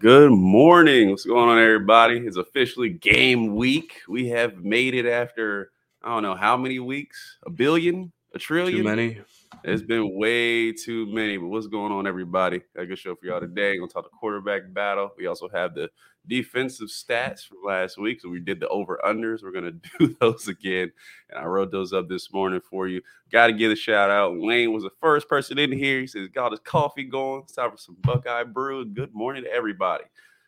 Good 0.00 0.32
morning. 0.32 1.10
What's 1.10 1.26
going 1.26 1.50
on, 1.50 1.58
everybody? 1.58 2.16
It's 2.20 2.38
officially 2.38 2.88
game 2.88 3.54
week. 3.54 4.00
We 4.08 4.28
have 4.28 4.64
made 4.64 4.94
it 4.94 5.04
after 5.04 5.72
I 6.02 6.08
don't 6.08 6.22
know 6.22 6.34
how 6.34 6.56
many 6.56 6.78
weeks, 6.78 7.36
a 7.44 7.50
billion, 7.50 8.10
a 8.34 8.38
trillion. 8.38 8.78
Too 8.78 8.82
many. 8.82 9.20
It's 9.62 9.82
been 9.82 10.16
way 10.16 10.72
too 10.72 11.06
many. 11.12 11.36
But 11.36 11.48
what's 11.48 11.66
going 11.66 11.92
on, 11.92 12.06
everybody? 12.06 12.62
Got 12.74 12.82
a 12.82 12.86
good 12.86 12.98
show 12.98 13.14
for 13.14 13.26
y'all 13.26 13.40
today. 13.40 13.76
Gonna 13.76 13.90
talk 13.90 14.04
the 14.04 14.10
quarterback 14.10 14.72
battle. 14.72 15.10
We 15.18 15.26
also 15.26 15.48
have 15.50 15.74
the 15.74 15.90
defensive 16.26 16.88
stats 16.88 17.46
from 17.46 17.58
last 17.64 17.98
week. 17.98 18.20
So 18.20 18.30
we 18.30 18.40
did 18.40 18.60
the 18.60 18.68
over 18.68 18.98
unders. 19.04 19.42
We're 19.42 19.52
gonna 19.52 19.72
do 19.98 20.16
those 20.20 20.48
again, 20.48 20.90
and 21.28 21.38
I 21.38 21.44
wrote 21.44 21.70
those 21.70 21.92
up 21.92 22.08
this 22.08 22.32
morning 22.32 22.60
for 22.60 22.88
you. 22.88 23.02
Got 23.30 23.48
to 23.48 23.52
give 23.52 23.70
a 23.70 23.76
shout 23.76 24.10
out. 24.10 24.38
Wayne 24.38 24.72
was 24.72 24.84
the 24.84 24.90
first 25.00 25.28
person 25.28 25.58
in 25.58 25.72
here. 25.72 26.00
He 26.00 26.06
says 26.06 26.28
got 26.28 26.52
his 26.52 26.60
coffee 26.60 27.04
going. 27.04 27.42
It's 27.42 27.52
time 27.52 27.70
for 27.70 27.76
some 27.76 27.96
Buckeye 28.00 28.44
brew. 28.44 28.86
Good 28.86 29.14
morning 29.14 29.44
to 29.44 29.52
everybody. 29.52 30.04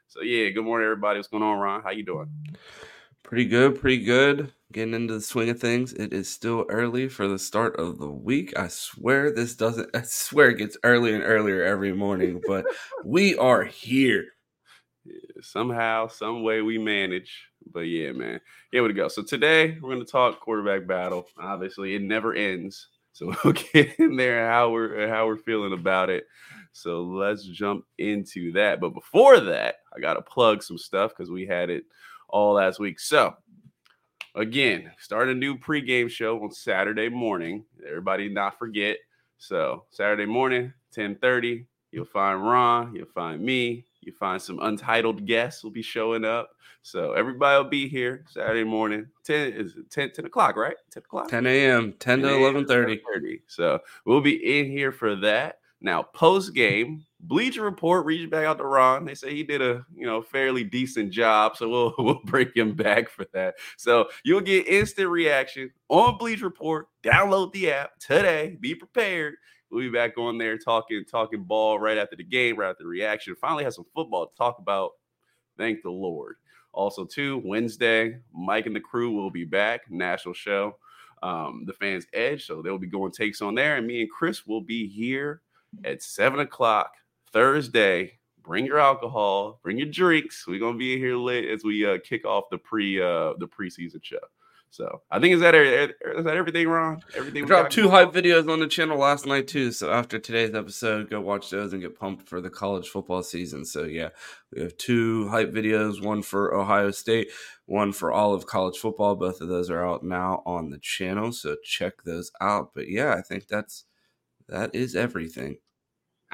So 0.09 0.23
yeah, 0.23 0.49
good 0.51 0.65
morning, 0.65 0.87
everybody. 0.87 1.19
What's 1.19 1.29
going 1.29 1.43
on, 1.43 1.59
Ron? 1.59 1.83
How 1.83 1.91
you 1.91 2.05
doing? 2.05 2.31
Pretty 3.23 3.47
good, 3.47 3.81
pretty 3.81 4.05
good. 4.05 4.53
Getting 4.73 4.95
into 4.95 5.15
the 5.15 5.21
swing 5.21 5.49
of 5.51 5.61
things. 5.61 5.93
It 5.93 6.13
is 6.13 6.29
still 6.29 6.67
early 6.69 7.09
for 7.09 7.29
the 7.29 7.39
start 7.39 7.77
of 7.77 7.99
the 7.99 8.11
week. 8.11 8.59
I 8.59 8.69
swear 8.69 9.31
this 9.31 9.55
doesn't, 9.55 9.91
I 9.95 10.03
swear 10.03 10.51
it 10.51 10.59
gets 10.59 10.77
earlier 10.83 11.15
and 11.15 11.25
earlier 11.25 11.63
every 11.63 11.93
morning, 11.93 12.43
but 12.47 12.65
we 13.05 13.37
are 13.37 13.65
here. 13.65 14.27
Somehow, 15.41 16.09
some 16.09 16.43
way 16.43 16.63
we 16.63 16.79
manage. 16.79 17.49
But 17.73 17.81
yeah, 17.81 18.13
man. 18.13 18.41
Here 18.71 18.83
we 18.83 18.93
go. 18.93 19.09
So 19.09 19.23
today 19.23 19.79
we're 19.81 19.93
gonna 19.95 20.05
talk 20.05 20.41
quarterback 20.41 20.87
battle. 20.87 21.27
Obviously, 21.39 21.95
it 21.95 22.03
never 22.03 22.35
ends. 22.35 22.89
So 23.13 23.35
we'll 23.45 23.55
get 23.55 23.99
in 23.99 24.17
there 24.17 24.49
how 24.49 24.71
we're 24.71 25.09
how 25.09 25.27
we're 25.27 25.37
feeling 25.37 25.73
about 25.73 26.11
it. 26.11 26.27
So 26.73 27.03
let's 27.03 27.45
jump 27.45 27.85
into 27.99 28.53
that. 28.53 28.81
But 28.81 28.91
before 28.95 29.41
that, 29.41 29.77
I 29.95 30.01
gotta 30.01 30.23
plug 30.23 30.63
some 30.63 30.79
stuff 30.79 31.13
because 31.13 31.31
we 31.31 31.47
had 31.47 31.71
it 31.71 31.85
all 32.33 32.55
last 32.55 32.81
week. 32.81 32.99
So 32.99 33.37
again, 34.35 34.91
start 34.99 35.29
a 35.29 35.35
new 35.35 35.57
pregame 35.57 36.11
show 36.11 36.43
on 36.43 36.51
Saturday 36.51 37.09
morning. 37.09 37.65
Everybody 37.87 38.29
not 38.29 38.59
forget. 38.59 38.97
So 39.39 39.85
Saturday 39.91 40.27
morning, 40.27 40.73
10:30, 40.97 41.67
you'll 41.93 42.05
find 42.05 42.45
Ron, 42.45 42.95
you'll 42.95 43.07
find 43.07 43.41
me, 43.43 43.85
you 44.01 44.13
find 44.13 44.41
some 44.41 44.59
untitled 44.61 45.27
guests 45.27 45.63
will 45.63 45.71
be 45.71 45.83
showing 45.83 46.25
up. 46.25 46.51
So 46.83 47.13
everybody 47.13 47.63
will 47.63 47.71
be 47.71 47.89
here 47.89 48.25
Saturday 48.29 48.65
morning. 48.65 49.07
10 49.25 49.53
is 49.53 49.77
10, 49.91 50.13
10 50.13 50.25
o'clock, 50.25 50.57
right? 50.57 50.77
10 50.91 51.03
o'clock. 51.05 51.29
10 51.29 51.47
a.m. 51.47 51.93
10 52.01 52.23
to 52.23 52.29
11:30. 52.29 53.43
So 53.47 53.79
we'll 54.05 54.21
be 54.21 54.59
in 54.59 54.67
here 54.71 54.91
for 54.91 55.15
that. 55.17 55.61
Now, 55.81 56.03
post 56.03 56.55
game, 56.55 57.05
Bleacher 57.23 57.63
Report 57.63 58.05
reached 58.05 58.31
back 58.31 58.45
out 58.45 58.59
to 58.59 58.65
Ron. 58.65 59.05
They 59.05 59.15
say 59.15 59.33
he 59.33 59.45
did 59.45 59.63
a 59.63 59.87
you 59.95 60.07
know 60.07 60.23
fairly 60.23 60.65
decent 60.65 61.13
job, 61.13 61.57
so 61.57 61.69
we'll 61.69 61.95
we'll 61.99 62.21
bring 62.25 62.51
him 62.55 62.75
back 62.75 63.09
for 63.09 63.25
that. 63.33 63.55
So 63.77 64.09
you'll 64.25 64.41
get 64.41 64.67
instant 64.67 65.09
reaction 65.09 65.71
on 65.89 66.19
Bleacher 66.19 66.45
Report. 66.45 66.89
Download 67.05 67.53
the 67.53 67.71
app 67.71 67.99
today. 68.01 68.59
Be 68.61 68.75
prepared. 68.75 69.35
We'll 69.71 69.83
be 69.83 69.91
back 69.91 70.19
on 70.19 70.37
there 70.37 70.59
talking 70.59 71.05
talking 71.09 71.45
ball 71.45 71.79
right 71.79 71.97
after 71.97 72.17
the 72.17 72.25
game, 72.25 72.57
right 72.59 72.71
after 72.71 72.83
the 72.83 72.89
reaction. 72.89 73.37
Finally, 73.41 73.65
have 73.65 73.75
some 73.75 73.87
football 73.95 74.27
to 74.27 74.37
talk 74.37 74.59
about. 74.59 74.91
Thank 75.57 75.83
the 75.83 75.91
Lord. 75.91 76.37
Also, 76.73 77.05
too 77.05 77.41
Wednesday, 77.45 78.19
Mike 78.35 78.67
and 78.67 78.75
the 78.75 78.81
crew 78.81 79.13
will 79.13 79.31
be 79.31 79.45
back. 79.45 79.83
National 79.91 80.35
show, 80.35 80.77
um, 81.23 81.65
the 81.67 81.73
fans' 81.75 82.07
edge. 82.15 82.47
So 82.47 82.63
they'll 82.63 82.79
be 82.79 82.87
going 82.89 83.13
takes 83.13 83.41
on 83.41 83.55
there, 83.55 83.77
and 83.77 83.87
me 83.87 84.01
and 84.01 84.11
Chris 84.11 84.45
will 84.45 84.63
be 84.63 84.89
here 84.89 85.43
at 85.85 86.03
seven 86.03 86.41
o'clock 86.41 86.93
Thursday. 87.33 88.19
Bring 88.43 88.67
your 88.67 88.79
alcohol, 88.79 89.61
bring 89.63 89.79
your 89.79 89.87
drinks. 89.89 90.47
We're 90.47 90.59
gonna 90.59 90.77
be 90.77 90.99
here 90.99 91.17
late 91.17 91.49
as 91.49 91.63
we 91.63 91.87
uh, 91.87 91.99
kick 92.05 92.25
off 92.25 92.45
the 92.51 92.59
pre 92.59 93.01
uh, 93.01 93.35
the 93.39 93.47
preseason 93.47 94.03
show. 94.03 94.19
So 94.73 95.03
I 95.11 95.21
think 95.21 95.35
is 95.35 95.41
that 95.43 95.55
is 95.55 96.25
that 96.25 96.37
everything, 96.37 96.67
Ron? 96.67 97.03
Everything. 97.15 97.43
We 97.43 97.47
dropped 97.47 97.73
two 97.73 97.91
hype 97.91 98.11
videos 98.11 98.51
on 98.51 98.59
the 98.59 98.67
channel 98.67 98.97
last 98.97 99.27
night 99.27 99.47
too. 99.47 99.71
So 99.71 99.93
after 99.93 100.19
today's 100.19 100.55
episode, 100.55 101.11
go 101.11 101.21
watch 101.21 101.51
those 101.51 101.75
and 101.75 101.83
get 101.83 102.01
pumped 102.01 102.27
for 102.27 102.41
the 102.41 102.49
college 102.49 102.89
football 102.89 103.23
season. 103.23 103.67
So 103.67 103.85
yeah, 103.85 104.09
we 104.51 104.63
have 104.63 104.75
two 104.79 105.29
hype 105.29 105.53
videos, 105.53 106.03
one 106.03 106.23
for 106.23 106.55
Ohio 106.55 106.91
State, 106.91 107.29
one 107.67 107.93
for 107.93 108.11
all 108.11 108.33
of 108.33 108.47
college 108.47 108.79
football. 108.79 109.15
Both 109.15 109.43
of 109.43 109.49
those 109.49 109.69
are 109.69 109.87
out 109.87 110.03
now 110.03 110.43
on 110.47 110.71
the 110.71 110.79
channel, 110.79 111.33
so 111.33 111.57
check 111.63 112.03
those 112.05 112.33
out. 112.41 112.71
But 112.75 112.89
yeah, 112.89 113.13
I 113.13 113.21
think 113.21 113.49
that's 113.49 113.85
that 114.49 114.75
is 114.75 114.97
everything. 114.97 115.59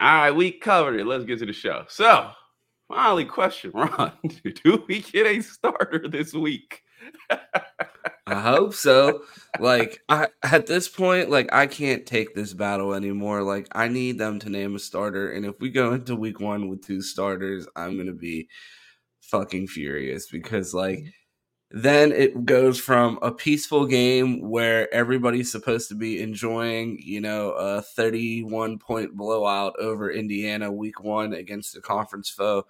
All 0.00 0.14
right, 0.14 0.30
we 0.30 0.52
covered 0.52 1.00
it. 1.00 1.06
Let's 1.06 1.24
get 1.24 1.40
to 1.40 1.46
the 1.46 1.52
show. 1.52 1.84
So, 1.88 2.30
finally, 2.86 3.24
question, 3.24 3.72
Ron: 3.74 4.12
Do 4.64 4.84
we 4.86 5.00
get 5.00 5.26
a 5.26 5.40
starter 5.40 6.06
this 6.08 6.32
week? 6.32 6.82
I 8.26 8.40
hope 8.40 8.74
so. 8.74 9.22
Like 9.58 10.00
I 10.08 10.28
at 10.42 10.66
this 10.66 10.88
point, 10.88 11.30
like 11.30 11.52
I 11.52 11.66
can't 11.66 12.06
take 12.06 12.34
this 12.34 12.52
battle 12.52 12.94
anymore. 12.94 13.42
Like 13.42 13.66
I 13.72 13.88
need 13.88 14.18
them 14.18 14.38
to 14.40 14.50
name 14.50 14.76
a 14.76 14.78
starter, 14.78 15.32
and 15.32 15.46
if 15.46 15.54
we 15.60 15.70
go 15.70 15.92
into 15.94 16.14
week 16.14 16.38
one 16.38 16.68
with 16.68 16.84
two 16.84 17.02
starters, 17.02 17.66
I'm 17.74 17.96
gonna 17.96 18.12
be 18.12 18.48
fucking 19.22 19.68
furious 19.68 20.28
because 20.30 20.74
like 20.74 20.98
mm-hmm. 20.98 21.08
Then 21.70 22.12
it 22.12 22.46
goes 22.46 22.80
from 22.80 23.18
a 23.20 23.30
peaceful 23.30 23.84
game 23.84 24.40
where 24.40 24.92
everybody's 24.92 25.52
supposed 25.52 25.88
to 25.90 25.94
be 25.94 26.22
enjoying, 26.22 26.98
you 27.02 27.20
know, 27.20 27.50
a 27.50 27.82
31 27.82 28.78
point 28.78 29.14
blowout 29.14 29.74
over 29.78 30.10
Indiana 30.10 30.72
week 30.72 31.02
one 31.02 31.34
against 31.34 31.76
a 31.76 31.80
conference 31.82 32.30
foe. 32.30 32.64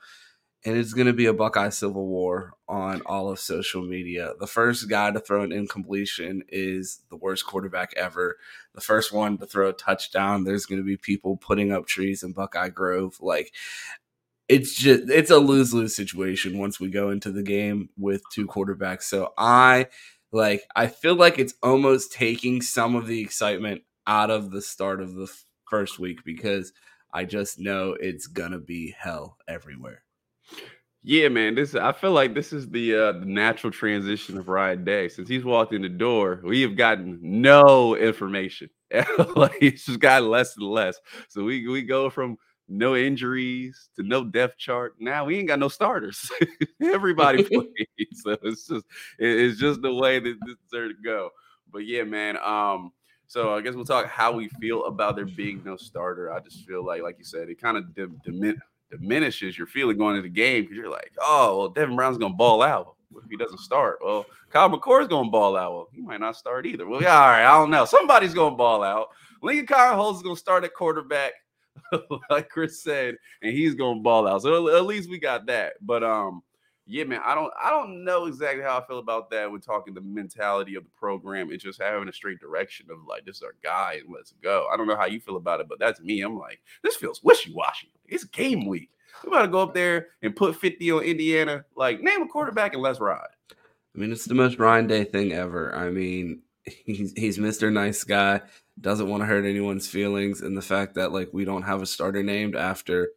And 0.65 0.77
it's 0.77 0.93
going 0.93 1.07
to 1.07 1.13
be 1.13 1.27
a 1.27 1.33
Buckeye 1.33 1.69
Civil 1.69 2.09
War 2.09 2.55
on 2.69 3.01
all 3.03 3.31
of 3.31 3.39
social 3.39 3.81
media. 3.83 4.33
The 4.41 4.49
first 4.49 4.89
guy 4.89 5.13
to 5.13 5.21
throw 5.21 5.45
an 5.45 5.53
incompletion 5.53 6.43
is 6.49 7.03
the 7.09 7.17
worst 7.17 7.47
quarterback 7.47 7.95
ever. 7.97 8.37
The 8.75 8.81
first 8.81 9.13
one 9.13 9.39
to 9.39 9.47
throw 9.47 9.69
a 9.69 9.73
touchdown, 9.73 10.43
there's 10.43 10.67
going 10.67 10.81
to 10.81 10.85
be 10.85 10.97
people 10.97 11.37
putting 11.37 11.71
up 11.71 11.87
trees 11.87 12.25
in 12.25 12.33
Buckeye 12.33 12.71
Grove. 12.71 13.19
Like, 13.21 13.55
it's 14.49 14.75
just 14.75 15.11
it's 15.11 15.31
a 15.31 15.39
lose 15.39 15.75
lose 15.75 15.95
situation 15.95 16.59
once 16.59 16.81
we 16.81 16.89
go 16.89 17.11
into 17.11 17.31
the 17.31 17.43
game 17.43 17.91
with 17.97 18.23
two 18.33 18.47
quarterbacks. 18.47 19.03
So 19.03 19.33
I 19.37 19.89
like 20.33 20.63
I 20.75 20.87
feel 20.87 21.15
like 21.15 21.39
it's 21.39 21.55
almost 21.63 22.13
taking 22.13 22.63
some 22.63 22.95
of 22.97 23.07
the 23.07 23.21
excitement 23.21 23.83
out 24.07 24.31
of 24.31 24.51
the 24.51 24.63
start 24.63 25.01
of 25.01 25.15
the 25.15 25.31
first 25.69 25.99
week 25.99 26.25
because 26.25 26.73
I 27.13 27.25
just 27.25 27.59
know 27.59 27.97
it's 28.01 28.27
gonna 28.27 28.59
be 28.59 28.95
hell 28.99 29.37
everywhere. 29.47 30.03
Yeah, 31.03 31.29
man. 31.29 31.55
This 31.55 31.75
I 31.75 31.93
feel 31.93 32.13
like 32.13 32.35
this 32.35 32.53
is 32.53 32.69
the 32.71 32.97
uh, 32.97 33.13
natural 33.25 33.71
transition 33.71 34.39
of 34.39 34.49
Ryan 34.49 34.85
Day. 34.85 35.09
Since 35.09 35.29
he's 35.29 35.45
walked 35.45 35.73
in 35.73 35.83
the 35.83 35.89
door, 35.89 36.41
we 36.43 36.63
have 36.63 36.77
gotten 36.77 37.19
no 37.23 37.95
information. 37.97 38.71
like 39.37 39.61
just 39.61 40.01
gotten 40.01 40.29
less 40.31 40.57
and 40.57 40.67
less. 40.67 40.99
So 41.29 41.45
we 41.45 41.69
we 41.69 41.83
go 41.83 42.11
from 42.11 42.37
no 42.69 42.97
injuries 42.97 43.89
to 43.97 44.03
no 44.03 44.25
depth 44.25 44.59
chart. 44.59 44.95
Now 44.99 45.25
we 45.25 45.39
ain't 45.39 45.49
got 45.49 45.59
no 45.59 45.69
starters. 45.69 46.31
Everybody 46.83 47.43
plays. 47.45 48.23
So 48.23 48.37
it's 48.43 48.67
just 48.67 48.85
it's 49.19 49.59
just 49.59 49.83
the 49.83 49.95
way 49.95 50.19
that 50.19 50.37
this 50.47 50.57
deserves 50.71 50.95
to 50.97 51.03
go. 51.03 51.31
But 51.73 51.87
yeah, 51.87 52.05
man. 52.05 52.37
Um, 52.39 52.93
so 53.27 53.55
I 53.55 53.61
guess 53.61 53.75
we'll 53.75 53.85
talk 53.85 54.07
how 54.07 54.33
we 54.33 54.49
feel 54.61 54.87
about 54.87 55.17
there 55.17 55.27
being 55.27 55.63
no 55.65 55.77
starter. 55.77 56.33
I 56.33 56.41
just 56.41 56.67
feel 56.67 56.85
like, 56.85 57.03
like 57.03 57.17
you 57.19 57.25
said, 57.25 57.51
it 57.51 57.61
kind 57.61 57.77
of 57.77 57.85
dimin- 57.95 58.59
diminishes 58.91 59.57
your 59.59 59.67
feeling 59.67 59.99
going 59.99 60.17
into 60.17 60.29
the 60.29 60.35
game 60.35 60.63
because 60.63 60.77
you're 60.77 60.91
like, 60.91 61.13
oh, 61.21 61.59
well, 61.59 61.69
Devin 61.69 61.95
Brown's 61.95 62.19
gonna 62.19 62.35
ball 62.35 62.63
out. 62.63 62.95
What 63.11 63.25
if 63.25 63.31
he 63.31 63.37
doesn't 63.37 63.61
start? 63.61 63.99
Well, 64.03 64.27
Kyle 64.51 64.71
McCord's 64.71 65.09
gonna 65.09 65.31
ball 65.31 65.57
out. 65.57 65.73
Well, 65.73 65.89
he 65.93 66.01
might 66.01 66.21
not 66.21 66.37
start 66.37 66.67
either. 66.67 66.87
Well, 66.87 67.03
yeah, 67.03 67.21
all 67.21 67.29
right, 67.29 67.45
I 67.45 67.59
don't 67.59 67.71
know. 67.71 67.85
Somebody's 67.85 68.35
gonna 68.35 68.57
ball 68.57 68.83
out. 68.83 69.09
Lincoln 69.43 69.67
Kienholz 69.67 70.17
is 70.17 70.23
gonna 70.23 70.37
start 70.37 70.65
at 70.65 70.75
quarterback. 70.75 71.33
like 72.31 72.49
Chris 72.49 72.83
said, 72.83 73.17
and 73.43 73.53
he's 73.53 73.75
gonna 73.75 74.01
ball 74.01 74.27
out. 74.27 74.43
So 74.43 74.77
at 74.77 74.87
least 74.87 75.11
we 75.11 75.19
got 75.19 75.47
that. 75.47 75.75
But 75.81 76.03
um, 76.03 76.43
yeah, 76.87 77.05
man, 77.05 77.21
I 77.25 77.35
don't 77.35 77.53
I 77.63 77.71
don't 77.71 78.05
know 78.05 78.27
exactly 78.27 78.63
how 78.63 78.79
I 78.79 78.87
feel 78.87 78.99
about 78.99 79.31
that. 79.31 79.51
We're 79.51 79.59
talking 79.59 79.93
the 79.93 80.01
mentality 80.01 80.75
of 80.75 80.85
the 80.85 80.91
program. 80.97 81.53
It's 81.53 81.63
just 81.63 81.81
having 81.81 82.09
a 82.09 82.13
straight 82.13 82.41
direction 82.41 82.87
of 82.91 82.99
like 83.07 83.27
this 83.27 83.37
is 83.37 83.43
our 83.43 83.55
guy 83.63 84.01
and 84.05 84.15
let's 84.15 84.33
go. 84.43 84.67
I 84.73 84.77
don't 84.77 84.87
know 84.87 84.97
how 84.97 85.07
you 85.07 85.21
feel 85.21 85.37
about 85.37 85.61
it, 85.61 85.69
but 85.69 85.79
that's 85.79 86.01
me. 86.01 86.23
I'm 86.23 86.39
like, 86.39 86.61
this 86.83 86.97
feels 86.97 87.23
wishy-washy. 87.23 87.93
It's 88.07 88.25
game 88.25 88.67
week. 88.67 88.91
We 89.23 89.31
gotta 89.31 89.49
go 89.49 89.61
up 89.61 89.75
there 89.75 90.09
and 90.23 90.35
put 90.35 90.57
50 90.57 90.91
on 90.93 91.03
Indiana. 91.03 91.65
Like, 91.77 92.01
name 92.01 92.23
a 92.23 92.27
quarterback 92.27 92.73
and 92.73 92.83
let's 92.83 93.01
ride. 93.01 93.27
I 93.95 93.99
mean, 93.99 94.13
it's 94.13 94.25
the 94.25 94.35
most 94.35 94.59
Ryan 94.59 94.87
Day 94.87 95.05
thing 95.05 95.33
ever. 95.33 95.75
I 95.75 95.91
mean, 95.91 96.41
he's 96.65 97.13
he's 97.13 97.37
Mr. 97.37 97.71
Nice 97.71 98.03
Guy 98.05 98.41
doesn't 98.81 99.09
want 99.09 99.23
to 99.23 99.27
hurt 99.27 99.45
anyone's 99.45 99.89
feelings, 99.89 100.41
and 100.41 100.57
the 100.57 100.63
fact 100.63 100.95
that 100.95 101.13
like 101.13 101.31
we 101.33 101.45
don't 101.45 101.63
have 101.63 101.83
a 101.83 101.87
starter 101.87 102.23
named 102.23 102.57
after. 102.57 103.11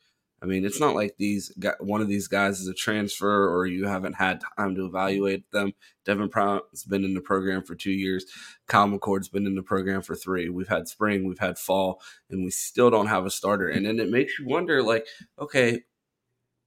I 0.44 0.48
mean, 0.48 0.66
it's 0.66 0.80
not 0.80 0.96
like 0.96 1.18
these 1.18 1.52
one 1.80 2.02
of 2.02 2.08
these 2.08 2.28
guys 2.28 2.60
is 2.60 2.68
a 2.68 2.74
transfer 2.74 3.48
or 3.48 3.68
you 3.68 3.86
haven't 3.86 4.13
had 4.13 4.42
time 4.58 4.74
to 4.74 4.88
evaluate 4.88 5.50
them. 5.52 5.74
Devin 6.04 6.30
Brown's 6.30 6.84
been 6.84 7.06
in 7.06 7.13
the 7.13 7.22
program 7.22 7.62
for 7.62 7.75
two 7.75 7.92
years. 7.92 8.25
Kyle 8.68 8.88
McCord's 8.88 9.30
been 9.30 9.46
in 9.46 9.54
the 9.54 9.62
program 9.62 10.02
for 10.02 10.16
three. 10.16 10.50
We've 10.50 10.68
had 10.68 10.88
spring, 10.88 11.25
we've 11.25 11.38
had 11.38 11.60
fall, 11.60 12.02
and 12.31 12.44
we 12.44 12.50
still 12.50 12.90
don't 12.90 13.06
have 13.06 13.28
a 13.28 13.30
starter. 13.30 13.69
And 13.69 13.86
then 13.86 14.00
it 14.00 14.10
makes 14.10 14.40
you 14.40 14.48
wonder, 14.48 14.81
like, 14.81 15.06
okay, 15.38 15.84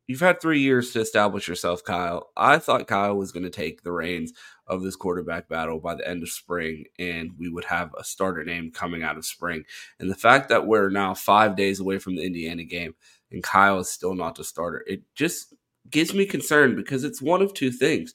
you've 0.07 0.21
had 0.21 0.41
three 0.41 0.61
years 0.61 0.93
to 0.93 1.01
establish 1.01 1.49
yourself, 1.49 1.83
Kyle. 1.83 2.31
I 2.37 2.59
thought 2.59 2.87
Kyle 2.87 3.17
was 3.17 3.33
going 3.33 3.43
to 3.45 3.51
take 3.51 3.83
the 3.83 3.93
reins 3.93 4.33
of 4.67 4.83
this 4.83 4.97
quarterback 4.97 5.49
battle 5.49 5.79
by 5.79 5.95
the 5.95 6.09
end 6.09 6.23
of 6.23 6.31
spring, 6.31 6.85
and 6.99 7.31
we 7.39 7.49
would 7.49 7.65
have 7.65 7.91
a 7.99 8.05
starter 8.05 8.45
name 8.45 8.71
coming 8.71 9.03
out 9.03 9.17
of 9.17 9.27
spring. 9.27 9.65
And 9.99 10.11
the 10.11 10.15
fact 10.15 10.49
that 10.49 10.67
we're 10.67 10.91
now 10.91 11.15
five 11.15 11.57
days 11.57 11.81
away 11.81 11.99
from 11.99 12.17
the 12.17 12.25
Indiana 12.25 12.65
game 12.65 12.95
and 13.31 13.43
Kyle 13.43 13.79
is 13.79 13.91
still 13.91 14.15
not 14.15 14.37
the 14.37 14.45
starter, 14.45 14.85
it 14.87 15.03
just 15.15 15.55
gives 15.91 16.15
me 16.15 16.25
concern 16.25 16.77
because 16.77 17.05
it's 17.05 17.21
one 17.21 17.43
of 17.43 17.53
two 17.53 17.71
things. 17.71 18.15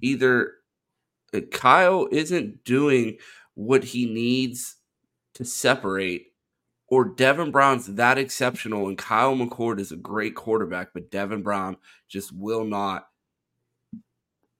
Either 0.00 0.54
uh, 1.34 1.40
Kyle 1.50 2.08
isn't 2.10 2.64
doing 2.64 3.18
what 3.54 3.84
he 3.84 4.06
needs 4.06 4.76
to 5.34 5.44
separate 5.44 6.28
or 6.88 7.06
Devin 7.06 7.50
Brown's 7.50 7.86
that 7.94 8.18
exceptional 8.18 8.88
and 8.88 8.98
Kyle 8.98 9.34
McCord 9.34 9.80
is 9.80 9.92
a 9.92 9.96
great 9.96 10.34
quarterback, 10.34 10.88
but 10.92 11.10
Devin 11.10 11.42
Brown 11.42 11.78
just 12.06 12.32
will 12.32 12.64
not 12.64 13.08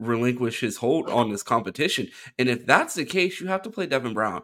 relinquish 0.06 0.60
his 0.60 0.76
hold 0.76 1.08
on 1.08 1.30
this 1.30 1.42
competition. 1.42 2.08
And 2.38 2.48
if 2.48 2.66
that's 2.66 2.94
the 2.94 3.04
case, 3.04 3.40
you 3.40 3.48
have 3.48 3.62
to 3.62 3.70
play 3.70 3.86
Devin 3.86 4.14
Brown. 4.14 4.42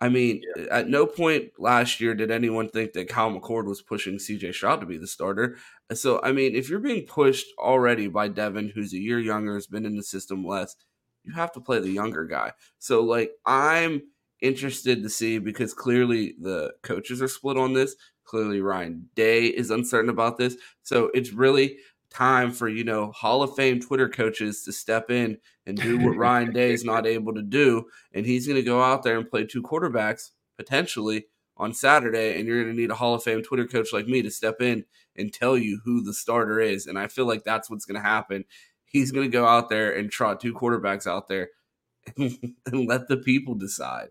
I 0.00 0.08
mean, 0.08 0.42
yeah. 0.56 0.64
at 0.70 0.88
no 0.88 1.06
point 1.06 1.52
last 1.58 2.00
year 2.00 2.14
did 2.14 2.30
anyone 2.30 2.68
think 2.68 2.92
that 2.94 3.08
Kyle 3.08 3.30
McCord 3.30 3.66
was 3.66 3.80
pushing 3.80 4.16
CJ 4.16 4.54
Stroud 4.54 4.80
to 4.80 4.86
be 4.86 4.98
the 4.98 5.06
starter. 5.06 5.56
So, 5.92 6.20
I 6.22 6.32
mean, 6.32 6.56
if 6.56 6.68
you're 6.68 6.80
being 6.80 7.06
pushed 7.06 7.46
already 7.58 8.08
by 8.08 8.28
Devin, 8.28 8.72
who's 8.74 8.92
a 8.92 8.98
year 8.98 9.20
younger, 9.20 9.54
has 9.54 9.66
been 9.66 9.86
in 9.86 9.96
the 9.96 10.02
system 10.02 10.44
less, 10.44 10.74
you 11.22 11.32
have 11.32 11.52
to 11.52 11.60
play 11.60 11.78
the 11.78 11.90
younger 11.90 12.24
guy. 12.24 12.52
So, 12.80 13.02
like, 13.02 13.30
I'm 13.46 14.02
interested 14.44 15.02
to 15.02 15.08
see 15.08 15.38
because 15.38 15.72
clearly 15.72 16.34
the 16.40 16.74
coaches 16.82 17.22
are 17.22 17.28
split 17.28 17.56
on 17.56 17.72
this. 17.72 17.96
Clearly, 18.24 18.60
Ryan 18.60 19.08
Day 19.14 19.46
is 19.46 19.70
uncertain 19.70 20.10
about 20.10 20.38
this. 20.38 20.56
So 20.82 21.10
it's 21.14 21.32
really 21.32 21.78
time 22.14 22.52
for, 22.52 22.68
you 22.68 22.84
know, 22.84 23.10
Hall 23.12 23.42
of 23.42 23.54
Fame 23.54 23.80
Twitter 23.80 24.08
coaches 24.08 24.62
to 24.64 24.72
step 24.72 25.10
in 25.10 25.38
and 25.66 25.76
do 25.76 25.98
what 25.98 26.16
Ryan 26.16 26.52
Day 26.52 26.72
is 26.72 26.84
not 26.84 27.06
able 27.06 27.34
to 27.34 27.42
do. 27.42 27.84
And 28.12 28.24
he's 28.24 28.46
going 28.46 28.56
to 28.56 28.62
go 28.62 28.82
out 28.82 29.02
there 29.02 29.18
and 29.18 29.28
play 29.28 29.44
two 29.44 29.62
quarterbacks 29.62 30.30
potentially 30.56 31.26
on 31.56 31.72
Saturday. 31.74 32.38
And 32.38 32.46
you're 32.46 32.62
going 32.62 32.74
to 32.74 32.80
need 32.80 32.90
a 32.90 32.94
Hall 32.94 33.14
of 33.14 33.22
Fame 33.22 33.42
Twitter 33.42 33.66
coach 33.66 33.92
like 33.92 34.06
me 34.06 34.22
to 34.22 34.30
step 34.30 34.60
in 34.60 34.84
and 35.16 35.32
tell 35.32 35.58
you 35.58 35.80
who 35.84 36.02
the 36.02 36.14
starter 36.14 36.60
is. 36.60 36.86
And 36.86 36.98
I 36.98 37.08
feel 37.08 37.26
like 37.26 37.44
that's 37.44 37.68
what's 37.68 37.84
going 37.84 38.00
to 38.00 38.08
happen. 38.08 38.44
He's 38.84 39.10
going 39.10 39.28
to 39.28 39.36
go 39.36 39.46
out 39.46 39.68
there 39.68 39.92
and 39.92 40.10
trot 40.10 40.40
two 40.40 40.54
quarterbacks 40.54 41.06
out 41.06 41.26
there 41.28 41.48
and 42.16 42.54
let 42.86 43.08
the 43.08 43.16
people 43.16 43.54
decide. 43.56 44.08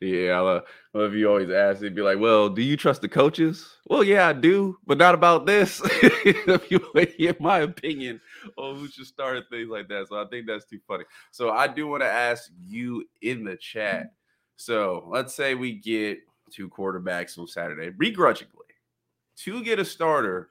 Yeah, 0.00 0.32
I 0.32 0.40
love, 0.40 0.62
love 0.94 1.14
you 1.14 1.28
always 1.28 1.50
ask. 1.50 1.80
They'd 1.80 1.94
be 1.94 2.00
like, 2.00 2.18
"Well, 2.18 2.48
do 2.48 2.62
you 2.62 2.76
trust 2.76 3.02
the 3.02 3.08
coaches?" 3.08 3.76
Well, 3.86 4.02
yeah, 4.02 4.28
I 4.28 4.32
do, 4.32 4.78
but 4.86 4.96
not 4.96 5.14
about 5.14 5.44
this. 5.44 5.82
if 5.84 6.70
you 6.70 6.80
in 6.94 7.36
my 7.38 7.58
opinion 7.60 8.18
on 8.56 8.76
who 8.76 8.88
should 8.88 9.06
start 9.06 9.44
things 9.50 9.68
like 9.68 9.88
that, 9.88 10.08
so 10.08 10.16
I 10.16 10.24
think 10.30 10.46
that's 10.46 10.64
too 10.64 10.80
funny. 10.88 11.04
So 11.32 11.50
I 11.50 11.68
do 11.68 11.86
want 11.86 12.02
to 12.02 12.08
ask 12.08 12.50
you 12.58 13.04
in 13.20 13.44
the 13.44 13.56
chat. 13.56 14.04
Mm-hmm. 14.04 14.14
So 14.56 15.06
let's 15.10 15.34
say 15.34 15.54
we 15.54 15.74
get 15.74 16.20
two 16.50 16.70
quarterbacks 16.70 17.38
on 17.38 17.46
Saturday, 17.46 17.90
begrudgingly, 17.90 18.54
to 19.38 19.62
get 19.62 19.78
a 19.78 19.84
starter. 19.84 20.48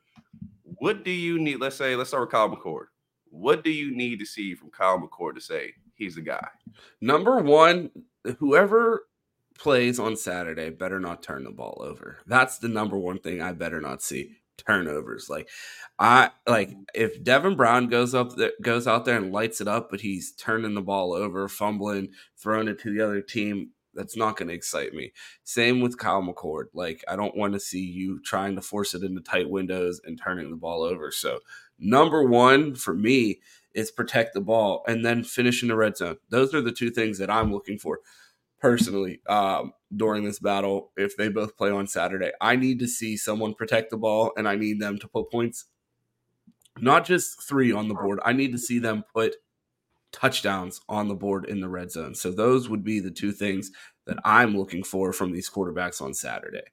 What 0.63 1.03
do 1.03 1.11
you 1.11 1.39
need? 1.39 1.59
Let's 1.59 1.75
say, 1.75 1.95
let's 1.95 2.11
start 2.11 2.21
with 2.21 2.31
Kyle 2.31 2.49
McCord. 2.49 2.85
What 3.31 3.63
do 3.63 3.71
you 3.71 3.95
need 3.95 4.19
to 4.19 4.25
see 4.25 4.53
from 4.53 4.69
Kyle 4.69 4.99
McCord 4.99 5.35
to 5.35 5.41
say 5.41 5.73
he's 5.95 6.15
the 6.15 6.21
guy? 6.21 6.47
Number 7.01 7.37
one, 7.39 7.89
whoever 8.37 9.05
plays 9.59 9.99
on 9.99 10.15
Saturday 10.15 10.69
better 10.69 10.99
not 10.99 11.21
turn 11.21 11.43
the 11.43 11.51
ball 11.51 11.81
over. 11.85 12.19
That's 12.25 12.57
the 12.57 12.69
number 12.69 12.97
one 12.97 13.19
thing 13.19 13.41
I 13.41 13.51
better 13.51 13.81
not 13.81 14.01
see 14.01 14.37
turnovers. 14.57 15.29
Like 15.29 15.49
I 15.99 16.31
like 16.47 16.71
if 16.95 17.23
Devin 17.23 17.55
Brown 17.55 17.87
goes 17.87 18.15
up 18.15 18.35
there, 18.35 18.53
goes 18.61 18.87
out 18.87 19.05
there 19.05 19.17
and 19.17 19.31
lights 19.31 19.61
it 19.61 19.67
up, 19.67 19.89
but 19.91 20.01
he's 20.01 20.31
turning 20.31 20.73
the 20.73 20.81
ball 20.81 21.13
over, 21.13 21.47
fumbling, 21.47 22.09
throwing 22.37 22.67
it 22.67 22.79
to 22.79 22.91
the 22.91 23.03
other 23.03 23.21
team. 23.21 23.71
That's 23.93 24.15
not 24.15 24.37
going 24.37 24.47
to 24.47 24.53
excite 24.53 24.93
me. 24.93 25.11
Same 25.43 25.81
with 25.81 25.97
Kyle 25.97 26.21
McCord. 26.21 26.65
Like 26.73 27.03
I 27.07 27.15
don't 27.15 27.35
want 27.35 27.53
to 27.53 27.59
see 27.59 27.83
you 27.83 28.21
trying 28.21 28.55
to 28.55 28.61
force 28.61 28.93
it 28.93 29.03
into 29.03 29.21
tight 29.21 29.49
windows 29.49 29.99
and 30.05 30.19
turning 30.19 30.49
the 30.49 30.55
ball 30.55 30.83
over. 30.83 31.11
So 31.11 31.39
number 31.77 32.23
one 32.23 32.75
for 32.75 32.93
me 32.93 33.39
is 33.73 33.91
protect 33.91 34.33
the 34.33 34.41
ball 34.41 34.83
and 34.87 35.05
then 35.05 35.23
finish 35.23 35.61
in 35.61 35.69
the 35.69 35.75
red 35.75 35.97
zone. 35.97 36.17
Those 36.29 36.53
are 36.53 36.61
the 36.61 36.71
two 36.71 36.89
things 36.89 37.17
that 37.17 37.29
I'm 37.29 37.51
looking 37.51 37.77
for 37.77 37.99
personally 38.59 39.21
um, 39.27 39.73
during 39.95 40.23
this 40.23 40.39
battle 40.39 40.91
if 40.97 41.15
they 41.17 41.29
both 41.29 41.57
play 41.57 41.71
on 41.71 41.87
Saturday. 41.87 42.31
I 42.41 42.55
need 42.55 42.79
to 42.79 42.87
see 42.87 43.17
someone 43.17 43.53
protect 43.53 43.89
the 43.89 43.97
ball 43.97 44.31
and 44.37 44.47
I 44.47 44.55
need 44.55 44.79
them 44.79 44.97
to 44.99 45.07
put 45.07 45.31
points, 45.31 45.65
not 46.77 47.05
just 47.05 47.41
three 47.43 47.71
on 47.71 47.87
the 47.87 47.95
board. 47.95 48.19
I 48.23 48.33
need 48.33 48.51
to 48.51 48.57
see 48.57 48.79
them 48.79 49.03
put 49.13 49.35
touchdowns 50.11 50.81
on 50.89 51.07
the 51.07 51.15
board 51.15 51.45
in 51.45 51.61
the 51.61 51.69
red 51.69 51.91
zone. 51.91 52.15
So 52.15 52.31
those 52.31 52.69
would 52.69 52.83
be 52.83 52.99
the 52.99 53.11
two 53.11 53.31
things 53.31 53.71
that 54.05 54.17
I'm 54.25 54.57
looking 54.57 54.83
for 54.83 55.13
from 55.13 55.31
these 55.31 55.49
quarterbacks 55.49 56.01
on 56.01 56.13
Saturday. 56.13 56.63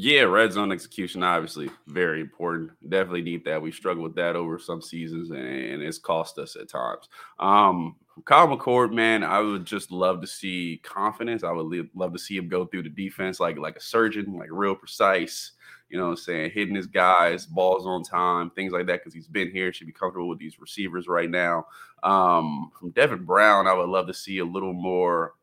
Yeah, 0.00 0.20
red 0.22 0.52
zone 0.52 0.70
execution 0.70 1.24
obviously 1.24 1.68
very 1.88 2.20
important. 2.20 2.70
Definitely 2.88 3.22
need 3.22 3.44
that. 3.46 3.60
We 3.60 3.72
struggled 3.72 4.04
with 4.04 4.14
that 4.14 4.36
over 4.36 4.56
some 4.56 4.80
seasons, 4.80 5.30
and 5.30 5.82
it's 5.82 5.98
cost 5.98 6.38
us 6.38 6.54
at 6.54 6.68
times. 6.68 7.08
Um, 7.40 7.96
Kyle 8.24 8.46
McCord, 8.46 8.94
man, 8.94 9.24
I 9.24 9.40
would 9.40 9.64
just 9.64 9.90
love 9.90 10.20
to 10.20 10.26
see 10.28 10.80
confidence. 10.84 11.42
I 11.42 11.50
would 11.50 11.88
love 11.96 12.12
to 12.12 12.18
see 12.20 12.36
him 12.36 12.48
go 12.48 12.64
through 12.64 12.84
the 12.84 12.90
defense 12.90 13.40
like 13.40 13.58
like 13.58 13.74
a 13.74 13.80
surgeon, 13.80 14.38
like 14.38 14.50
real 14.52 14.76
precise. 14.76 15.50
You 15.88 15.98
know, 15.98 16.04
what 16.04 16.10
I'm 16.10 16.16
saying 16.18 16.52
hitting 16.52 16.76
his 16.76 16.86
guys, 16.86 17.46
balls 17.46 17.84
on 17.84 18.04
time, 18.04 18.50
things 18.50 18.72
like 18.72 18.86
that. 18.86 19.00
Because 19.00 19.14
he's 19.14 19.26
been 19.26 19.50
here, 19.50 19.72
should 19.72 19.88
be 19.88 19.92
comfortable 19.92 20.28
with 20.28 20.38
these 20.38 20.60
receivers 20.60 21.08
right 21.08 21.28
now. 21.28 21.66
Um, 22.04 22.70
from 22.78 22.90
Devin 22.90 23.24
Brown, 23.24 23.66
I 23.66 23.74
would 23.74 23.88
love 23.88 24.06
to 24.06 24.14
see 24.14 24.38
a 24.38 24.44
little 24.44 24.74
more 24.74 25.34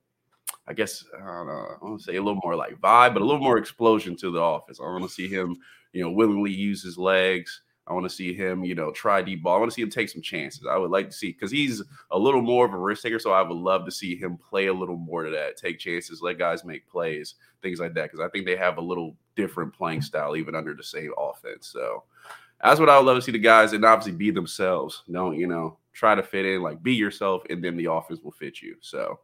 I 0.68 0.74
guess 0.74 1.06
I 1.16 1.20
don't 1.20 1.48
know. 1.48 1.68
I 1.82 1.86
want 1.86 2.00
to 2.00 2.04
say 2.04 2.16
a 2.16 2.24
little 2.24 2.42
more 2.44 2.56
like 2.56 2.80
vibe, 2.82 3.14
but 3.14 3.22
a 3.22 3.26
little 3.26 3.42
more 3.42 3.58
explosion 3.58 4.16
to 4.18 4.32
the 4.32 4.42
offense. 4.42 4.80
I 4.80 4.84
want 4.84 5.04
to 5.04 5.10
see 5.10 5.28
him, 5.28 5.58
you 5.94 6.04
know, 6.04 6.12
willingly 6.12 6.52
use 6.52 6.82
his 6.82 6.98
legs. 6.98 7.62
I 7.88 7.94
want 7.94 8.06
to 8.06 8.10
see 8.10 8.34
him, 8.34 8.66
you 8.66 8.74
know, 8.74 8.92
try 8.92 9.22
deep 9.22 9.44
ball. 9.44 9.58
I 9.58 9.60
want 9.60 9.72
to 9.72 9.76
see 9.76 9.84
him 9.84 9.92
take 9.92 10.10
some 10.10 10.22
chances. 10.22 10.66
I 10.68 10.76
would 10.76 10.90
like 10.90 11.08
to 11.10 11.16
see 11.16 11.32
because 11.34 11.52
he's 11.52 11.84
a 12.10 12.18
little 12.18 12.42
more 12.42 12.66
of 12.66 12.74
a 12.74 12.78
risk 12.78 13.04
taker. 13.04 13.20
So 13.20 13.32
I 13.32 13.44
would 13.44 13.56
love 13.56 13.86
to 13.86 13.92
see 13.92 14.16
him 14.16 14.38
play 14.38 14.68
a 14.68 14.74
little 14.74 14.98
more 14.98 15.24
to 15.24 15.30
that, 15.32 15.58
take 15.58 15.78
chances, 15.78 16.22
let 16.22 16.40
guys 16.40 16.66
make 16.66 16.90
plays, 16.90 17.36
things 17.62 17.80
like 17.80 17.94
that. 17.94 18.12
Because 18.12 18.26
I 18.26 18.30
think 18.30 18.48
they 18.48 18.56
have 18.56 18.80
a 18.80 18.82
little 18.82 19.16
different 19.36 19.72
playing 19.72 20.02
style, 20.02 20.36
even 20.36 20.56
under 20.56 20.74
the 20.74 20.84
same 20.84 21.12
offense. 21.16 21.68
So 21.68 22.06
that's 22.64 22.80
what 22.80 22.90
I 22.90 22.98
would 22.98 23.06
love 23.06 23.18
to 23.18 23.22
see 23.22 23.32
the 23.32 23.38
guys 23.38 23.74
and 23.74 23.86
obviously 23.86 24.14
be 24.14 24.32
themselves. 24.32 25.04
Don't, 25.12 25.38
you 25.38 25.46
know, 25.46 25.78
try 25.94 26.16
to 26.16 26.24
fit 26.24 26.48
in, 26.48 26.64
like 26.64 26.82
be 26.82 26.96
yourself, 26.96 27.44
and 27.52 27.64
then 27.64 27.78
the 27.78 27.92
offense 27.92 28.20
will 28.24 28.32
fit 28.32 28.64
you. 28.64 28.78
So 28.82 29.20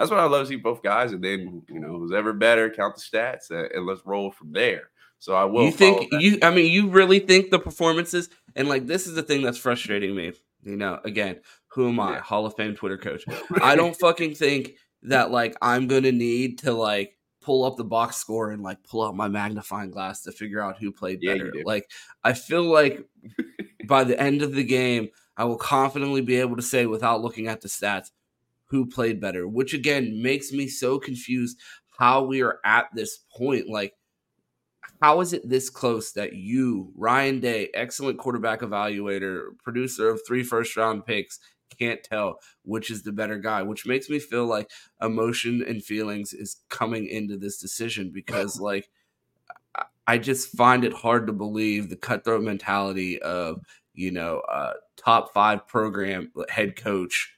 that's 0.00 0.10
what 0.10 0.18
I 0.20 0.24
love 0.24 0.44
to 0.44 0.48
see 0.48 0.56
both 0.56 0.82
guys. 0.82 1.12
And 1.12 1.22
then, 1.22 1.62
you 1.68 1.78
know, 1.78 1.98
who's 1.98 2.12
ever 2.12 2.32
better, 2.32 2.70
count 2.70 2.96
the 2.96 3.02
stats 3.02 3.50
and, 3.50 3.70
and 3.70 3.86
let's 3.86 4.00
roll 4.06 4.30
from 4.30 4.52
there. 4.52 4.90
So 5.18 5.34
I 5.34 5.44
will. 5.44 5.66
You 5.66 5.70
think 5.70 6.08
you? 6.12 6.38
I 6.42 6.50
mean, 6.50 6.72
you 6.72 6.88
really 6.88 7.18
think 7.18 7.50
the 7.50 7.58
performances 7.58 8.30
and 8.56 8.68
like 8.68 8.86
this 8.86 9.06
is 9.06 9.14
the 9.14 9.22
thing 9.22 9.42
that's 9.42 9.58
frustrating 9.58 10.16
me. 10.16 10.32
You 10.62 10.76
know, 10.76 10.98
again, 11.04 11.40
who 11.68 11.88
am 11.88 12.00
I? 12.00 12.14
Yeah. 12.14 12.20
Hall 12.20 12.46
of 12.46 12.56
Fame 12.56 12.74
Twitter 12.74 12.96
coach. 12.96 13.24
I 13.62 13.76
don't 13.76 13.94
fucking 13.94 14.34
think 14.34 14.72
that 15.02 15.30
like 15.30 15.54
I'm 15.60 15.88
gonna 15.88 16.12
need 16.12 16.60
to 16.60 16.72
like 16.72 17.18
pull 17.42 17.64
up 17.64 17.76
the 17.76 17.84
box 17.84 18.16
score 18.16 18.50
and 18.50 18.62
like 18.62 18.82
pull 18.82 19.02
out 19.02 19.14
my 19.14 19.28
magnifying 19.28 19.90
glass 19.90 20.22
to 20.22 20.32
figure 20.32 20.62
out 20.62 20.78
who 20.78 20.90
played 20.90 21.20
better. 21.20 21.52
Yeah, 21.54 21.62
like 21.66 21.90
I 22.24 22.32
feel 22.32 22.64
like 22.64 23.06
by 23.86 24.04
the 24.04 24.18
end 24.18 24.40
of 24.40 24.54
the 24.54 24.64
game, 24.64 25.10
I 25.36 25.44
will 25.44 25.56
confidently 25.56 26.22
be 26.22 26.36
able 26.36 26.56
to 26.56 26.62
say 26.62 26.86
without 26.86 27.20
looking 27.20 27.46
at 27.46 27.60
the 27.60 27.68
stats 27.68 28.10
who 28.70 28.86
played 28.86 29.20
better, 29.20 29.48
which 29.48 29.74
again 29.74 30.22
makes 30.22 30.52
me 30.52 30.68
so 30.68 30.98
confused 30.98 31.58
how 31.98 32.22
we 32.22 32.40
are 32.42 32.60
at 32.64 32.86
this 32.94 33.18
point. 33.36 33.68
Like, 33.68 33.94
how 35.02 35.20
is 35.20 35.32
it 35.32 35.48
this 35.48 35.68
close 35.68 36.12
that 36.12 36.34
you, 36.34 36.92
Ryan 36.96 37.40
Day, 37.40 37.68
excellent 37.74 38.18
quarterback 38.18 38.60
evaluator, 38.60 39.58
producer 39.62 40.08
of 40.08 40.20
three 40.26 40.42
first 40.42 40.76
round 40.76 41.04
picks, 41.04 41.38
can't 41.78 42.02
tell 42.02 42.40
which 42.64 42.90
is 42.90 43.02
the 43.02 43.12
better 43.12 43.38
guy, 43.38 43.62
which 43.62 43.86
makes 43.86 44.08
me 44.10 44.18
feel 44.18 44.46
like 44.46 44.70
emotion 45.00 45.64
and 45.66 45.82
feelings 45.82 46.32
is 46.32 46.56
coming 46.68 47.06
into 47.06 47.36
this 47.36 47.58
decision 47.58 48.10
because, 48.12 48.60
like, 48.60 48.90
I 50.06 50.18
just 50.18 50.56
find 50.56 50.84
it 50.84 50.92
hard 50.92 51.26
to 51.28 51.32
believe 51.32 51.88
the 51.88 51.96
cutthroat 51.96 52.42
mentality 52.42 53.20
of, 53.22 53.60
you 53.94 54.10
know, 54.10 54.42
a 54.48 54.72
top 54.96 55.32
five 55.32 55.66
program 55.66 56.32
head 56.48 56.76
coach 56.76 57.36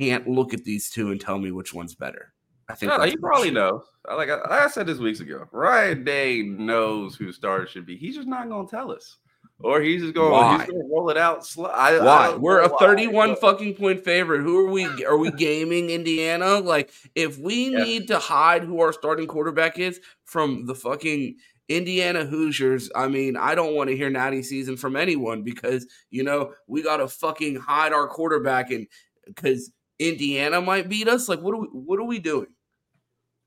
can't 0.00 0.28
look 0.28 0.54
at 0.54 0.64
these 0.64 0.90
two 0.90 1.10
and 1.10 1.20
tell 1.20 1.38
me 1.38 1.50
which 1.50 1.74
one's 1.74 1.94
better. 1.94 2.32
I 2.68 2.74
think 2.74 2.92
no, 2.92 3.02
he 3.02 3.16
probably 3.16 3.50
knows. 3.50 3.82
Like 4.06 4.28
I, 4.28 4.64
I, 4.64 4.68
said 4.68 4.86
this 4.86 4.98
weeks 4.98 5.20
ago, 5.20 5.46
Ryan 5.52 6.04
Day 6.04 6.42
knows 6.42 7.16
who 7.16 7.32
starter 7.32 7.66
should 7.66 7.86
be. 7.86 7.96
He's 7.96 8.14
just 8.14 8.28
not 8.28 8.48
going 8.48 8.66
to 8.66 8.70
tell 8.70 8.92
us, 8.92 9.16
or 9.60 9.80
he's 9.80 10.02
just 10.02 10.14
going 10.14 10.66
to 10.66 10.82
roll 10.90 11.08
it 11.08 11.16
out. 11.16 11.46
Sl- 11.46 11.66
I, 11.66 11.98
why? 11.98 12.36
We're 12.36 12.60
a 12.60 12.68
thirty-one 12.78 13.36
fucking 13.36 13.74
point 13.74 14.04
favorite. 14.04 14.42
Who 14.42 14.66
are 14.66 14.70
we? 14.70 14.84
Are 15.06 15.16
we 15.16 15.30
gaming 15.30 15.88
Indiana? 15.88 16.58
Like, 16.58 16.90
if 17.14 17.38
we 17.38 17.70
yes. 17.70 17.86
need 17.86 18.08
to 18.08 18.18
hide 18.18 18.64
who 18.64 18.80
our 18.80 18.92
starting 18.92 19.26
quarterback 19.26 19.78
is 19.78 20.00
from 20.24 20.66
the 20.66 20.74
fucking 20.74 21.36
Indiana 21.70 22.26
Hoosiers, 22.26 22.90
I 22.94 23.08
mean, 23.08 23.36
I 23.36 23.54
don't 23.54 23.74
want 23.74 23.88
to 23.88 23.96
hear 23.96 24.10
natty 24.10 24.42
season 24.42 24.76
from 24.76 24.94
anyone 24.96 25.42
because, 25.42 25.86
you 26.10 26.22
know, 26.22 26.52
we 26.66 26.82
got 26.82 26.98
to 26.98 27.08
fucking 27.08 27.56
hide 27.56 27.92
our 27.92 28.08
quarterback 28.08 28.70
and 28.70 28.86
because 29.26 29.70
Indiana 29.98 30.60
might 30.60 30.88
beat 30.88 31.08
us. 31.08 31.28
Like, 31.28 31.40
what 31.40 31.54
are 31.54 31.60
we, 31.60 31.66
what 31.68 31.98
are 31.98 32.04
we 32.04 32.18
doing? 32.18 32.48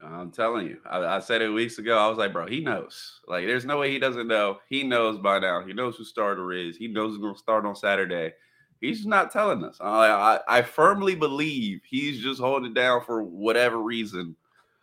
I'm 0.04 0.32
telling 0.32 0.68
you, 0.68 0.78
I, 0.90 1.00
I, 1.00 1.20
said 1.20 1.42
it 1.42 1.50
weeks 1.50 1.78
ago. 1.78 1.98
I 1.98 2.08
was 2.08 2.18
like, 2.18 2.34
bro, 2.34 2.48
he 2.48 2.60
knows. 2.62 3.20
Like, 3.28 3.46
there's 3.46 3.66
no 3.66 3.78
way 3.78 3.92
he 3.92 4.00
doesn't 4.00 4.28
know. 4.28 4.58
He 4.68 4.84
knows 4.84 5.20
by 5.20 5.38
now. 5.40 5.64
He 5.64 5.74
knows 5.74 5.96
who 5.96 6.04
starter 6.04 6.52
is. 6.54 6.76
He 6.76 6.88
knows 6.88 7.12
who's 7.12 7.22
going 7.22 7.36
to 7.36 7.40
start 7.40 7.66
on 7.66 7.76
Saturday. 7.76 8.34
He's 8.80 8.98
just 8.98 9.08
not 9.08 9.32
telling 9.32 9.64
us. 9.64 9.78
I, 9.80 10.10
I, 10.10 10.40
I 10.48 10.62
firmly 10.64 11.14
believe 11.14 11.82
he's 11.88 12.20
just 12.20 12.42
holding 12.42 12.72
it 12.72 12.74
down 12.74 13.04
for 13.04 13.22
whatever 13.22 13.78
reason. 13.78 14.36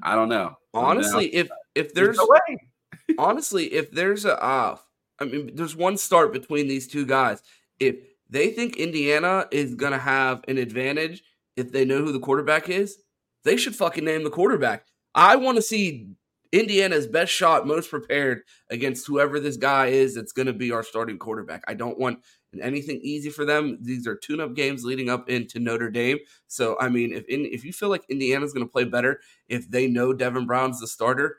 I 0.02 0.14
don't 0.14 0.28
know. 0.28 0.56
Honestly, 0.72 1.34
if 1.34 1.48
if 1.74 1.92
there's, 1.94 2.16
there's 2.16 2.28
no 3.08 3.16
honestly, 3.18 3.72
if 3.72 3.90
there's 3.90 4.24
a 4.24 4.40
off, 4.40 4.86
I 5.18 5.24
mean, 5.24 5.50
there's 5.54 5.74
one 5.74 5.96
start 5.96 6.32
between 6.32 6.68
these 6.68 6.86
two 6.86 7.04
guys. 7.04 7.42
If 7.80 7.96
they 8.30 8.50
think 8.50 8.76
Indiana 8.76 9.46
is 9.50 9.74
gonna 9.74 9.98
have 9.98 10.44
an 10.46 10.58
advantage 10.58 11.24
if 11.58 11.72
they 11.72 11.84
know 11.84 11.98
who 11.98 12.12
the 12.12 12.20
quarterback 12.20 12.68
is, 12.68 12.98
they 13.44 13.56
should 13.56 13.76
fucking 13.76 14.04
name 14.04 14.24
the 14.24 14.30
quarterback. 14.30 14.86
I 15.14 15.36
want 15.36 15.56
to 15.56 15.62
see 15.62 16.08
Indiana's 16.52 17.06
best 17.06 17.32
shot, 17.32 17.66
most 17.66 17.90
prepared 17.90 18.42
against 18.70 19.06
whoever 19.06 19.38
this 19.38 19.56
guy 19.56 19.86
is 19.86 20.14
that's 20.14 20.32
going 20.32 20.46
to 20.46 20.52
be 20.52 20.72
our 20.72 20.82
starting 20.82 21.18
quarterback. 21.18 21.62
I 21.68 21.74
don't 21.74 21.98
want 21.98 22.20
anything 22.62 23.00
easy 23.02 23.28
for 23.28 23.44
them. 23.44 23.78
These 23.82 24.06
are 24.06 24.16
tune-up 24.16 24.54
games 24.54 24.84
leading 24.84 25.10
up 25.10 25.28
into 25.28 25.58
Notre 25.58 25.90
Dame. 25.90 26.18
So 26.46 26.76
I 26.80 26.88
mean, 26.88 27.12
if 27.12 27.26
in, 27.26 27.44
if 27.44 27.64
you 27.64 27.72
feel 27.72 27.90
like 27.90 28.04
Indiana's 28.08 28.52
going 28.52 28.66
to 28.66 28.72
play 28.72 28.84
better 28.84 29.20
if 29.48 29.70
they 29.70 29.86
know 29.86 30.14
Devin 30.14 30.46
Brown's 30.46 30.80
the 30.80 30.86
starter, 30.86 31.36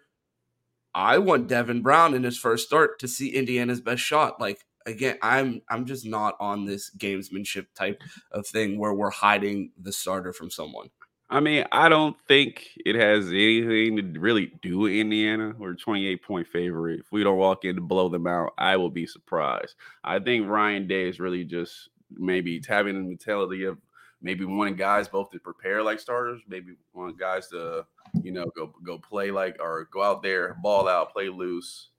I 0.93 1.17
want 1.17 1.47
Devin 1.47 1.81
Brown 1.81 2.13
in 2.13 2.23
his 2.23 2.37
first 2.37 2.67
start 2.67 2.99
to 2.99 3.07
see 3.07 3.29
Indiana's 3.29 3.81
best 3.81 4.03
shot. 4.03 4.39
Like 4.39 4.65
again, 4.89 5.17
I'm 5.21 5.61
I'm 5.69 5.85
just 5.85 6.05
not 6.05 6.35
on 6.39 6.65
this 6.65 6.91
gamesmanship 6.97 7.67
type 7.75 8.01
of 8.31 8.47
thing 8.47 8.77
where 8.77 8.93
we're 8.93 9.09
hiding 9.09 9.71
the 9.81 9.91
starter 9.91 10.33
from 10.33 10.49
someone. 10.49 10.89
I 11.31 11.39
mean, 11.39 11.63
I 11.71 11.89
don't 11.89 12.17
think 12.27 12.69
it 12.85 12.95
has 12.95 13.27
anything 13.27 14.13
to 14.13 14.19
really 14.19 14.51
do 14.63 14.79
with 14.79 14.93
Indiana. 14.93 15.53
We're 15.57 15.75
28 15.75 16.23
point 16.23 16.47
favorite. 16.47 17.01
If 17.01 17.11
we 17.11 17.23
don't 17.23 17.37
walk 17.37 17.65
in 17.65 17.75
to 17.75 17.81
blow 17.81 18.09
them 18.09 18.25
out, 18.25 18.53
I 18.57 18.77
will 18.77 18.89
be 18.89 19.05
surprised. 19.05 19.75
I 20.03 20.17
think 20.19 20.47
Ryan 20.47 20.87
Day 20.87 21.07
is 21.07 21.19
really 21.19 21.43
just 21.43 21.89
maybe 22.11 22.59
having 22.67 22.95
the 22.95 23.07
mentality 23.07 23.65
of 23.65 23.77
maybe 24.21 24.43
wanting 24.43 24.75
guys 24.75 25.07
both 25.07 25.29
to 25.31 25.39
prepare 25.39 25.83
like 25.83 25.99
starters, 25.99 26.41
maybe 26.47 26.73
want 26.93 27.19
guys 27.19 27.47
to, 27.49 27.85
you 28.23 28.31
know, 28.31 28.45
go 28.55 28.73
go 28.83 28.97
play 28.97 29.29
like 29.29 29.57
or 29.59 29.87
go 29.91 30.01
out 30.01 30.23
there, 30.23 30.57
ball 30.63 30.87
out, 30.87 31.13
play 31.13 31.29
loose. 31.29 31.89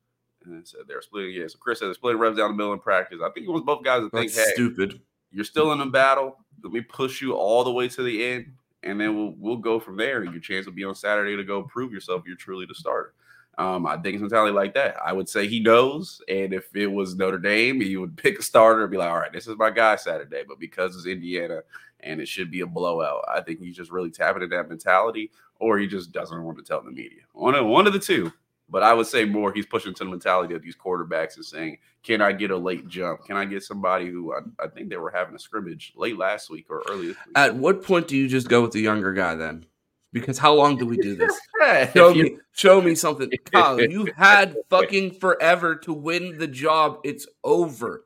And 0.45 0.67
so 0.67 0.79
they're 0.87 1.03
splitting. 1.03 1.35
Yeah, 1.35 1.47
so 1.49 1.59
Chris 1.59 1.79
said 1.79 1.87
they're 1.87 1.95
splitting 1.95 2.21
reps 2.21 2.37
down 2.37 2.51
the 2.51 2.57
middle 2.57 2.73
in 2.73 2.79
practice. 2.79 3.21
I 3.23 3.31
think 3.31 3.47
it 3.47 3.51
was 3.51 3.63
both 3.63 3.85
guys 3.85 4.03
that 4.03 4.13
think, 4.13 4.33
hey, 4.33 4.53
stupid. 4.55 5.01
You're 5.31 5.45
still 5.45 5.73
in 5.73 5.81
a 5.81 5.87
battle. 5.87 6.39
Let 6.63 6.73
me 6.73 6.81
push 6.81 7.21
you 7.21 7.35
all 7.35 7.63
the 7.63 7.71
way 7.71 7.89
to 7.89 8.03
the 8.03 8.25
end 8.25 8.53
and 8.83 9.01
then 9.01 9.17
we'll 9.17 9.35
we'll 9.39 9.57
go 9.57 9.79
from 9.79 9.97
there. 9.97 10.25
Your 10.25 10.41
chance 10.41 10.67
will 10.67 10.73
be 10.73 10.85
on 10.85 10.95
Saturday 10.95 11.37
to 11.37 11.45
go 11.45 11.63
prove 11.63 11.93
yourself. 11.93 12.23
You're 12.27 12.37
truly 12.37 12.67
the 12.67 12.75
starter. 12.75 13.15
Um, 13.59 13.85
I 13.85 13.97
think 13.97 14.15
it's 14.15 14.23
mentality 14.23 14.55
like 14.55 14.75
that. 14.75 14.97
I 15.05 15.13
would 15.13 15.29
say 15.29 15.47
he 15.47 15.61
knows, 15.61 16.23
and 16.29 16.55
if 16.55 16.75
it 16.75 16.87
was 16.87 17.15
Notre 17.15 17.39
Dame, 17.39 17.81
he 17.81 17.97
would 17.97 18.17
pick 18.17 18.39
a 18.39 18.43
starter 18.43 18.83
and 18.83 18.91
be 18.91 18.97
like, 18.97 19.11
"All 19.11 19.19
right, 19.19 19.33
this 19.33 19.47
is 19.47 19.57
my 19.57 19.71
guy 19.71 19.97
Saturday." 19.97 20.45
But 20.47 20.59
because 20.59 20.97
it's 20.97 21.07
Indiana 21.07 21.63
and 22.01 22.21
it 22.21 22.29
should 22.29 22.51
be 22.51 22.63
a 22.63 22.67
blowout, 22.67 23.25
I 23.29 23.43
think 23.43 23.61
he's 23.61 23.77
just 23.77 23.91
really 23.91 24.11
tapping 24.11 24.43
into 24.43 24.57
that 24.57 24.69
mentality, 24.69 25.31
or 25.59 25.79
he 25.79 25.87
just 25.87 26.13
doesn't 26.13 26.43
want 26.43 26.57
to 26.59 26.65
tell 26.65 26.83
the 26.83 26.91
media. 26.91 27.21
One 27.33 27.55
of 27.55 27.67
one 27.67 27.87
of 27.87 27.93
the 27.93 27.99
two. 27.99 28.33
But 28.71 28.83
I 28.85 28.95
would 28.95 29.07
say 29.07 29.25
more 29.25 29.53
he's 29.53 29.67
pushing 29.67 29.93
to 29.95 30.05
the 30.05 30.11
mentality 30.11 30.55
of 30.55 30.63
these 30.63 30.77
quarterbacks 30.77 31.37
and 31.37 31.45
saying, 31.45 31.79
can 32.03 32.23
I 32.23 32.33
get 32.33 32.51
a 32.51 32.57
late 32.57 32.87
jump? 32.89 33.25
Can 33.25 33.37
I 33.37 33.45
get 33.45 33.63
somebody 33.63 34.09
who 34.09 34.33
I, 34.33 34.39
I 34.65 34.69
think 34.69 34.89
they 34.89 34.97
were 34.97 35.11
having 35.11 35.35
a 35.35 35.39
scrimmage 35.39 35.93
late 35.97 36.17
last 36.17 36.51
week 36.51 36.67
or 36.71 36.83
early? 36.89 37.15
At 37.35 37.57
what 37.57 37.83
point 37.83 38.09
do 38.09 38.17
you 38.17 38.29
just 38.29 38.49
go 38.49 38.63
with 38.63 38.71
the 38.71 38.81
younger 38.81 39.13
guy 39.13 39.35
then? 39.35 39.67
Because 40.13 40.39
how 40.39 40.55
long 40.55 40.77
do 40.77 40.87
we 40.87 40.97
do 40.97 41.15
this? 41.15 41.39
show 41.95 42.13
me, 42.15 42.37
show 42.53 42.81
me 42.81 42.95
something. 42.95 43.31
Kyle, 43.53 43.81
you've 43.81 44.13
had 44.17 44.57
fucking 44.71 45.13
forever 45.21 45.77
to 45.77 45.93
win 45.93 46.39
the 46.39 46.49
job. 46.49 46.99
It's 47.05 47.27
over. 47.45 48.05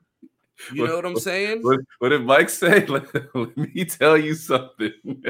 You 0.73 0.87
know 0.87 0.97
what 0.97 1.07
I'm 1.07 1.17
saying? 1.17 1.63
What, 1.63 1.81
what 1.99 2.09
did 2.11 2.25
Mike 2.25 2.49
say? 2.49 2.87
Let, 2.87 3.13
let 3.35 3.57
me 3.57 3.85
tell 3.85 4.17
you 4.17 4.35
something. 4.35 4.93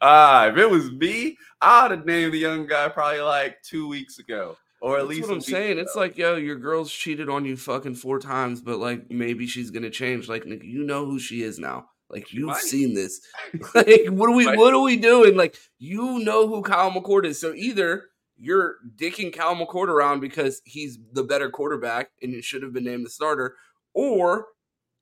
ah, 0.00 0.46
if 0.46 0.56
it 0.56 0.70
was 0.70 0.90
me, 0.92 1.36
I'd 1.60 1.90
have 1.90 2.06
named 2.06 2.32
the 2.32 2.38
young 2.38 2.66
guy 2.66 2.88
probably 2.88 3.20
like 3.20 3.62
two 3.62 3.88
weeks 3.88 4.18
ago. 4.18 4.56
Or 4.80 4.96
at 4.96 5.00
That's 5.00 5.08
least 5.10 5.28
what 5.28 5.34
I'm 5.34 5.40
saying. 5.40 5.72
Ago. 5.72 5.80
It's 5.82 5.96
like, 5.96 6.16
yo, 6.16 6.36
your 6.36 6.56
girl's 6.56 6.92
cheated 6.92 7.28
on 7.28 7.44
you 7.44 7.56
fucking 7.56 7.96
four 7.96 8.20
times, 8.20 8.60
but 8.60 8.78
like 8.78 9.10
maybe 9.10 9.46
she's 9.46 9.70
gonna 9.70 9.90
change. 9.90 10.28
Like, 10.28 10.44
you 10.46 10.84
know 10.84 11.04
who 11.04 11.18
she 11.18 11.42
is 11.42 11.58
now. 11.58 11.86
Like 12.08 12.32
you've 12.32 12.56
seen 12.56 12.94
this. 12.94 13.20
like, 13.74 14.06
what 14.08 14.30
are 14.30 14.34
we? 14.34 14.46
What 14.46 14.74
are 14.74 14.82
we 14.82 14.96
doing? 14.96 15.36
Like, 15.36 15.56
you 15.78 16.20
know 16.20 16.46
who 16.46 16.62
Kyle 16.62 16.90
McCord 16.90 17.26
is. 17.26 17.40
So 17.40 17.52
either 17.54 18.04
you're 18.38 18.76
dicking 18.96 19.32
Cal 19.32 19.56
McCord 19.56 19.88
around 19.88 20.20
because 20.20 20.62
he's 20.64 20.98
the 21.12 21.24
better 21.24 21.50
quarterback 21.50 22.10
and 22.22 22.34
it 22.34 22.44
should 22.44 22.62
have 22.62 22.72
been 22.72 22.84
named 22.84 23.04
the 23.04 23.10
starter, 23.10 23.56
or 23.94 24.46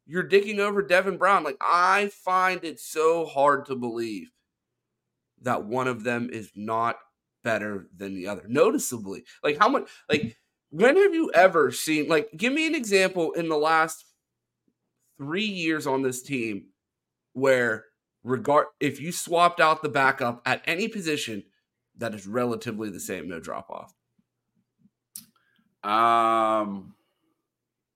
you're 0.06 0.28
dicking 0.28 0.58
over 0.58 0.82
Devin 0.82 1.18
Brown. 1.18 1.44
Like, 1.44 1.58
I 1.60 2.10
find 2.24 2.64
it 2.64 2.80
so 2.80 3.26
hard 3.26 3.66
to 3.66 3.74
believe 3.74 4.30
that 5.42 5.64
one 5.64 5.86
of 5.86 6.04
them 6.04 6.30
is 6.32 6.50
not 6.54 6.96
better 7.44 7.88
than 7.96 8.14
the 8.14 8.26
other, 8.26 8.44
noticeably. 8.48 9.24
Like, 9.42 9.58
how 9.58 9.68
much, 9.68 9.88
like, 10.08 10.36
when 10.70 10.96
have 10.96 11.14
you 11.14 11.30
ever 11.34 11.70
seen, 11.70 12.08
like, 12.08 12.30
give 12.36 12.52
me 12.52 12.66
an 12.66 12.74
example 12.74 13.32
in 13.32 13.48
the 13.48 13.58
last 13.58 14.04
three 15.18 15.44
years 15.44 15.86
on 15.86 16.02
this 16.02 16.22
team 16.22 16.66
where 17.32 17.84
regard 18.24 18.66
if 18.80 19.00
you 19.00 19.12
swapped 19.12 19.60
out 19.60 19.82
the 19.82 19.88
backup 19.88 20.42
at 20.44 20.62
any 20.66 20.88
position 20.88 21.42
that 21.98 22.14
is 22.14 22.26
relatively 22.26 22.90
the 22.90 23.00
same, 23.00 23.28
no 23.28 23.40
drop 23.40 23.70
off? 23.70 23.94
Um, 25.82 26.94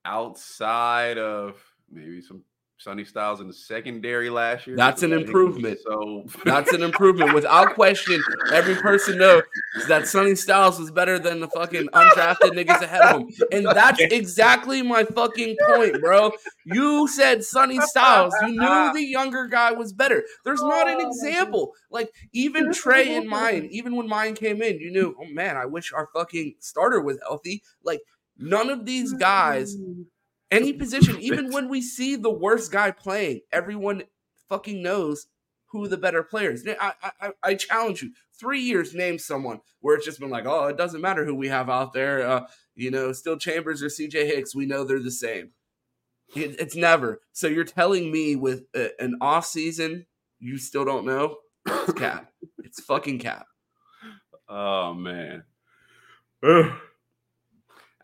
outside 0.04 1.18
of 1.18 1.62
maybe 1.90 2.22
some 2.22 2.44
Sonny 2.80 3.04
Styles 3.04 3.42
in 3.42 3.46
the 3.46 3.52
secondary 3.52 4.30
last 4.30 4.66
year. 4.66 4.74
That's 4.74 5.02
an 5.02 5.12
improvement. 5.12 5.78
So 5.86 6.24
that's 6.46 6.72
an 6.72 6.82
improvement. 6.82 7.34
Without 7.34 7.74
question, 7.74 8.22
every 8.52 8.74
person 8.74 9.18
knows 9.18 9.42
that 9.86 10.06
Sonny 10.06 10.34
Styles 10.34 10.80
was 10.80 10.90
better 10.90 11.18
than 11.18 11.40
the 11.40 11.48
fucking 11.48 11.88
undrafted 11.88 12.52
niggas 12.52 12.80
ahead 12.80 13.02
of 13.02 13.20
him. 13.20 13.28
And 13.52 13.66
that's 13.66 14.00
exactly 14.00 14.80
my 14.80 15.04
fucking 15.04 15.58
point, 15.68 16.00
bro. 16.00 16.32
You 16.64 17.06
said 17.06 17.44
Sonny 17.44 17.78
Styles. 17.80 18.32
You 18.40 18.52
knew 18.52 18.92
the 18.94 19.04
younger 19.04 19.46
guy 19.46 19.72
was 19.72 19.92
better. 19.92 20.24
There's 20.46 20.62
not 20.62 20.88
an 20.88 21.02
example. 21.02 21.74
Like 21.90 22.10
even 22.32 22.72
Trey 22.72 23.14
and 23.14 23.30
Miyan, 23.30 23.68
even 23.68 23.94
when 23.94 24.08
Miyan 24.08 24.36
came 24.36 24.62
in, 24.62 24.80
you 24.80 24.90
knew, 24.90 25.14
oh 25.20 25.26
man, 25.26 25.58
I 25.58 25.66
wish 25.66 25.92
our 25.92 26.08
fucking 26.14 26.54
starter 26.60 27.02
was 27.02 27.18
healthy. 27.20 27.62
Like 27.84 28.00
none 28.38 28.70
of 28.70 28.86
these 28.86 29.12
guys 29.12 29.76
any 30.50 30.72
position, 30.72 31.16
even 31.20 31.52
when 31.52 31.68
we 31.68 31.80
see 31.80 32.16
the 32.16 32.30
worst 32.30 32.72
guy 32.72 32.90
playing, 32.90 33.40
everyone 33.52 34.02
fucking 34.48 34.82
knows 34.82 35.26
who 35.66 35.86
the 35.86 35.96
better 35.96 36.22
players. 36.22 36.64
I, 36.66 36.92
I, 37.20 37.30
I 37.42 37.54
challenge 37.54 38.02
you. 38.02 38.12
Three 38.38 38.60
years, 38.60 38.94
name 38.94 39.18
someone 39.18 39.60
where 39.80 39.96
it's 39.96 40.04
just 40.04 40.18
been 40.18 40.30
like, 40.30 40.46
oh, 40.46 40.66
it 40.66 40.76
doesn't 40.76 41.00
matter 41.00 41.24
who 41.24 41.34
we 41.34 41.48
have 41.48 41.70
out 41.70 41.92
there. 41.92 42.26
Uh, 42.26 42.46
you 42.74 42.90
know, 42.90 43.12
Steele 43.12 43.38
Chambers 43.38 43.82
or 43.82 43.86
CJ 43.86 44.26
Hicks, 44.26 44.54
we 44.54 44.66
know 44.66 44.82
they're 44.82 44.98
the 44.98 45.10
same. 45.10 45.50
It, 46.34 46.58
it's 46.58 46.76
never. 46.76 47.20
So 47.32 47.46
you're 47.46 47.64
telling 47.64 48.10
me 48.10 48.36
with 48.36 48.64
a, 48.74 48.90
an 49.00 49.16
off 49.20 49.46
season, 49.46 50.06
you 50.38 50.58
still 50.58 50.84
don't 50.84 51.04
know? 51.06 51.36
It's 51.66 51.92
cap. 51.92 52.32
it's 52.58 52.80
fucking 52.80 53.18
cap. 53.18 53.46
Oh 54.48 54.94
man. 54.94 55.44
I 56.42 56.72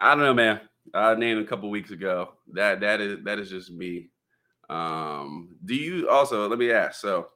don't 0.00 0.20
know, 0.20 0.34
man. 0.34 0.60
I 0.94 1.14
named 1.14 1.40
a 1.40 1.46
couple 1.46 1.70
weeks 1.70 1.90
ago. 1.90 2.32
That 2.52 2.80
that 2.80 3.00
is 3.00 3.24
that 3.24 3.38
is 3.38 3.50
just 3.50 3.70
me. 3.70 4.10
Um, 4.68 5.56
do 5.64 5.74
you 5.74 6.08
also 6.08 6.48
let 6.48 6.58
me 6.58 6.72
ask? 6.72 7.00
So 7.00 7.28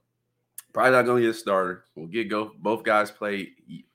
probably 0.73 0.93
not 0.93 1.07
gonna 1.07 1.21
get 1.21 1.31
a 1.31 1.35
starter. 1.35 1.85
We'll 1.95 2.07
get 2.07 2.29
go. 2.29 2.53
Both 2.59 2.85
guys 2.85 3.11
play 3.11 3.51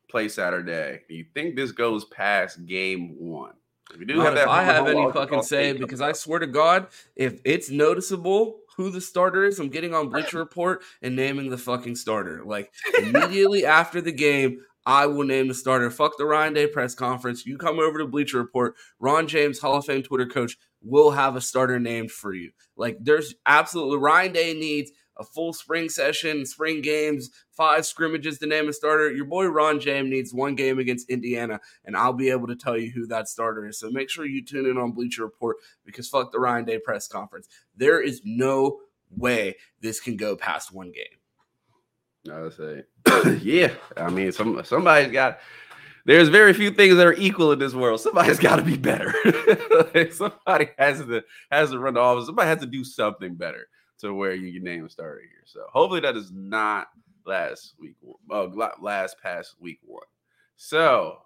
play 0.09 0.29
Saturday. 0.29 1.01
Do 1.09 1.15
you 1.15 1.25
think 1.33 1.55
this 1.55 1.71
goes 1.71 2.05
past 2.05 2.65
game 2.65 3.15
one? 3.19 3.53
If 3.93 3.99
you 3.99 4.05
do 4.05 4.15
not 4.15 4.25
have 4.25 4.35
that, 4.35 4.47
I 4.47 4.63
have 4.63 4.87
any 4.87 5.11
fucking 5.11 5.43
say 5.43 5.73
because 5.73 6.01
I 6.01 6.13
swear 6.13 6.39
to 6.39 6.47
God, 6.47 6.87
if 7.15 7.39
it's 7.43 7.69
noticeable 7.69 8.61
who 8.77 8.89
the 8.89 8.99
starter 8.99 9.45
is, 9.45 9.59
I'm 9.59 9.69
getting 9.69 9.93
on 9.93 10.09
Bleacher 10.09 10.37
Report 10.37 10.83
and 11.01 11.15
naming 11.15 11.49
the 11.49 11.57
fucking 11.57 11.95
starter. 11.95 12.43
Like 12.43 12.73
immediately 12.97 13.65
after 13.65 14.01
the 14.01 14.11
game, 14.11 14.61
I 14.85 15.07
will 15.07 15.25
name 15.25 15.47
the 15.47 15.53
starter. 15.53 15.89
Fuck 15.89 16.17
the 16.17 16.25
Ryan 16.25 16.53
Day 16.53 16.67
press 16.67 16.93
conference. 16.93 17.45
You 17.45 17.57
come 17.57 17.79
over 17.79 17.97
to 17.97 18.07
Bleacher 18.07 18.37
Report. 18.37 18.75
Ron 18.99 19.27
James, 19.27 19.59
Hall 19.59 19.77
of 19.77 19.85
Fame 19.85 20.03
Twitter 20.03 20.27
coach, 20.27 20.57
will 20.81 21.11
have 21.11 21.35
a 21.35 21.41
starter 21.41 21.79
named 21.79 22.11
for 22.11 22.33
you. 22.33 22.51
Like 22.77 22.97
there's 23.01 23.33
absolutely 23.45 23.97
Ryan 23.97 24.33
Day 24.33 24.53
needs 24.53 24.91
a 25.17 25.23
full 25.23 25.53
spring 25.53 25.89
session, 25.89 26.45
spring 26.45 26.81
games, 26.81 27.29
five 27.51 27.85
scrimmages 27.85 28.37
to 28.39 28.47
name 28.47 28.67
a 28.67 28.73
starter. 28.73 29.11
Your 29.11 29.25
boy 29.25 29.45
Ron 29.47 29.79
James 29.79 30.09
needs 30.09 30.33
one 30.33 30.55
game 30.55 30.77
against 30.77 31.09
Indiana, 31.09 31.59
and 31.85 31.95
I'll 31.95 32.13
be 32.13 32.29
able 32.29 32.47
to 32.47 32.55
tell 32.55 32.77
you 32.77 32.91
who 32.91 33.07
that 33.07 33.27
starter 33.27 33.65
is. 33.65 33.79
So 33.79 33.89
make 33.89 34.09
sure 34.09 34.25
you 34.25 34.43
tune 34.43 34.65
in 34.65 34.77
on 34.77 34.91
Bleacher 34.91 35.23
Report 35.23 35.57
because 35.85 36.09
fuck 36.09 36.31
the 36.31 36.39
Ryan 36.39 36.65
Day 36.65 36.79
press 36.79 37.07
conference. 37.07 37.47
There 37.75 38.01
is 38.01 38.21
no 38.25 38.79
way 39.09 39.55
this 39.81 39.99
can 39.99 40.17
go 40.17 40.35
past 40.35 40.73
one 40.73 40.91
game. 40.91 41.19
I 42.31 42.41
would 42.41 42.53
say, 42.53 42.83
yeah. 43.41 43.71
I 43.97 44.09
mean, 44.09 44.31
some 44.31 44.63
somebody's 44.63 45.11
got. 45.11 45.39
There's 46.05 46.29
very 46.29 46.53
few 46.53 46.69
things 46.69 46.97
that 46.97 47.07
are 47.07 47.15
equal 47.15 47.51
in 47.51 47.57
this 47.57 47.73
world. 47.73 47.99
Somebody's 47.99 48.39
got 48.47 48.57
to 48.57 48.61
be 48.61 48.77
better. 48.77 49.11
somebody 50.11 50.69
has 50.77 50.99
to 50.99 51.23
has 51.51 51.71
to 51.71 51.79
run 51.79 51.95
the 51.95 51.99
office. 51.99 52.27
Somebody 52.27 52.47
has 52.47 52.59
to 52.59 52.67
do 52.67 52.83
something 52.83 53.35
better 53.35 53.67
to 53.99 54.13
where 54.13 54.35
you 54.35 54.53
can 54.53 54.63
name 54.63 54.85
a 54.85 54.89
starter 54.89 55.21
here. 55.21 55.43
So 55.45 55.65
hopefully 55.71 56.01
that 56.01 56.15
is 56.15 56.31
not 56.31 56.87
last 57.25 57.75
week, 57.79 57.95
uh, 58.31 58.47
last 58.79 59.17
past 59.21 59.55
week 59.59 59.79
one. 59.83 60.03
So 60.57 61.19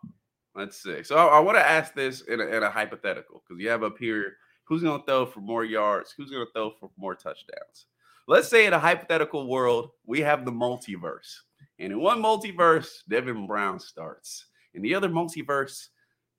let's 0.56 0.82
see. 0.82 1.04
So 1.04 1.16
I, 1.16 1.38
I 1.38 1.40
want 1.40 1.58
to 1.58 1.68
ask 1.68 1.94
this 1.94 2.22
in 2.22 2.40
a, 2.40 2.46
in 2.46 2.64
a 2.64 2.70
hypothetical 2.70 3.44
because 3.48 3.62
you 3.62 3.70
have 3.70 3.84
up 3.84 3.98
here 3.98 4.38
who's 4.64 4.84
going 4.84 5.00
to 5.00 5.06
throw 5.06 5.26
for 5.26 5.42
more 5.42 5.66
yards, 5.66 6.14
who's 6.16 6.30
going 6.30 6.46
to 6.46 6.52
throw 6.54 6.72
for 6.80 6.90
more 6.98 7.16
touchdowns. 7.16 7.88
Let's 8.30 8.48
say 8.48 8.68
in 8.68 8.74
a 8.74 8.80
hypothetical 8.80 9.48
world, 9.48 9.90
we 10.06 10.20
have 10.22 10.46
the 10.46 10.52
multiverse. 10.52 11.34
And 11.80 11.92
in 11.92 12.00
one 12.00 12.22
multiverse, 12.22 13.00
Devin 13.10 13.48
Brown 13.48 13.80
starts. 13.80 14.46
In 14.76 14.84
the 14.84 14.94
other 14.94 15.10
multiverse, 15.10 15.88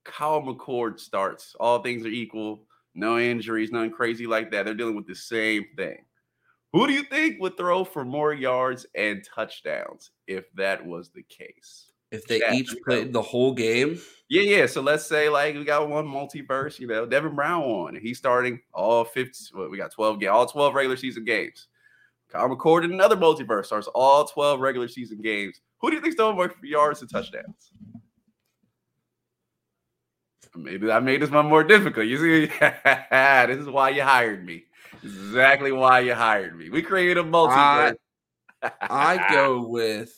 Kyle 0.05 0.41
McCord 0.41 1.01
starts. 1.01 1.57
All 1.59 1.83
things 1.83 2.07
are 2.07 2.11
equal, 2.11 2.63
no 2.95 3.19
injuries, 3.19 3.73
nothing 3.73 3.91
crazy 3.91 4.29
like 4.29 4.53
that. 4.53 4.67
They're 4.67 4.75
dealing 4.75 4.95
with 4.95 5.09
the 5.09 5.17
same 5.17 5.67
thing. 5.77 5.97
Who 6.73 6.87
do 6.87 6.93
you 6.93 7.03
think 7.03 7.41
would 7.41 7.57
throw 7.57 7.83
for 7.83 8.05
more 8.05 8.33
yards 8.33 8.87
and 8.95 9.25
touchdowns 9.25 10.13
if 10.29 10.45
that 10.55 10.87
was 10.87 11.11
the 11.11 11.25
case? 11.25 11.91
If 12.13 12.25
they 12.29 12.39
Chat, 12.39 12.55
each 12.55 12.77
played 12.87 13.13
the 13.13 13.21
whole 13.21 13.53
game? 13.53 14.01
Yeah, 14.29 14.43
yeah. 14.43 14.67
So 14.67 14.81
let's 14.81 15.07
say 15.07 15.29
like 15.29 15.57
we 15.57 15.65
got 15.65 15.89
one 15.89 16.07
multiverse, 16.07 16.79
you 16.79 16.87
know, 16.87 17.05
Devin 17.05 17.35
Brown 17.35 17.69
won. 17.69 17.99
He's 18.01 18.19
starting 18.19 18.61
all 18.73 19.05
50, 19.05 19.57
well, 19.57 19.69
we 19.69 19.77
got 19.77 19.91
12 19.91 20.21
games, 20.21 20.31
all 20.31 20.47
12 20.47 20.73
regular 20.73 20.97
season 20.97 21.25
games. 21.25 21.67
Kyle 22.31 22.49
McCord 22.49 22.85
in 22.85 22.93
another 22.93 23.17
multiverse 23.17 23.67
starts 23.67 23.89
all 23.89 24.25
12 24.25 24.61
regular 24.61 24.89
season 24.89 25.21
games. 25.21 25.61
Who 25.81 25.91
do 25.91 25.97
you 25.97 26.03
think's 26.03 26.17
throwing 26.17 26.37
more 26.37 26.53
yards 26.63 27.01
and 27.01 27.11
touchdowns? 27.11 27.73
Maybe 30.55 30.91
I 30.91 31.01
made 31.01 31.23
this 31.23 31.31
one 31.31 31.47
more 31.47 31.65
difficult. 31.65 32.07
You 32.07 32.19
see, 32.19 32.47
this 32.61 33.59
is 33.59 33.69
why 33.69 33.91
you 33.91 34.03
hired 34.03 34.45
me 34.45 34.65
exactly 35.03 35.73
why 35.73 36.01
you 36.01 36.15
hired 36.15 36.57
me. 36.57 36.71
We 36.71 36.83
created 36.83 37.19
a 37.19 37.23
multiverse. 37.23 37.97
I, 38.63 38.71
I 38.91 39.33
go 39.33 39.63
with. 39.67 40.15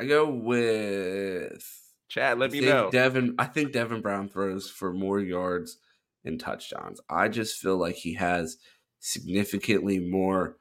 I 0.00 0.04
go 0.04 0.30
with. 0.30 1.64
Chad, 2.08 2.38
let 2.38 2.52
me 2.52 2.60
know. 2.60 2.90
Devin, 2.90 3.34
I 3.38 3.46
think 3.46 3.72
Devin 3.72 4.00
Brown 4.00 4.28
throws 4.28 4.70
for 4.70 4.92
more 4.92 5.20
yards 5.20 5.78
and 6.24 6.38
touchdowns. 6.38 7.00
I 7.10 7.28
just 7.28 7.58
feel 7.58 7.76
like 7.76 7.96
he 7.96 8.14
has 8.14 8.58
significantly 9.00 9.98
more 9.98 10.56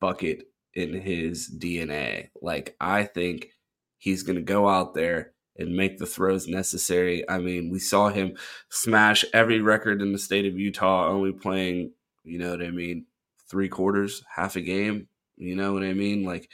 bucket 0.00 0.44
in 0.74 0.94
his 1.00 1.50
DNA. 1.58 2.28
Like 2.40 2.76
I 2.80 3.04
think 3.04 3.48
he's 3.96 4.22
going 4.22 4.36
to 4.36 4.42
go 4.42 4.68
out 4.68 4.94
there 4.94 5.32
and 5.56 5.76
make 5.76 5.98
the 5.98 6.06
throws 6.06 6.46
necessary. 6.46 7.28
I 7.28 7.38
mean, 7.38 7.70
we 7.70 7.80
saw 7.80 8.10
him 8.10 8.36
smash 8.70 9.24
every 9.32 9.60
record 9.60 10.00
in 10.00 10.12
the 10.12 10.18
state 10.18 10.46
of 10.46 10.56
Utah, 10.58 11.08
only 11.08 11.32
playing 11.32 11.92
you 12.28 12.38
know 12.38 12.50
what 12.50 12.62
I 12.62 12.70
mean? 12.70 13.06
Three 13.50 13.68
quarters, 13.68 14.22
half 14.36 14.56
a 14.56 14.60
game. 14.60 15.08
You 15.36 15.56
know 15.56 15.72
what 15.72 15.82
I 15.82 15.94
mean? 15.94 16.24
Like 16.24 16.50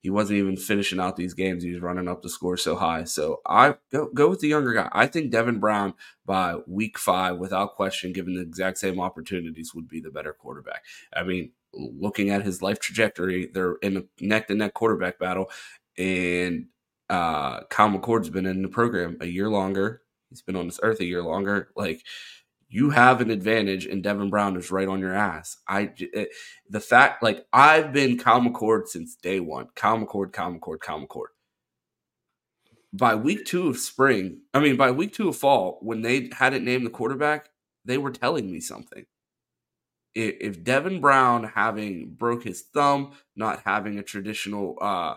he 0.00 0.10
wasn't 0.10 0.38
even 0.38 0.56
finishing 0.56 1.00
out 1.00 1.16
these 1.16 1.34
games. 1.34 1.64
He 1.64 1.72
was 1.72 1.82
running 1.82 2.06
up 2.06 2.22
the 2.22 2.28
score 2.28 2.56
so 2.56 2.76
high. 2.76 3.04
So 3.04 3.40
I 3.46 3.74
go 3.90 4.08
go 4.14 4.28
with 4.28 4.40
the 4.40 4.48
younger 4.48 4.72
guy. 4.72 4.88
I 4.92 5.06
think 5.06 5.32
Devin 5.32 5.58
Brown 5.58 5.94
by 6.24 6.56
week 6.66 6.98
five, 6.98 7.38
without 7.38 7.74
question, 7.74 8.12
given 8.12 8.34
the 8.34 8.42
exact 8.42 8.78
same 8.78 9.00
opportunities, 9.00 9.74
would 9.74 9.88
be 9.88 10.00
the 10.00 10.10
better 10.10 10.32
quarterback. 10.32 10.84
I 11.14 11.24
mean, 11.24 11.52
looking 11.76 12.30
at 12.30 12.42
his 12.42 12.62
life 12.62 12.80
trajectory, 12.80 13.50
they're 13.52 13.76
in 13.82 13.96
a 13.96 14.02
neck 14.24 14.48
to 14.48 14.54
neck 14.54 14.74
quarterback 14.74 15.18
battle, 15.18 15.50
and 15.98 16.66
uh, 17.08 17.60
Kyle 17.64 17.90
McCord's 17.90 18.30
been 18.30 18.46
in 18.46 18.62
the 18.62 18.68
program 18.68 19.16
a 19.20 19.26
year 19.26 19.48
longer. 19.48 20.02
He's 20.30 20.42
been 20.42 20.56
on 20.56 20.66
this 20.66 20.80
earth 20.82 21.00
a 21.00 21.04
year 21.04 21.22
longer. 21.22 21.70
Like 21.76 22.02
you 22.68 22.90
have 22.90 23.20
an 23.20 23.30
advantage 23.30 23.86
and 23.86 24.02
Devin 24.02 24.30
Brown 24.30 24.56
is 24.56 24.70
right 24.70 24.88
on 24.88 25.00
your 25.00 25.14
ass. 25.14 25.58
I 25.68 25.92
it, 25.96 26.10
eh, 26.14 26.24
the 26.68 26.80
fact 26.80 27.22
like 27.22 27.46
I've 27.52 27.92
been 27.92 28.18
Kyle 28.18 28.40
McCord 28.40 28.88
since 28.88 29.16
day 29.16 29.40
one. 29.40 29.68
Kyle 29.74 29.98
McCord, 29.98 30.32
Kyle 30.32 30.52
McCord, 30.52 30.80
Kyle 30.80 31.00
McCord. 31.00 31.28
By 32.92 33.14
week 33.14 33.44
two 33.44 33.68
of 33.68 33.78
spring, 33.78 34.40
I 34.52 34.60
mean 34.60 34.76
by 34.76 34.90
week 34.90 35.12
two 35.12 35.28
of 35.28 35.36
fall, 35.36 35.78
when 35.82 36.02
they 36.02 36.30
hadn't 36.32 36.64
named 36.64 36.86
the 36.86 36.90
quarterback, 36.90 37.50
they 37.84 37.98
were 37.98 38.10
telling 38.10 38.50
me 38.50 38.60
something. 38.60 39.06
If 40.18 40.64
Devin 40.64 41.00
Brown 41.00 41.44
having 41.44 42.14
broke 42.14 42.42
his 42.42 42.62
thumb, 42.72 43.12
not 43.36 43.62
having 43.64 43.98
a 43.98 44.02
traditional 44.02 44.78
uh 44.80 45.16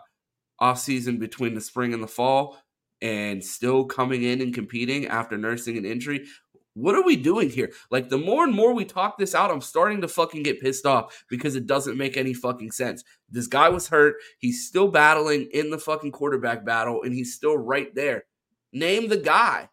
offseason 0.62 1.20
between 1.20 1.56
the 1.56 1.62
spring 1.62 1.94
and 1.94 2.04
the 2.04 2.08
fall, 2.08 2.58
and 3.02 3.44
still 3.44 3.86
coming 3.86 4.24
in 4.24 4.42
and 4.42 4.54
competing 4.54 5.08
after 5.08 5.38
nursing 5.38 5.78
an 5.78 5.86
injury, 5.86 6.26
what 6.74 6.96
are 6.96 7.04
we 7.04 7.16
doing 7.16 7.50
here? 7.50 7.72
Like 7.92 8.10
the 8.10 8.18
more 8.18 8.44
and 8.44 8.54
more 8.54 8.74
we 8.74 8.86
talk 8.86 9.18
this 9.18 9.36
out, 9.36 9.52
I'm 9.52 9.62
starting 9.62 10.02
to 10.02 10.08
fucking 10.08 10.44
get 10.44 10.62
pissed 10.62 10.86
off 10.86 11.24
because 11.30 11.56
it 11.56 11.68
doesn't 11.68 11.98
make 11.98 12.16
any 12.18 12.34
fucking 12.34 12.72
sense. 12.72 13.04
This 13.30 13.48
guy 13.48 13.70
was 13.70 13.88
hurt. 13.88 14.16
He's 14.38 14.68
still 14.68 14.88
battling 14.88 15.50
in 15.54 15.72
the 15.72 15.78
fucking 15.78 16.12
quarterback 16.12 16.66
battle 16.66 17.04
and 17.04 17.14
he's 17.14 17.34
still 17.34 17.58
right 17.58 17.94
there. 17.96 18.26
Name 18.72 19.10
the 19.10 19.18
guy. 19.18 19.70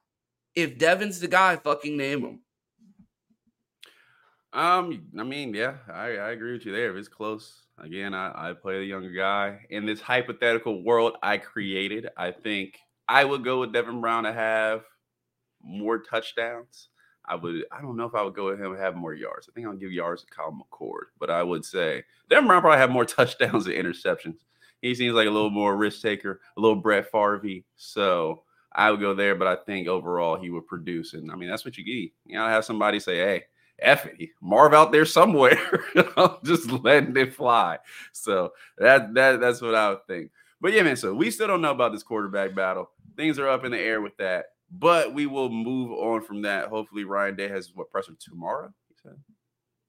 If 0.55 0.79
Devin's 0.79 1.21
the 1.21 1.29
guy, 1.29 1.57
fucking 1.57 1.97
name 1.97 2.23
him. 2.23 2.41
Um, 4.57 5.09
I 5.19 5.23
mean, 5.23 5.53
yeah, 5.55 5.75
I, 5.93 6.17
I 6.17 6.31
agree 6.31 6.53
with 6.55 6.65
you 6.65 6.73
there. 6.73 6.91
If 6.91 6.97
it's 6.97 7.09
close, 7.09 7.61
again, 7.79 8.15
I, 8.15 8.51
I 8.51 8.53
play 8.55 8.79
the 8.79 8.87
younger 8.87 9.11
guy. 9.11 9.61
In 9.69 9.85
this 9.85 10.01
hypothetical 10.01 10.83
world 10.83 11.17
I 11.23 11.37
created, 11.37 12.09
I 12.17 12.31
think 12.33 12.79
I 13.07 13.25
would 13.25 13.45
go 13.45 13.61
with 13.61 13.75
Devin 13.75 14.01
Brown 14.01 14.25
to 14.25 14.33
have 14.33 14.85
more 15.63 16.01
touchdowns. 16.01 16.89
I 17.27 17.37
would. 17.37 17.65
I 17.73 17.83
don't 17.83 17.97
know 17.97 18.07
if 18.07 18.15
I 18.15 18.23
would 18.23 18.35
go 18.35 18.47
with 18.47 18.61
him 18.61 18.73
and 18.73 18.81
have 18.81 18.97
more 18.97 19.15
yards. 19.15 19.49
I 19.49 19.53
think 19.55 19.67
I'll 19.67 19.75
give 19.77 19.93
yards 19.93 20.23
to 20.25 20.29
Kyle 20.35 20.53
McCord, 20.53 21.07
but 21.21 21.31
I 21.31 21.43
would 21.43 21.65
say 21.65 22.05
Devin 22.31 22.49
Brown 22.49 22.63
probably 22.63 22.79
have 22.81 22.91
more 22.91 23.05
touchdowns 23.07 23.67
than 23.67 23.75
interceptions. 23.75 24.39
He 24.83 24.95
seems 24.95 25.15
like 25.15 25.29
a 25.29 25.33
little 25.33 25.51
more 25.51 25.77
risk 25.77 26.03
taker, 26.03 26.41
a 26.57 26.61
little 26.61 26.77
Brett 26.81 27.11
Favre. 27.13 27.43
So 27.77 28.45
I 28.75 28.91
would 28.91 29.01
go 29.01 29.15
there, 29.15 29.35
but 29.35 29.49
I 29.49 29.57
think 29.57 29.89
overall 29.89 30.37
he 30.37 30.51
would 30.51 30.67
produce. 30.67 31.15
And 31.15 31.33
I 31.33 31.37
mean, 31.37 31.51
that's 31.51 31.65
what 31.65 31.79
you 31.79 31.85
get. 31.85 32.13
You 32.27 32.39
know, 32.39 32.47
have 32.47 32.65
somebody 32.65 33.01
say, 33.01 33.17
"Hey, 33.19 33.45
It, 33.79 34.31
Marv 34.41 34.75
out 34.75 34.93
there 34.93 35.05
somewhere, 35.05 35.59
just 36.45 36.71
letting 36.71 37.17
it 37.17 37.35
fly." 37.35 37.79
So 38.13 38.53
that 38.79 39.15
that 39.15 39.41
that's 39.41 39.61
what 39.61 39.75
I 39.75 39.91
would 39.91 40.07
think. 40.07 40.31
But 40.61 40.73
yeah, 40.73 40.83
man. 40.83 40.97
So 40.97 41.15
we 41.15 41.31
still 41.31 41.49
don't 41.49 41.63
know 41.63 41.73
about 41.73 41.93
this 41.93 42.03
quarterback 42.03 42.55
battle. 42.55 42.91
Things 43.17 43.39
are 43.39 43.49
up 43.49 43.65
in 43.65 43.73
the 43.73 43.79
air 43.79 44.01
with 44.01 44.17
that. 44.19 44.47
But 44.71 45.15
we 45.15 45.27
will 45.27 45.49
move 45.49 45.93
on 45.93 46.23
from 46.23 46.43
that. 46.43 46.69
Hopefully, 46.69 47.05
Ryan 47.05 47.37
Day 47.37 47.49
has 47.49 47.73
what 47.75 47.91
presser 47.91 48.15
tomorrow? 48.19 48.73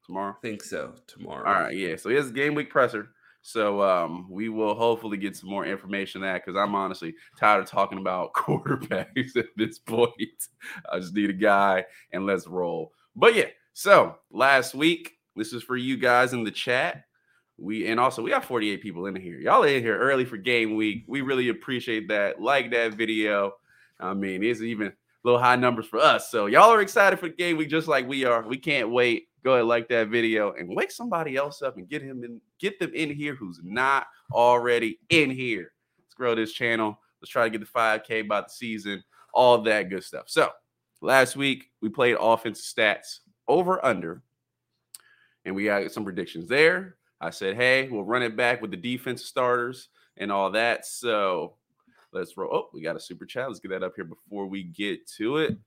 Tomorrow. 0.05 0.35
I 0.37 0.41
think 0.41 0.63
so. 0.63 0.93
Tomorrow. 1.05 1.45
All 1.45 1.61
right, 1.63 1.75
yeah. 1.75 1.97
So 1.97 2.09
he 2.09 2.15
has 2.15 2.31
game 2.31 2.55
week 2.55 2.69
presser. 2.69 3.09
So 3.41 3.81
um, 3.81 4.27
we 4.29 4.49
will 4.49 4.73
hopefully 4.73 5.17
get 5.17 5.35
some 5.35 5.49
more 5.49 5.65
information 5.65 6.21
on 6.21 6.27
that 6.27 6.45
because 6.45 6.59
I'm 6.59 6.75
honestly 6.75 7.13
tired 7.37 7.61
of 7.61 7.69
talking 7.69 7.97
about 7.97 8.33
quarterbacks 8.33 9.35
at 9.35 9.45
this 9.55 9.79
point. 9.79 10.11
I 10.91 10.99
just 10.99 11.13
need 11.13 11.29
a 11.29 11.33
guy 11.33 11.85
and 12.11 12.25
let's 12.25 12.47
roll. 12.47 12.93
But 13.15 13.35
yeah, 13.35 13.47
so 13.77 14.15
last 14.31 14.73
week, 14.73 15.19
this 15.35 15.53
is 15.53 15.61
for 15.61 15.77
you 15.77 15.97
guys 15.97 16.33
in 16.33 16.43
the 16.43 16.49
chat. 16.49 17.03
We 17.59 17.85
and 17.87 17.99
also 17.99 18.23
we 18.23 18.31
got 18.31 18.43
48 18.43 18.81
people 18.81 19.05
in 19.05 19.15
here. 19.15 19.37
Y'all 19.39 19.61
in 19.61 19.83
here 19.83 19.95
early 19.99 20.25
for 20.25 20.35
game 20.35 20.75
week. 20.75 21.05
We 21.07 21.21
really 21.21 21.49
appreciate 21.49 22.07
that. 22.07 22.41
Like 22.41 22.71
that 22.71 22.95
video. 22.95 23.51
I 23.99 24.15
mean, 24.15 24.41
it's 24.41 24.61
even 24.61 24.87
a 24.87 24.93
little 25.23 25.39
high 25.39 25.57
numbers 25.57 25.85
for 25.85 25.99
us. 25.99 26.31
So 26.31 26.47
y'all 26.47 26.71
are 26.71 26.81
excited 26.81 27.19
for 27.19 27.27
the 27.27 27.35
game 27.35 27.55
week 27.55 27.69
just 27.69 27.87
like 27.87 28.07
we 28.07 28.25
are. 28.25 28.47
We 28.47 28.57
can't 28.57 28.89
wait. 28.89 29.27
Go 29.43 29.53
ahead, 29.53 29.65
like 29.65 29.87
that 29.89 30.07
video 30.07 30.53
and 30.53 30.75
wake 30.75 30.89
somebody 30.89 31.35
else 31.35 31.61
up 31.61 31.77
and 31.77 31.87
get 31.87 32.01
him 32.01 32.23
in, 32.23 32.41
get 32.59 32.79
them 32.79 32.95
in 32.95 33.11
here 33.11 33.35
who's 33.35 33.61
not 33.63 34.07
already 34.33 34.97
in 35.09 35.29
here. 35.29 35.71
Let's 35.99 36.15
grow 36.15 36.33
this 36.33 36.51
channel. 36.51 36.97
Let's 37.21 37.29
try 37.29 37.43
to 37.43 37.51
get 37.51 37.59
the 37.59 37.79
5K 37.79 38.27
by 38.27 38.41
the 38.41 38.49
season, 38.49 39.03
all 39.35 39.61
that 39.61 39.91
good 39.91 40.03
stuff. 40.03 40.23
So 40.29 40.49
last 40.99 41.35
week 41.35 41.65
we 41.79 41.89
played 41.89 42.17
offensive 42.19 42.65
stats 42.65 43.19
over 43.47 43.83
under, 43.83 44.21
and 45.45 45.55
we 45.55 45.65
got 45.65 45.91
some 45.91 46.03
predictions 46.03 46.47
there. 46.47 46.95
I 47.19 47.31
said, 47.31 47.55
hey, 47.55 47.87
we'll 47.89 48.03
run 48.03 48.21
it 48.21 48.35
back 48.35 48.61
with 48.61 48.71
the 48.71 48.77
defense 48.77 49.25
starters 49.25 49.89
and 50.17 50.31
all 50.31 50.51
that. 50.51 50.85
So 50.85 51.55
Let's 52.11 52.37
roll. 52.37 52.49
Oh, 52.53 52.69
we 52.73 52.81
got 52.81 52.95
a 52.95 52.99
super 52.99 53.25
chat. 53.25 53.47
Let's 53.47 53.59
get 53.59 53.69
that 53.69 53.83
up 53.83 53.93
here 53.95 54.05
before 54.05 54.47
we 54.47 54.63
get 54.63 55.07
to 55.17 55.37
it. 55.37 55.57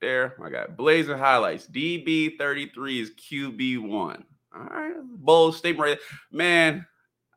There, 0.00 0.36
I 0.42 0.48
got 0.48 0.76
blazing 0.76 1.18
highlights. 1.18 1.66
DB33 1.66 3.02
is 3.02 3.10
QB1. 3.10 4.22
All 4.54 4.62
right, 4.62 4.94
bold 5.02 5.56
statement, 5.56 5.90
right? 5.90 5.98
Man, 6.30 6.86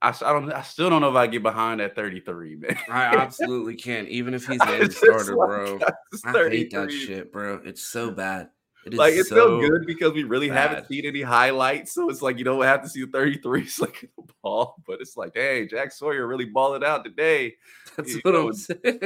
I, 0.02 0.10
I 0.10 0.32
don't. 0.32 0.52
I 0.54 0.62
still 0.62 0.90
don't 0.90 1.02
know 1.02 1.10
if 1.10 1.16
I 1.16 1.26
get 1.26 1.42
behind 1.42 1.80
that 1.80 1.96
33, 1.96 2.56
man. 2.58 2.78
I 2.88 3.18
absolutely 3.18 3.76
can't. 3.76 4.08
Even 4.08 4.36
if 4.36 4.46
he's 4.46 4.60
named 4.66 4.94
starter, 4.94 5.36
like, 5.36 5.48
bro. 5.48 5.80
I 6.24 6.32
hate 6.50 6.72
that 6.72 6.92
shit, 6.92 7.32
bro. 7.32 7.60
It's 7.66 7.82
so 7.82 8.12
bad. 8.12 8.50
It 8.86 8.96
like 8.96 9.14
it's 9.14 9.30
so, 9.30 9.60
good 9.60 9.86
because 9.86 10.14
we 10.14 10.24
really 10.24 10.50
bad. 10.50 10.70
haven't 10.70 10.88
seen 10.88 11.06
any 11.06 11.22
highlights, 11.22 11.94
so 11.94 12.10
it's 12.10 12.24
like 12.24 12.40
you 12.40 12.44
don't 12.44 12.64
have 12.64 12.82
to 12.82 12.90
see 12.90 13.02
the 13.02 13.08
33s 13.08 13.80
like 13.82 14.10
the 14.18 14.34
ball, 14.42 14.76
but 14.88 15.00
it's 15.02 15.16
like, 15.16 15.34
hey, 15.36 15.68
Jack 15.68 15.92
Sawyer 15.92 16.26
really 16.26 16.46
balling 16.46 16.84
out 16.84 17.06
today. 17.06 17.56
That's 17.96 18.16
what 18.24 18.36
I'm 18.36 18.54
saying. 18.54 18.80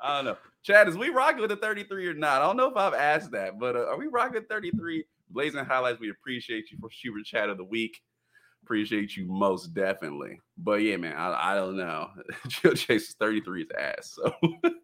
I 0.00 0.16
don't 0.16 0.24
know. 0.24 0.36
Chad, 0.62 0.88
is 0.88 0.96
we 0.96 1.10
rocking 1.10 1.40
with 1.40 1.50
the 1.50 1.56
33 1.56 2.08
or 2.08 2.14
not? 2.14 2.42
I 2.42 2.46
don't 2.46 2.56
know 2.56 2.68
if 2.68 2.76
I've 2.76 2.94
asked 2.94 3.30
that, 3.30 3.60
but 3.60 3.76
uh, 3.76 3.86
are 3.86 3.98
we 3.98 4.06
rocking 4.08 4.42
33? 4.48 5.04
Blazing 5.30 5.64
highlights. 5.64 6.00
We 6.00 6.10
appreciate 6.10 6.70
you 6.70 6.78
for 6.80 6.90
super 6.90 7.20
chat 7.24 7.48
of 7.48 7.58
the 7.58 7.64
week. 7.64 8.02
Appreciate 8.62 9.16
you 9.16 9.24
most 9.26 9.72
definitely. 9.72 10.40
But 10.58 10.82
yeah, 10.82 10.96
man, 10.96 11.16
I, 11.16 11.52
I 11.52 11.54
don't 11.54 11.76
know. 11.76 12.08
Joe 12.48 12.74
Chase 12.74 13.08
is 13.08 13.14
33 13.18 13.62
is 13.62 13.68
ass. 13.78 14.16
So 14.16 14.34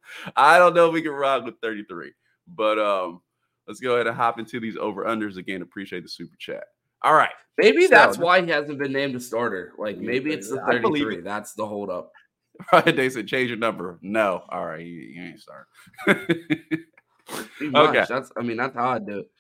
I 0.37 0.59
don't 0.59 0.75
know 0.75 0.89
if 0.89 0.95
we 0.95 1.03
can 1.03 1.13
rock 1.13 1.45
with 1.45 1.61
33. 1.61 2.13
But 2.47 2.79
um, 2.79 3.21
let's 3.67 3.81
go 3.81 3.95
ahead 3.95 4.07
and 4.07 4.17
hop 4.17 4.39
into 4.39 4.61
these 4.61 4.77
over 4.77 5.05
unders 5.05 5.37
again. 5.37 5.63
Appreciate 5.63 6.03
the 6.03 6.09
super 6.09 6.37
chat. 6.39 6.65
All 7.03 7.15
right. 7.15 7.33
Maybe 7.59 7.83
so, 7.83 7.91
that's 7.91 8.19
why 8.19 8.43
he 8.43 8.51
hasn't 8.51 8.79
been 8.79 8.93
named 8.93 9.15
a 9.15 9.21
starter. 9.21 9.73
Like 9.79 9.99
maybe 9.99 10.33
it's 10.33 10.49
the 10.49 10.61
33. 10.61 11.19
It. 11.19 11.25
That's 11.25 11.53
the 11.55 11.67
holdup. 11.67 12.11
Right. 12.73 12.95
They 12.95 13.11
said 13.11 13.27
change 13.27 13.51
your 13.51 13.59
number. 13.59 13.99
No. 14.01 14.45
All 14.49 14.65
right. 14.65 14.81
You, 14.81 14.95
you 14.95 15.23
ain't 15.25 15.41
start. 15.41 15.67
okay. 16.09 18.05
That's 18.09 18.31
I 18.39 18.43
mean, 18.43 18.57
that's 18.57 18.77
how 18.77 18.91
I 18.91 19.01
do 19.01 19.19
it. 19.19 19.31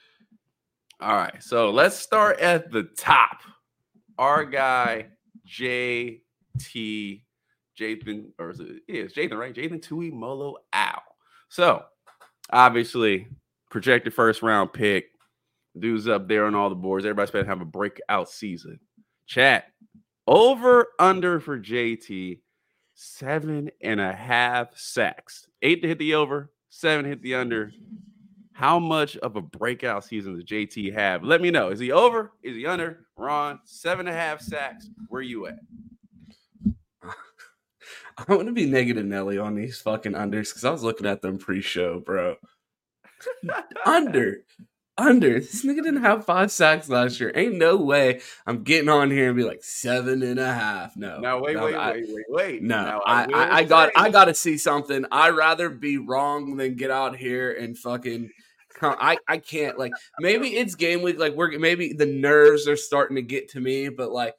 All 1.01 1.14
right. 1.14 1.40
So 1.40 1.70
let's 1.70 1.97
start 1.97 2.40
at 2.40 2.73
the 2.73 2.88
top 2.99 3.38
our 4.18 4.44
guy 4.44 5.07
JT 5.48 6.20
Jathan, 7.79 8.27
or 8.38 8.50
is 8.50 8.61
it? 8.61 8.83
Yeah, 8.88 9.03
Jathan, 9.05 9.38
right? 9.38 9.55
Jathan 9.55 9.81
Tuimoloau 9.81 10.55
Ao. 10.72 11.03
So 11.48 11.85
obviously, 12.50 13.27
projected 13.70 14.14
first 14.14 14.42
round 14.42 14.72
pick. 14.72 15.07
Dude's 15.79 16.07
up 16.07 16.29
there 16.29 16.46
on 16.46 16.55
all 16.55 16.68
the 16.68 16.77
boards. 16.77 17.05
Everybody's 17.05 17.31
going 17.31 17.44
to 17.44 17.50
have 17.50 17.61
a 17.61 17.64
breakout 17.64 18.31
season. 18.31 18.79
Chat 19.27 19.64
over 20.27 20.88
under 20.98 21.40
for 21.40 21.59
JT 21.59 22.38
seven 22.94 23.70
and 23.83 24.00
a 24.00 24.12
half 24.12 24.77
sacks. 24.79 25.46
Eight 25.62 25.83
to 25.83 25.88
hit 25.88 25.98
the 25.98 26.14
over, 26.14 26.53
seven 26.68 27.05
hit 27.05 27.22
the 27.22 27.35
under. 27.35 27.72
How 28.54 28.78
much 28.78 29.16
of 29.16 29.34
a 29.34 29.42
breakout 29.42 30.04
season 30.04 30.36
does 30.36 30.44
JT 30.44 30.94
have? 30.94 31.24
Let 31.24 31.40
me 31.40 31.50
know. 31.50 31.70
Is 31.70 31.80
he 31.80 31.90
over? 31.90 32.30
Is 32.40 32.54
he 32.54 32.66
under? 32.66 33.00
Ron, 33.16 33.58
seven 33.64 34.06
and 34.06 34.16
a 34.16 34.18
half 34.18 34.40
sacks. 34.40 34.88
Where 35.08 35.22
you 35.22 35.48
at? 35.48 35.58
I 38.16 38.24
want 38.28 38.46
to 38.46 38.52
be 38.52 38.66
negative 38.66 39.04
Nelly 39.04 39.38
on 39.38 39.56
these 39.56 39.80
fucking 39.80 40.12
unders 40.12 40.50
because 40.50 40.64
I 40.64 40.70
was 40.70 40.84
looking 40.84 41.04
at 41.04 41.20
them 41.20 41.36
pre-show, 41.36 41.98
bro. 41.98 42.36
under, 43.84 44.44
under. 44.96 45.40
This 45.40 45.64
nigga 45.64 45.82
didn't 45.82 46.02
have 46.02 46.24
five 46.24 46.52
sacks 46.52 46.88
last 46.88 47.18
year. 47.18 47.32
Ain't 47.34 47.56
no 47.56 47.76
way 47.76 48.20
I'm 48.46 48.62
getting 48.62 48.88
on 48.88 49.10
here 49.10 49.30
and 49.30 49.36
be 49.36 49.42
like 49.42 49.64
seven 49.64 50.22
and 50.22 50.38
a 50.38 50.54
half. 50.54 50.96
No. 50.96 51.18
No, 51.18 51.40
wait, 51.40 51.56
no, 51.56 51.64
wait, 51.64 51.74
I, 51.74 51.90
wait, 51.90 52.04
wait, 52.06 52.24
wait. 52.28 52.62
No, 52.62 52.84
now, 52.84 53.02
I, 53.04 53.24
I, 53.24 53.56
I 53.56 53.64
got 53.64 53.90
I 53.96 54.10
got 54.10 54.26
to 54.26 54.34
see 54.34 54.58
something. 54.58 55.04
I'd 55.10 55.30
rather 55.30 55.70
be 55.70 55.98
wrong 55.98 56.56
than 56.56 56.76
get 56.76 56.92
out 56.92 57.16
here 57.16 57.52
and 57.52 57.76
fucking 57.76 58.30
I, 58.82 59.18
I 59.28 59.38
can't 59.38 59.78
like 59.78 59.92
maybe 60.18 60.56
it's 60.56 60.74
game 60.74 61.02
week 61.02 61.18
like 61.18 61.34
we're 61.34 61.58
maybe 61.58 61.92
the 61.92 62.06
nerves 62.06 62.68
are 62.68 62.76
starting 62.76 63.16
to 63.16 63.22
get 63.22 63.50
to 63.50 63.60
me 63.60 63.88
but 63.88 64.10
like 64.10 64.34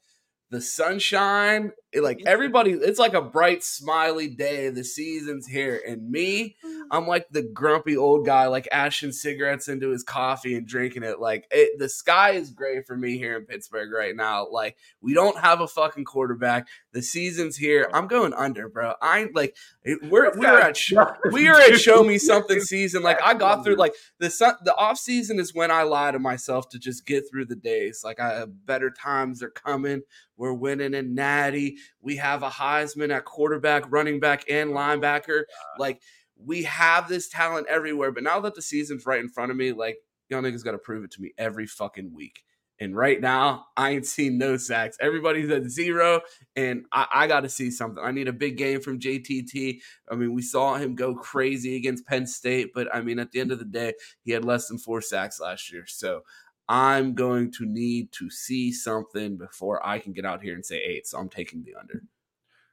the 0.49 0.61
sunshine 0.61 1.71
it, 1.95 2.03
like 2.03 2.21
everybody 2.25 2.71
it's 2.71 2.99
like 2.99 3.13
a 3.13 3.21
bright 3.21 3.63
smiley 3.63 4.27
day 4.27 4.69
the 4.69 4.83
season's 4.83 5.47
here. 5.47 5.81
And 5.87 6.09
me 6.09 6.57
i'm 6.91 7.07
like 7.07 7.27
the 7.29 7.41
grumpy 7.41 7.97
old 7.97 8.25
guy 8.25 8.47
like 8.47 8.67
ashing 8.71 9.11
cigarettes 9.11 9.67
into 9.67 9.89
his 9.89 10.03
coffee 10.03 10.55
and 10.55 10.67
drinking 10.67 11.03
it. 11.03 11.19
Like 11.19 11.47
it, 11.51 11.79
the 11.79 11.89
sky 11.89 12.31
is 12.31 12.51
gray 12.51 12.81
for 12.81 12.95
me 12.95 13.17
here 13.17 13.37
in 13.37 13.45
pittsburgh 13.45 13.91
right 13.91 14.15
now. 14.15 14.47
Like 14.49 14.77
we 15.01 15.13
don't 15.13 15.37
have 15.39 15.61
a 15.61 15.67
fucking 15.67 16.05
quarterback. 16.05 16.67
The 16.91 17.01
season's 17.01 17.55
here. 17.55 17.89
I'm 17.93 18.07
going 18.07 18.33
under 18.33 18.69
bro. 18.69 18.93
I 19.01 19.29
like 19.33 19.55
we're 20.03 20.37
we're 20.37 20.59
at 20.59 20.77
we 21.31 21.47
are 21.47 21.59
at 21.59 21.79
show 21.79 22.03
me 22.03 22.17
something 22.17 22.59
season. 22.59 23.03
Like 23.03 23.21
i 23.23 23.33
got 23.33 23.63
through 23.63 23.75
like 23.75 23.95
the 24.19 24.29
sun 24.29 24.55
the 24.63 24.75
off 24.75 24.97
season 24.97 25.39
is 25.39 25.53
when 25.53 25.71
i 25.71 25.83
lie 25.83 26.11
to 26.11 26.19
myself 26.19 26.69
to 26.69 26.79
just 26.79 27.05
get 27.05 27.23
through 27.29 27.45
the 27.45 27.55
days. 27.55 28.01
Like 28.03 28.19
i 28.19 28.45
better 28.65 28.91
times 28.91 29.41
are 29.41 29.49
coming. 29.49 30.01
We're 30.37 30.53
winning 30.53 30.93
in 30.93 31.15
natty 31.15 31.77
we 32.01 32.17
have 32.17 32.43
a 32.43 32.49
Heisman 32.49 33.15
at 33.15 33.25
quarterback, 33.25 33.83
running 33.89 34.19
back, 34.19 34.45
and 34.49 34.71
linebacker. 34.71 35.43
Like 35.77 36.01
we 36.37 36.63
have 36.63 37.07
this 37.07 37.29
talent 37.29 37.67
everywhere. 37.69 38.11
But 38.11 38.23
now 38.23 38.39
that 38.41 38.55
the 38.55 38.61
season's 38.61 39.05
right 39.05 39.19
in 39.19 39.29
front 39.29 39.51
of 39.51 39.57
me, 39.57 39.71
like 39.71 39.97
y'all 40.29 40.41
niggas 40.41 40.63
got 40.63 40.71
to 40.71 40.77
prove 40.77 41.03
it 41.03 41.11
to 41.11 41.21
me 41.21 41.33
every 41.37 41.67
fucking 41.67 42.13
week. 42.13 42.43
And 42.77 42.93
right 42.95 43.21
now, 43.21 43.67
I 43.77 43.91
ain't 43.91 44.05
seen 44.05 44.37
no 44.37 44.57
sacks. 44.57 44.97
Everybody's 44.99 45.49
at 45.49 45.63
zero, 45.63 46.19
and 46.57 46.85
I, 46.91 47.07
I 47.13 47.27
got 47.27 47.41
to 47.41 47.49
see 47.49 47.71
something. 47.71 48.03
I 48.03 48.11
need 48.11 48.27
a 48.27 48.33
big 48.33 48.57
game 48.57 48.81
from 48.81 48.99
JTT. 48.99 49.79
I 50.11 50.15
mean, 50.15 50.33
we 50.33 50.41
saw 50.41 50.75
him 50.75 50.93
go 50.93 51.15
crazy 51.15 51.77
against 51.77 52.05
Penn 52.05 52.27
State, 52.27 52.71
but 52.75 52.93
I 52.93 53.01
mean, 53.01 53.17
at 53.17 53.31
the 53.31 53.39
end 53.39 53.53
of 53.53 53.59
the 53.59 53.65
day, 53.65 53.93
he 54.23 54.31
had 54.31 54.43
less 54.43 54.67
than 54.67 54.77
four 54.77 54.99
sacks 54.99 55.39
last 55.39 55.71
year. 55.71 55.85
So 55.87 56.23
I'm 56.67 57.13
going 57.13 57.51
to 57.53 57.65
need 57.65 58.11
to 58.13 58.29
see 58.29 58.71
something 58.71 59.37
before 59.37 59.85
I 59.85 59.99
can 59.99 60.13
get 60.13 60.25
out 60.25 60.41
here 60.41 60.55
and 60.55 60.65
say 60.65 60.77
eight. 60.77 61.07
So 61.07 61.17
I'm 61.17 61.29
taking 61.29 61.63
the 61.63 61.75
under. 61.79 62.01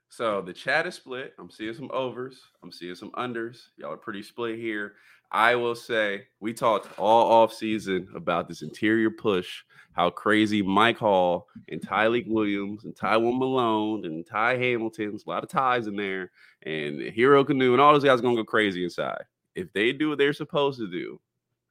So 0.09 0.43
the 0.43 0.53
chat 0.53 0.87
is 0.87 0.95
split. 0.95 1.35
I'm 1.39 1.51
seeing 1.51 1.75
some 1.75 1.91
overs. 1.93 2.41
I'm 2.63 2.71
seeing 2.71 2.95
some 2.95 3.11
unders. 3.13 3.69
Y'all 3.77 3.93
are 3.93 3.97
pretty 3.97 4.23
split 4.23 4.59
here. 4.59 4.95
I 5.31 5.55
will 5.55 5.75
say 5.75 6.25
we 6.41 6.53
talked 6.53 6.99
all 6.99 7.33
off 7.33 7.55
season 7.55 8.07
about 8.15 8.47
this 8.47 8.61
interior 8.61 9.11
push, 9.11 9.63
how 9.95 10.11
crazy 10.11 10.61
Mike 10.61 10.99
Hall 10.99 11.49
and 11.71 11.81
Tyleik 11.81 12.29
Williams 12.29 12.85
and 12.85 12.95
Tywone 12.95 13.39
Malone 13.39 14.05
and 14.05 14.27
Ty 14.27 14.59
Hamilton's 14.59 15.25
a 15.27 15.31
lot 15.31 15.43
of 15.43 15.49
ties 15.49 15.87
in 15.87 15.97
there, 15.97 16.31
and 16.65 17.01
Hero 17.01 17.43
Kanu 17.43 17.73
and 17.73 17.81
all 17.81 17.95
those 17.95 18.05
guys 18.05 18.21
gonna 18.21 18.37
go 18.37 18.45
crazy 18.45 18.85
inside. 18.85 19.25
If 19.55 19.73
they 19.73 19.93
do 19.93 20.11
what 20.11 20.19
they're 20.19 20.35
supposed 20.35 20.79
to 20.81 20.91
do, 20.91 21.19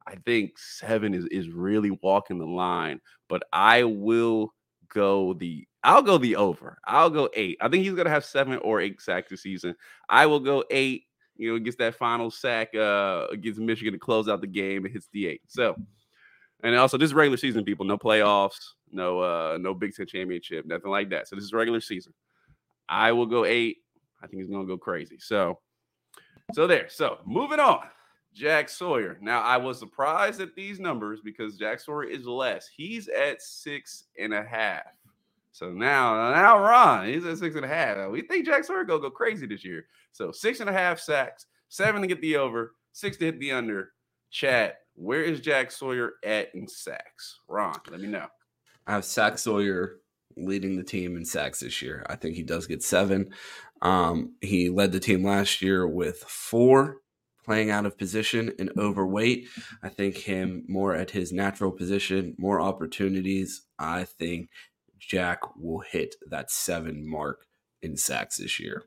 I 0.08 0.16
think 0.26 0.58
seven 0.58 1.14
is 1.14 1.26
is 1.26 1.50
really 1.50 1.92
walking 2.02 2.40
the 2.40 2.46
line, 2.46 3.02
but 3.30 3.44
I 3.54 3.84
will 3.84 4.54
go 4.90 5.34
the 5.34 5.68
I'll 5.84 6.02
go 6.02 6.18
the 6.18 6.36
over. 6.36 6.78
I'll 6.86 7.10
go 7.10 7.30
eight. 7.34 7.58
I 7.62 7.68
think 7.70 7.84
he's 7.84 7.94
gonna 7.94 8.10
have 8.10 8.26
seven 8.26 8.58
or 8.60 8.82
eight 8.82 9.02
sacks 9.02 9.30
this 9.30 9.42
season. 9.42 9.76
I 10.10 10.26
will 10.26 10.40
go 10.40 10.64
eight. 10.70 11.06
You 11.38 11.54
know, 11.54 11.60
gets 11.60 11.78
that 11.78 11.96
final 11.96 12.30
sack 12.30 12.76
uh 12.76 13.28
against 13.32 13.60
Michigan 13.60 13.94
to 13.94 14.00
close 14.00 14.28
out 14.28 14.42
the 14.42 14.48
game. 14.48 14.86
and 14.86 14.94
hits 14.94 15.08
the 15.12 15.28
eight. 15.28 15.42
So, 15.48 15.76
and 16.64 16.76
also 16.76 16.98
this 16.98 17.08
is 17.10 17.14
regular 17.14 17.38
season, 17.38 17.64
people. 17.64 17.86
No 17.86 17.98
playoffs, 17.98 18.60
no 18.92 19.20
uh 19.20 19.58
no 19.60 19.74
Big 19.74 19.96
Ten 19.96 20.06
championship, 20.06 20.66
nothing 20.66 20.92
like 20.92 21.10
that. 21.10 21.28
So 21.28 21.36
this 21.36 21.46
is 21.46 21.54
regular 21.54 21.82
season. 21.82 22.14
I 22.90 23.12
will 23.12 23.26
go 23.26 23.46
eight. 23.46 23.78
I 24.22 24.28
think 24.28 24.42
he's 24.42 24.52
gonna 24.52 24.66
go 24.66 24.78
crazy. 24.78 25.18
So, 25.20 25.60
so 26.54 26.68
there. 26.68 26.90
So 26.90 27.20
moving 27.26 27.60
on. 27.60 27.88
Jack 28.34 28.70
Sawyer. 28.70 29.17
Now, 29.22 29.41
I 29.41 29.58
was 29.58 29.80
surprised 29.80 30.41
at 30.41 30.56
these 30.56 30.80
numbers 30.80 31.20
because 31.24 31.58
Jack 31.58 31.80
Sawyer 31.80 32.06
is 32.06 32.26
less. 32.26 32.67
He's 32.67 33.08
at 33.08 33.41
six 33.41 34.06
and 34.17 34.34
a 34.34 34.44
half. 34.44 34.84
So 35.52 35.70
now, 35.70 36.32
now 36.32 36.60
Ron, 36.60 37.08
he's 37.08 37.26
at 37.26 37.38
six 37.38 37.56
and 37.56 37.65
a 37.65 37.67
half. 37.67 38.10
We 38.10 38.22
think 38.22 38.46
Jack 38.46 38.63
Sawyer 38.63 38.86
go 38.86 38.98
go 39.00 39.10
crazy 39.10 39.46
this 39.46 39.65
year. 39.65 39.86
So 40.13 40.32
six 40.32 40.62
and 40.62 40.70
a 40.70 40.74
half 40.74 41.00
sacks, 41.00 41.48
seven 41.67 42.02
to 42.02 42.08
get 42.08 42.22
the 42.22 42.38
over, 42.38 42.76
six 42.94 43.17
to 43.17 43.26
hit 43.26 43.39
the 43.39 43.52
under. 43.52 43.91
Chat, 44.30 44.78
where 44.96 45.24
is 45.24 45.41
Jack 45.41 45.72
Sawyer 45.72 46.13
at 46.24 46.56
in 46.56 46.67
sacks? 46.67 47.39
Ron, 47.50 47.76
let 47.89 48.00
me 48.00 48.08
know. 48.08 48.28
I 48.88 48.94
have 48.94 49.04
Sack 49.04 49.38
Sawyer 49.38 49.98
leading 50.38 50.78
the 50.78 50.84
team 50.84 51.17
in 51.17 51.26
sacks 51.26 51.60
this 51.60 51.82
year. 51.82 52.06
I 52.10 52.15
think 52.15 52.36
he 52.36 52.44
does 52.44 52.65
get 52.65 52.82
seven. 52.82 53.34
Um, 53.82 54.36
he 54.39 54.70
led 54.70 54.94
the 54.94 55.02
team 55.02 55.26
last 55.26 55.62
year 55.62 55.86
with 55.86 56.20
four 56.20 57.02
playing 57.43 57.71
out 57.71 57.86
of 57.86 57.97
position 57.97 58.54
and 58.60 58.71
overweight. 58.77 59.47
I 59.84 59.89
think 59.89 60.17
him 60.17 60.63
more 60.67 60.95
at 60.95 61.12
his 61.12 61.32
natural 61.32 61.71
position, 61.71 62.36
more 62.38 62.62
opportunities. 62.62 63.63
I 63.80 64.04
think 64.04 64.49
Jack 64.99 65.39
will 65.58 65.80
hit 65.80 66.15
that 66.30 66.51
seven 66.51 67.08
mark 67.08 67.45
in 67.82 67.97
sacks 67.97 68.38
this 68.38 68.60
year. 68.60 68.84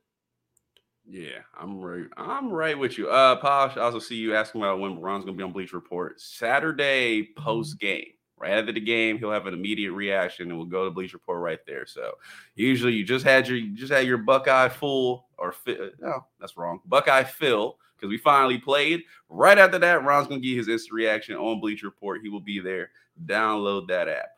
Yeah, 1.06 1.40
I'm 1.60 1.80
right. 1.80 2.06
I'm 2.16 2.50
right 2.50 2.78
with 2.78 2.96
you. 2.96 3.10
Uh, 3.10 3.36
Posh, 3.36 3.76
I 3.76 3.80
also 3.80 3.98
see 3.98 4.14
you 4.14 4.34
asking 4.34 4.62
about 4.62 4.78
when 4.80 5.00
Ron's 5.00 5.24
gonna 5.24 5.36
be 5.36 5.42
on 5.42 5.52
Bleach 5.52 5.74
Report 5.74 6.18
Saturday 6.20 7.28
post 7.36 7.78
game. 7.78 8.06
Right 8.36 8.52
after 8.52 8.72
the 8.72 8.80
game, 8.80 9.18
he'll 9.18 9.30
have 9.30 9.46
an 9.46 9.54
immediate 9.54 9.92
reaction, 9.92 10.48
and 10.48 10.58
we'll 10.58 10.66
go 10.66 10.84
to 10.84 10.90
Bleach 10.90 11.12
Report 11.12 11.40
right 11.40 11.60
there. 11.66 11.86
So 11.86 12.14
usually, 12.54 12.94
you 12.94 13.04
just 13.04 13.24
had 13.24 13.46
your 13.46 13.58
you 13.58 13.76
just 13.76 13.92
had 13.92 14.06
your 14.06 14.18
Buckeye 14.18 14.68
full 14.68 15.28
or 15.38 15.52
fi- 15.52 15.90
no, 16.00 16.24
that's 16.40 16.56
wrong. 16.56 16.80
Buckeye 16.86 17.24
fill 17.24 17.78
because 17.96 18.10
we 18.10 18.18
finally 18.18 18.58
played. 18.58 19.02
Right 19.28 19.58
after 19.58 19.78
that, 19.78 20.04
Ron's 20.04 20.28
gonna 20.28 20.40
give 20.40 20.56
his 20.56 20.68
instant 20.68 20.94
reaction 20.94 21.36
on 21.36 21.60
Bleach 21.60 21.82
Report. 21.82 22.20
He 22.22 22.28
will 22.28 22.40
be 22.40 22.60
there. 22.60 22.90
Download 23.26 23.88
that 23.88 24.08
app. 24.08 24.30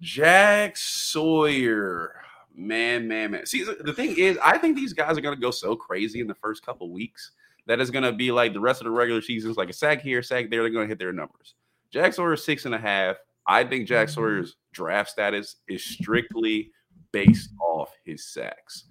Jack 0.00 0.76
Sawyer. 0.76 2.14
Man, 2.54 3.06
man, 3.06 3.30
man. 3.30 3.46
See, 3.46 3.64
the 3.64 3.92
thing 3.92 4.16
is, 4.18 4.38
I 4.42 4.58
think 4.58 4.76
these 4.76 4.92
guys 4.92 5.16
are 5.16 5.20
to 5.20 5.36
go 5.36 5.50
so 5.50 5.76
crazy 5.76 6.20
in 6.20 6.26
the 6.26 6.34
first 6.34 6.64
couple 6.64 6.90
weeks 6.90 7.32
that 7.66 7.80
is 7.80 7.90
going 7.90 8.02
to 8.02 8.12
be 8.12 8.32
like 8.32 8.52
the 8.52 8.60
rest 8.60 8.80
of 8.80 8.86
the 8.86 8.90
regular 8.90 9.22
seasons, 9.22 9.56
like 9.56 9.70
a 9.70 9.72
sack 9.72 10.00
here, 10.00 10.22
sack 10.22 10.50
there. 10.50 10.62
They're 10.62 10.70
to 10.70 10.86
hit 10.86 10.98
their 10.98 11.12
numbers. 11.12 11.54
Jack 11.90 12.12
Sawyer 12.14 12.36
six 12.36 12.64
and 12.64 12.74
a 12.74 12.78
half. 12.78 13.16
I 13.46 13.64
think 13.64 13.86
Jack 13.86 14.08
mm-hmm. 14.08 14.14
Sawyer's 14.14 14.56
draft 14.72 15.10
status 15.10 15.56
is 15.68 15.84
strictly 15.84 16.70
based 17.12 17.50
off 17.60 17.90
his 18.04 18.26
sacks. 18.26 18.84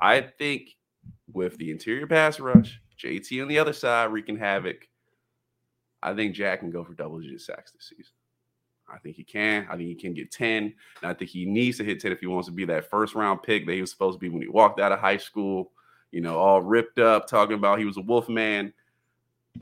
I 0.00 0.20
think 0.20 0.76
with 1.32 1.56
the 1.58 1.70
interior 1.70 2.06
pass 2.06 2.38
rush, 2.38 2.80
JT 3.02 3.42
on 3.42 3.48
the 3.48 3.58
other 3.58 3.72
side 3.72 4.12
wreaking 4.12 4.38
havoc, 4.38 4.88
I 6.02 6.14
think 6.14 6.34
Jack 6.34 6.60
can 6.60 6.70
go 6.70 6.84
for 6.84 6.94
double 6.94 7.18
digit 7.18 7.40
sacks 7.40 7.72
this 7.72 7.92
season. 7.96 8.12
I 8.88 8.98
think 8.98 9.16
he 9.16 9.24
can. 9.24 9.66
I 9.68 9.76
think 9.76 9.88
he 9.88 9.94
can 9.94 10.14
get 10.14 10.30
10. 10.30 10.62
And 11.02 11.10
I 11.10 11.12
think 11.12 11.30
he 11.30 11.44
needs 11.44 11.78
to 11.78 11.84
hit 11.84 12.00
10 12.00 12.12
if 12.12 12.20
he 12.20 12.26
wants 12.26 12.48
to 12.48 12.54
be 12.54 12.64
that 12.66 12.88
first 12.88 13.14
round 13.14 13.42
pick 13.42 13.66
that 13.66 13.72
he 13.72 13.80
was 13.80 13.90
supposed 13.90 14.14
to 14.14 14.20
be 14.20 14.28
when 14.28 14.42
he 14.42 14.48
walked 14.48 14.80
out 14.80 14.92
of 14.92 15.00
high 15.00 15.16
school, 15.16 15.72
you 16.12 16.20
know, 16.20 16.38
all 16.38 16.62
ripped 16.62 16.98
up, 16.98 17.26
talking 17.26 17.56
about 17.56 17.78
he 17.78 17.84
was 17.84 17.96
a 17.96 18.02
wolf 18.02 18.28
man. 18.28 18.72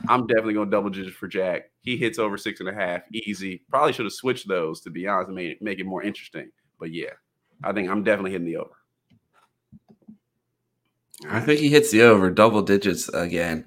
I'm 0.09 0.27
definitely 0.27 0.55
going 0.55 0.71
to 0.71 0.77
double 0.77 0.91
digit 0.91 1.15
for 1.15 1.29
Jack. 1.29 1.71
He 1.81 1.97
hits 1.97 2.19
over 2.19 2.37
six 2.37 2.61
and 2.61 2.69
a 2.69 2.75
half, 2.75 3.03
easy. 3.13 3.63
Probably 3.71 3.93
should 3.93 4.07
have 4.07 4.13
switched 4.13 4.49
those 4.49 4.81
to 4.83 4.91
be 4.91 5.07
honest, 5.07 5.29
and 5.29 5.37
make 5.37 5.53
it, 5.53 5.63
make 5.63 5.79
it 5.79 5.87
more 5.87 6.03
interesting. 6.03 6.51
But 6.79 6.93
yeah, 6.93 7.13
I 7.63 7.73
think 7.73 7.89
I'm 7.89 8.03
definitely 8.03 8.33
hitting 8.33 8.47
the 8.47 8.57
over. 8.57 8.75
I 11.29 11.41
think 11.41 11.61
he 11.61 11.69
hits 11.69 11.91
the 11.91 12.03
over 12.03 12.31
double 12.31 12.63
digits 12.63 13.09
again. 13.09 13.67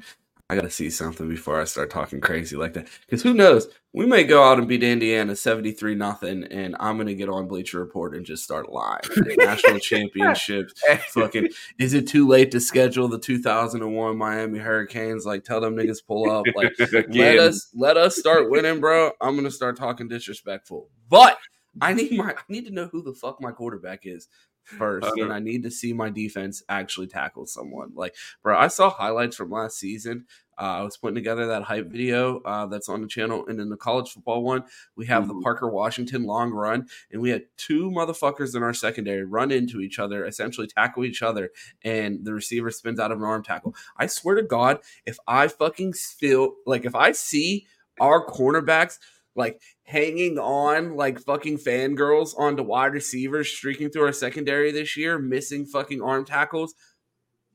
I 0.50 0.56
got 0.56 0.62
to 0.62 0.70
see 0.70 0.90
something 0.90 1.28
before 1.28 1.60
I 1.60 1.66
start 1.66 1.90
talking 1.90 2.22
crazy 2.22 2.56
like 2.56 2.72
that. 2.74 2.88
Because 3.02 3.22
who 3.22 3.34
knows? 3.34 3.68
We 3.92 4.06
may 4.06 4.24
go 4.24 4.44
out 4.44 4.60
and 4.60 4.68
beat 4.68 4.82
Indiana 4.82 5.36
73 5.36 5.96
nothing, 5.96 6.46
and 6.46 6.74
I'm 6.80 6.96
going 6.96 7.08
to 7.08 7.16
get 7.16 7.28
on 7.28 7.50
Bleacher 7.50 7.80
Report 7.80 8.16
and 8.16 8.26
just 8.26 8.46
start 8.46 8.72
lying. 8.72 9.02
National 9.38 9.80
championships. 9.80 10.82
fucking, 11.10 11.50
is 11.80 11.94
it 11.94 12.08
too 12.08 12.26
late 12.26 12.52
to 12.52 12.62
schedule 12.62 13.10
the 13.10 13.20
2001 13.20 14.18
Miami 14.18 14.60
Hurricanes? 14.60 15.26
Like, 15.26 15.44
tell 15.44 15.60
them 15.60 15.76
niggas 15.76 16.06
pull 16.06 16.30
up. 16.30 16.46
Like, 16.56 16.74
let 17.10 17.38
us 17.38 17.68
let 17.76 17.98
us 17.98 18.18
start 18.18 18.50
winning, 18.50 18.80
bro. 18.80 19.12
I'm 19.22 19.34
going 19.34 19.44
to 19.44 19.52
start 19.52 19.78
talking 19.78 20.08
disrespectful. 20.08 20.90
But 21.08 21.38
I 21.82 21.94
need 21.94 22.14
my 22.18 22.32
I 22.32 22.42
need 22.50 22.66
to 22.66 22.74
know 22.74 22.88
who 22.88 23.04
the 23.04 23.14
fuck 23.14 23.40
my 23.42 23.52
quarterback 23.52 24.02
is 24.06 24.28
first, 24.68 25.08
and 25.18 25.32
I 25.32 25.40
need 25.40 25.64
to 25.64 25.72
see 25.72 25.94
my 25.94 26.10
defense 26.10 26.64
actually 26.70 27.08
tackle 27.08 27.46
someone. 27.46 27.92
Like, 27.96 28.16
bro, 28.44 28.58
I 28.58 28.68
saw 28.68 28.90
highlights 28.90 29.36
from 29.36 29.52
last 29.52 29.80
season. 29.80 30.26
Uh, 30.60 30.80
I 30.80 30.82
was 30.82 30.98
putting 30.98 31.16
together 31.16 31.46
that 31.48 31.64
hype 31.64 31.88
video 31.88 32.40
uh, 32.40 32.66
that's 32.66 32.90
on 32.90 33.02
the 33.02 33.08
channel, 33.08 33.46
and 33.48 33.60
in 33.60 33.70
the 33.70 33.78
college 33.78 34.10
football 34.10 34.44
one, 34.44 34.64
we 34.96 35.06
have 35.06 35.26
mm-hmm. 35.26 35.38
the 35.38 35.44
Parker 35.44 35.70
Washington 35.70 36.24
long 36.24 36.52
run, 36.52 36.88
and 37.12 37.22
we 37.22 37.30
had 37.30 37.44
two 37.58 37.92
motherfuckers 37.92 38.56
in 38.56 38.64
our 38.64 38.74
secondary 38.74 39.24
run 39.24 39.52
into 39.52 39.82
each 39.82 40.00
other, 40.00 40.26
essentially 40.26 40.68
tackle 40.68 41.06
each 41.06 41.22
other, 41.22 41.52
and 41.84 42.26
the 42.26 42.34
receiver 42.34 42.72
spins 42.72 43.00
out 43.00 43.12
of 43.12 43.20
an 43.20 43.24
arm 43.24 43.44
tackle. 43.44 43.76
I 43.98 44.08
swear 44.08 44.36
to 44.36 44.44
God, 44.44 44.80
if 45.06 45.20
I 45.28 45.48
fucking 45.48 45.94
feel 45.94 46.56
like 46.66 46.86
if 46.86 46.96
I 46.96 47.12
see 47.12 47.68
our 48.00 48.26
cornerbacks 48.26 48.98
like 49.38 49.62
hanging 49.84 50.38
on 50.38 50.96
like 50.96 51.20
fucking 51.20 51.60
fangirls 51.60 52.38
onto 52.38 52.64
wide 52.64 52.94
receivers 52.94 53.50
streaking 53.50 53.90
through 53.90 54.06
our 54.06 54.14
secondary 54.14 54.72
this 54.72 54.98
year, 54.98 55.20
missing 55.20 55.66
fucking 55.66 56.02
arm 56.02 56.26
tackles, 56.26 56.74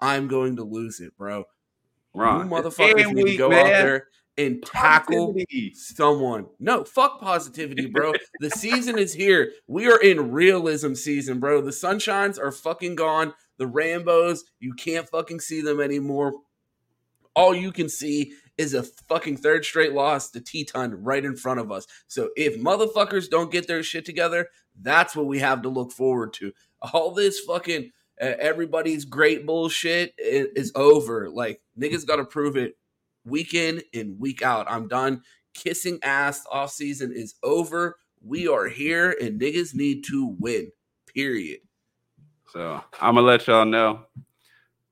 I'm 0.00 0.28
going 0.28 0.56
to 0.56 0.64
lose 0.64 1.00
it, 1.00 1.16
bro. 1.16 1.44
Right. 2.14 2.44
You 2.44 2.50
motherfuckers 2.50 3.12
need 3.12 3.32
to 3.32 3.36
go 3.36 3.50
man. 3.50 3.60
out 3.60 3.68
there 3.68 4.08
and 4.38 4.62
tackle 4.64 5.28
positivity. 5.28 5.74
someone. 5.74 6.46
No, 6.58 6.84
fuck 6.84 7.20
positivity, 7.20 7.86
bro. 7.86 8.12
the 8.40 8.50
season 8.50 8.98
is 8.98 9.12
here. 9.12 9.52
We 9.66 9.90
are 9.90 10.00
in 10.00 10.32
realism 10.32 10.94
season, 10.94 11.40
bro. 11.40 11.60
The 11.60 11.70
sunshines 11.70 12.38
are 12.38 12.52
fucking 12.52 12.96
gone. 12.96 13.34
The 13.58 13.66
rainbows, 13.66 14.44
you 14.58 14.74
can't 14.74 15.08
fucking 15.08 15.40
see 15.40 15.60
them 15.60 15.80
anymore. 15.80 16.32
All 17.34 17.54
you 17.54 17.72
can 17.72 17.88
see 17.88 18.34
is 18.58 18.74
a 18.74 18.82
fucking 18.82 19.38
third 19.38 19.64
straight 19.64 19.92
loss 19.92 20.30
to 20.30 20.40
Teton 20.40 21.02
right 21.02 21.24
in 21.24 21.36
front 21.36 21.60
of 21.60 21.72
us. 21.72 21.86
So 22.06 22.30
if 22.36 22.60
motherfuckers 22.60 23.30
don't 23.30 23.50
get 23.50 23.66
their 23.66 23.82
shit 23.82 24.04
together, 24.04 24.48
that's 24.80 25.16
what 25.16 25.26
we 25.26 25.38
have 25.38 25.62
to 25.62 25.68
look 25.68 25.92
forward 25.92 26.32
to. 26.34 26.52
All 26.92 27.12
this 27.12 27.40
fucking 27.40 27.90
uh, 28.20 28.34
everybody's 28.38 29.04
great 29.04 29.46
bullshit 29.46 30.14
is, 30.18 30.48
is 30.54 30.72
over. 30.74 31.30
Like 31.30 31.60
niggas 31.78 32.06
got 32.06 32.16
to 32.16 32.24
prove 32.24 32.56
it 32.56 32.76
week 33.24 33.54
in 33.54 33.82
and 33.94 34.18
week 34.18 34.42
out. 34.42 34.66
I'm 34.68 34.88
done 34.88 35.22
kissing 35.54 35.98
ass. 36.02 36.44
Off 36.50 36.70
season 36.70 37.12
is 37.12 37.34
over. 37.42 37.96
We 38.24 38.46
are 38.46 38.68
here, 38.68 39.16
and 39.20 39.40
niggas 39.40 39.74
need 39.74 40.04
to 40.04 40.36
win. 40.38 40.70
Period. 41.12 41.60
So 42.52 42.80
I'm 43.00 43.16
gonna 43.16 43.26
let 43.26 43.46
y'all 43.46 43.64
know. 43.64 44.06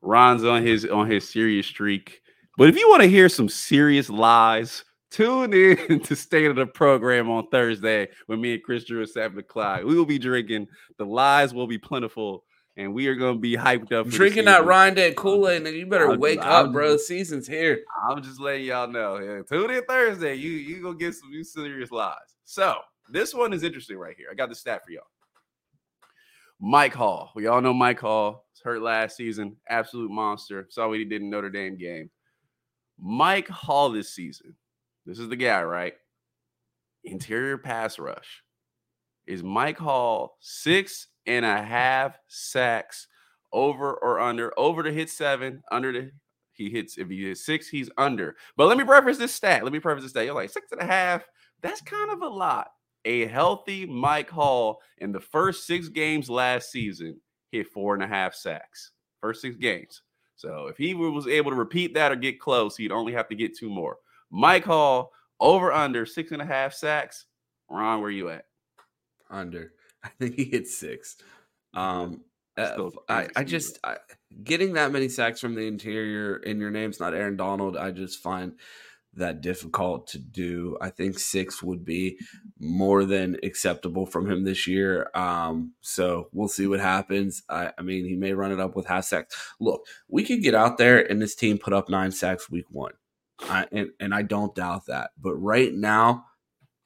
Ron's 0.02 0.44
on 0.44 0.64
his 0.64 0.84
on 0.86 1.10
his 1.10 1.28
serious 1.28 1.66
streak. 1.66 2.22
But 2.60 2.68
if 2.68 2.76
you 2.76 2.90
want 2.90 3.02
to 3.02 3.08
hear 3.08 3.30
some 3.30 3.48
serious 3.48 4.10
lies, 4.10 4.84
tune 5.10 5.54
in 5.54 6.00
to 6.04 6.14
State 6.14 6.44
of 6.44 6.56
the 6.56 6.66
Program 6.66 7.30
on 7.30 7.48
Thursday 7.48 8.08
with 8.28 8.38
me 8.38 8.52
and 8.52 8.62
Chris 8.62 8.84
Drew 8.84 9.02
at 9.02 9.08
7 9.08 9.38
o'clock. 9.38 9.82
We 9.82 9.96
will 9.96 10.04
be 10.04 10.18
drinking. 10.18 10.68
The 10.98 11.06
lies 11.06 11.54
will 11.54 11.66
be 11.66 11.78
plentiful. 11.78 12.44
And 12.76 12.92
we 12.92 13.06
are 13.06 13.14
going 13.14 13.36
to 13.36 13.40
be 13.40 13.56
hyped 13.56 13.92
up. 13.92 14.08
Drinking 14.08 14.44
that 14.44 14.66
Ryan 14.66 14.92
Day 14.92 15.14
Kool 15.16 15.48
Aid, 15.48 15.66
and 15.66 15.74
you 15.74 15.86
better 15.86 16.10
I'm 16.10 16.20
wake 16.20 16.40
just, 16.40 16.48
up, 16.48 16.66
I'm 16.66 16.72
bro. 16.72 16.96
Just, 16.96 17.08
season's 17.08 17.48
here. 17.48 17.82
I'm 18.10 18.22
just 18.22 18.38
letting 18.38 18.66
y'all 18.66 18.86
know. 18.86 19.16
Yeah, 19.16 19.40
tune 19.40 19.70
in 19.70 19.82
Thursday. 19.84 20.34
You 20.34 20.50
you 20.50 20.82
gonna 20.82 20.98
get 20.98 21.14
some 21.14 21.32
serious 21.42 21.90
lies. 21.90 22.14
So 22.44 22.74
this 23.08 23.32
one 23.32 23.54
is 23.54 23.62
interesting 23.62 23.96
right 23.96 24.14
here. 24.18 24.28
I 24.30 24.34
got 24.34 24.50
the 24.50 24.54
stat 24.54 24.82
for 24.84 24.92
y'all. 24.92 25.04
Mike 26.60 26.92
Hall. 26.92 27.32
We 27.34 27.46
all 27.46 27.62
know 27.62 27.72
Mike 27.72 28.00
Hall. 28.00 28.44
Was 28.52 28.60
hurt 28.62 28.82
last 28.82 29.16
season. 29.16 29.56
Absolute 29.70 30.10
monster. 30.10 30.66
Saw 30.68 30.88
what 30.88 30.98
he 30.98 31.06
did 31.06 31.22
in 31.22 31.30
Notre 31.30 31.48
Dame 31.48 31.78
game. 31.78 32.10
Mike 33.00 33.48
Hall 33.48 33.90
this 33.90 34.12
season. 34.12 34.54
This 35.06 35.18
is 35.18 35.28
the 35.28 35.36
guy, 35.36 35.62
right? 35.62 35.94
Interior 37.04 37.58
pass 37.58 37.98
rush. 37.98 38.42
Is 39.26 39.42
Mike 39.42 39.78
Hall 39.78 40.36
six 40.40 41.08
and 41.26 41.44
a 41.44 41.62
half 41.62 42.18
sacks 42.28 43.06
over 43.52 43.94
or 43.94 44.20
under? 44.20 44.52
Over 44.58 44.82
to 44.82 44.92
hit 44.92 45.08
seven, 45.10 45.62
under 45.70 45.92
the 45.92 46.10
he 46.52 46.68
hits 46.68 46.98
if 46.98 47.08
he 47.08 47.26
hits 47.26 47.46
six, 47.46 47.68
he's 47.68 47.88
under. 47.96 48.36
But 48.56 48.66
let 48.66 48.76
me 48.76 48.84
preface 48.84 49.16
this 49.16 49.34
stat. 49.34 49.64
Let 49.64 49.72
me 49.72 49.80
preface 49.80 50.04
this 50.04 50.10
stat. 50.10 50.26
You're 50.26 50.34
like 50.34 50.50
six 50.50 50.70
and 50.72 50.82
a 50.82 50.84
half. 50.84 51.24
That's 51.62 51.80
kind 51.80 52.10
of 52.10 52.20
a 52.20 52.28
lot. 52.28 52.68
A 53.06 53.26
healthy 53.26 53.86
Mike 53.86 54.28
Hall 54.28 54.80
in 54.98 55.10
the 55.10 55.20
first 55.20 55.66
six 55.66 55.88
games 55.88 56.28
last 56.28 56.70
season 56.70 57.18
hit 57.50 57.68
four 57.68 57.94
and 57.94 58.02
a 58.02 58.06
half 58.06 58.34
sacks. 58.34 58.92
First 59.22 59.40
six 59.40 59.56
games. 59.56 60.02
So 60.40 60.68
if 60.68 60.78
he 60.78 60.94
was 60.94 61.26
able 61.26 61.50
to 61.50 61.56
repeat 61.56 61.92
that 61.94 62.12
or 62.12 62.16
get 62.16 62.40
close, 62.40 62.74
he'd 62.74 62.92
only 62.92 63.12
have 63.12 63.28
to 63.28 63.34
get 63.34 63.54
two 63.54 63.68
more. 63.68 63.98
Mike 64.30 64.64
Hall 64.64 65.12
over 65.38 65.70
under 65.70 66.06
six 66.06 66.32
and 66.32 66.40
a 66.40 66.46
half 66.46 66.72
sacks. 66.72 67.26
Ron, 67.68 68.00
where 68.00 68.10
you 68.10 68.30
at? 68.30 68.46
Under. 69.28 69.74
I 70.02 70.08
think 70.18 70.36
he 70.36 70.44
hit 70.44 70.66
six. 70.66 71.16
Um, 71.74 72.22
uh, 72.56 72.88
I, 73.06 73.28
I 73.36 73.44
just 73.44 73.78
I, 73.84 73.98
getting 74.42 74.72
that 74.74 74.92
many 74.92 75.10
sacks 75.10 75.40
from 75.40 75.54
the 75.54 75.66
interior 75.66 76.36
in 76.36 76.58
your 76.58 76.70
name's 76.70 77.00
not 77.00 77.12
Aaron 77.12 77.36
Donald. 77.36 77.76
I 77.76 77.90
just 77.90 78.22
find 78.22 78.54
that 79.14 79.40
difficult 79.40 80.06
to 80.08 80.18
do. 80.18 80.76
I 80.80 80.90
think 80.90 81.18
six 81.18 81.62
would 81.62 81.84
be 81.84 82.18
more 82.58 83.04
than 83.04 83.36
acceptable 83.42 84.06
from 84.06 84.30
him 84.30 84.44
this 84.44 84.66
year. 84.66 85.10
Um, 85.14 85.74
so 85.80 86.28
we'll 86.32 86.48
see 86.48 86.66
what 86.66 86.80
happens. 86.80 87.42
I, 87.48 87.72
I, 87.76 87.82
mean, 87.82 88.04
he 88.04 88.16
may 88.16 88.32
run 88.32 88.52
it 88.52 88.60
up 88.60 88.76
with 88.76 88.86
half 88.86 89.04
sacks. 89.04 89.34
Look, 89.58 89.84
we 90.08 90.24
could 90.24 90.42
get 90.42 90.54
out 90.54 90.78
there 90.78 90.98
and 90.98 91.20
this 91.20 91.34
team 91.34 91.58
put 91.58 91.72
up 91.72 91.88
nine 91.88 92.12
sacks 92.12 92.50
week 92.50 92.66
one. 92.70 92.92
I, 93.42 93.66
and, 93.72 93.90
and 93.98 94.14
I 94.14 94.22
don't 94.22 94.54
doubt 94.54 94.86
that. 94.86 95.10
But 95.20 95.34
right 95.34 95.72
now, 95.72 96.26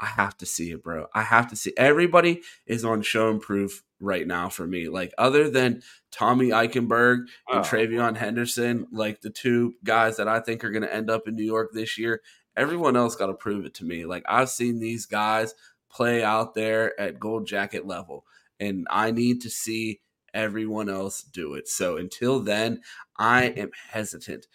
I 0.00 0.06
have 0.06 0.36
to 0.38 0.46
see 0.46 0.70
it, 0.70 0.82
bro. 0.82 1.06
I 1.14 1.22
have 1.22 1.48
to 1.48 1.56
see. 1.56 1.72
Everybody 1.76 2.42
is 2.66 2.84
on 2.84 3.02
show 3.02 3.30
and 3.30 3.40
proof 3.40 3.82
right 4.04 4.26
now 4.26 4.48
for 4.48 4.66
me. 4.66 4.88
Like 4.88 5.12
other 5.18 5.48
than 5.48 5.82
Tommy 6.10 6.48
Eichenberg 6.48 7.18
and 7.18 7.28
ah. 7.52 7.58
oh. 7.58 7.62
TreVeyon 7.62 8.16
Henderson, 8.16 8.86
like 8.92 9.20
the 9.20 9.30
two 9.30 9.74
guys 9.84 10.16
that 10.16 10.28
I 10.28 10.40
think 10.40 10.64
are 10.64 10.70
going 10.70 10.82
to 10.82 10.94
end 10.94 11.10
up 11.10 11.26
in 11.26 11.34
New 11.34 11.44
York 11.44 11.70
this 11.72 11.98
year, 11.98 12.22
everyone 12.56 12.96
else 12.96 13.16
got 13.16 13.26
to 13.26 13.34
prove 13.34 13.64
it 13.64 13.74
to 13.74 13.84
me. 13.84 14.04
Like 14.04 14.24
I've 14.28 14.50
seen 14.50 14.78
these 14.78 15.06
guys 15.06 15.54
play 15.90 16.22
out 16.22 16.54
there 16.54 16.98
at 17.00 17.20
gold 17.20 17.46
jacket 17.46 17.86
level, 17.86 18.24
and 18.60 18.86
I 18.90 19.10
need 19.10 19.40
to 19.42 19.50
see 19.50 20.00
everyone 20.32 20.88
else 20.88 21.22
do 21.22 21.54
it. 21.54 21.68
So 21.68 21.96
until 21.96 22.40
then, 22.40 22.80
I 23.16 23.44
am 23.44 23.70
hesitant 23.90 24.46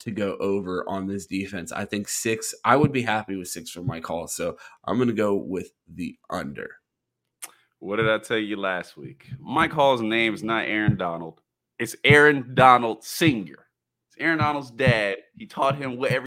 to 0.00 0.10
go 0.10 0.36
over 0.38 0.88
on 0.88 1.06
this 1.06 1.26
defense. 1.26 1.72
I 1.72 1.84
think 1.84 2.08
six, 2.08 2.54
I 2.64 2.76
would 2.76 2.92
be 2.92 3.02
happy 3.02 3.36
with 3.36 3.48
six 3.48 3.70
for 3.70 3.82
my 3.82 4.00
call. 4.00 4.28
So 4.28 4.56
I'm 4.84 4.96
going 4.96 5.08
to 5.08 5.14
go 5.14 5.34
with 5.34 5.72
the 5.88 6.16
under. 6.30 6.76
What 7.84 7.96
did 7.96 8.08
I 8.08 8.16
tell 8.16 8.38
you 8.38 8.56
last 8.56 8.96
week? 8.96 9.28
Mike 9.38 9.70
Hall's 9.70 10.00
name 10.00 10.32
is 10.32 10.42
not 10.42 10.64
Aaron 10.64 10.96
Donald. 10.96 11.42
It's 11.78 11.94
Aaron 12.02 12.54
Donald 12.54 13.04
Sr. 13.04 13.66
It's 14.08 14.16
Aaron 14.18 14.38
Donald's 14.38 14.70
dad. 14.70 15.16
He 15.36 15.44
taught 15.44 15.76
him 15.76 15.98
what 15.98 16.10
every 16.10 16.26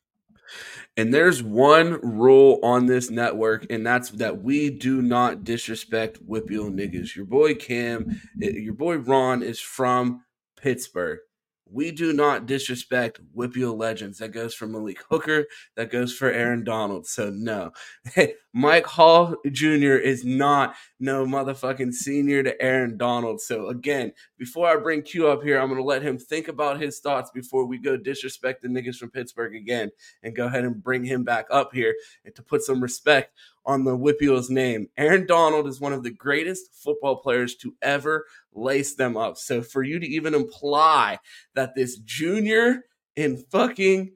And 0.98 1.12
there's 1.12 1.41
one 1.41 2.00
rule 2.04 2.60
on 2.62 2.86
this 2.86 3.10
network, 3.10 3.65
and 3.72 3.84
that's 3.84 4.12
that 4.12 4.43
we 4.43 4.70
do 4.70 5.02
not 5.02 5.43
disrespect 5.43 6.24
WPIAL 6.30 6.76
niggas. 6.76 7.15
Your 7.15 7.26
boy 7.26 7.56
Cam, 7.56 8.22
eh, 8.39 8.52
your 8.52 8.76
boy 8.76 8.98
Ron 8.98 9.41
is 9.41 9.60
from 9.60 10.26
Pittsburgh 10.58 11.22
we 11.71 11.91
do 11.91 12.13
not 12.13 12.45
disrespect 12.45 13.19
WPIAL 13.36 13.77
legends. 13.77 14.19
That 14.19 14.30
goes 14.30 14.53
for 14.53 14.67
Malik 14.67 14.99
Hooker. 15.10 15.45
That 15.75 15.91
goes 15.91 16.13
for 16.13 16.32
Aaron 16.32 16.63
Donald. 16.63 17.08
So 17.08 17.30
no, 17.30 17.71
Mike 18.53 18.86
Hall 18.86 19.36
Jr. 19.51 19.95
is 19.95 20.23
not 20.25 20.75
no 20.99 21.25
motherfucking 21.25 21.93
senior 21.93 22.43
to 22.43 22.60
Aaron 22.62 22.97
Donald. 22.97 23.41
So 23.41 23.67
again, 23.67 24.12
before 24.38 24.67
I 24.67 24.77
bring 24.77 25.01
Q 25.01 25.27
up 25.27 25.43
here, 25.43 25.60
I'm 25.60 25.69
gonna 25.69 25.84
let 25.84 26.01
him 26.01 26.17
think 26.17 26.47
about 26.47 26.80
his 26.80 26.99
thoughts 26.99 27.32
before 27.32 27.65
we 27.65 27.77
go 27.77 27.97
disrespect 27.97 28.62
the 28.62 28.67
niggas 28.67 28.97
from 28.97 29.12
Pittsburgh 29.12 29.56
again, 29.56 29.91
and 30.23 30.36
go 30.36 30.47
ahead 30.47 30.63
and 30.63 30.82
bring 30.82 31.03
him 31.03 31.23
back 31.23 31.45
up 31.51 31.73
here 31.73 31.95
and 32.25 32.36
to 32.36 32.41
put 32.41 32.63
some 32.63 32.82
respect 32.82 33.34
on 33.67 33.84
the 33.84 33.97
WPIAL's 33.97 34.49
name. 34.49 34.88
Aaron 34.97 35.27
Donald 35.27 35.67
is 35.67 35.82
one 35.82 35.91
of 35.91 36.01
the 36.01 36.10
greatest 36.10 36.73
football 36.73 37.17
players 37.17 37.56
to 37.58 37.75
ever 37.82 38.25
lace 38.58 38.96
them 38.96 39.15
up. 39.15 39.38
So 39.38 39.62
for 39.62 39.84
you 39.84 40.00
to 40.00 40.08
even 40.08 40.34
imply 40.34 41.20
that 41.56 41.76
this 41.76 41.98
junior 42.00 42.84
in 43.15 43.43
fucking 43.52 44.12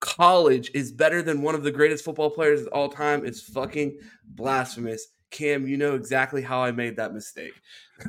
college 0.00 0.70
is 0.74 0.92
better 0.92 1.22
than 1.22 1.42
one 1.42 1.54
of 1.54 1.62
the 1.62 1.70
greatest 1.70 2.04
football 2.04 2.30
players 2.30 2.62
of 2.62 2.68
all 2.68 2.88
time 2.88 3.24
is 3.24 3.42
fucking 3.42 3.98
blasphemous. 4.24 5.06
Cam, 5.30 5.66
you 5.66 5.76
know 5.76 5.94
exactly 5.94 6.42
how 6.42 6.62
I 6.62 6.72
made 6.72 6.96
that 6.96 7.14
mistake. 7.14 7.54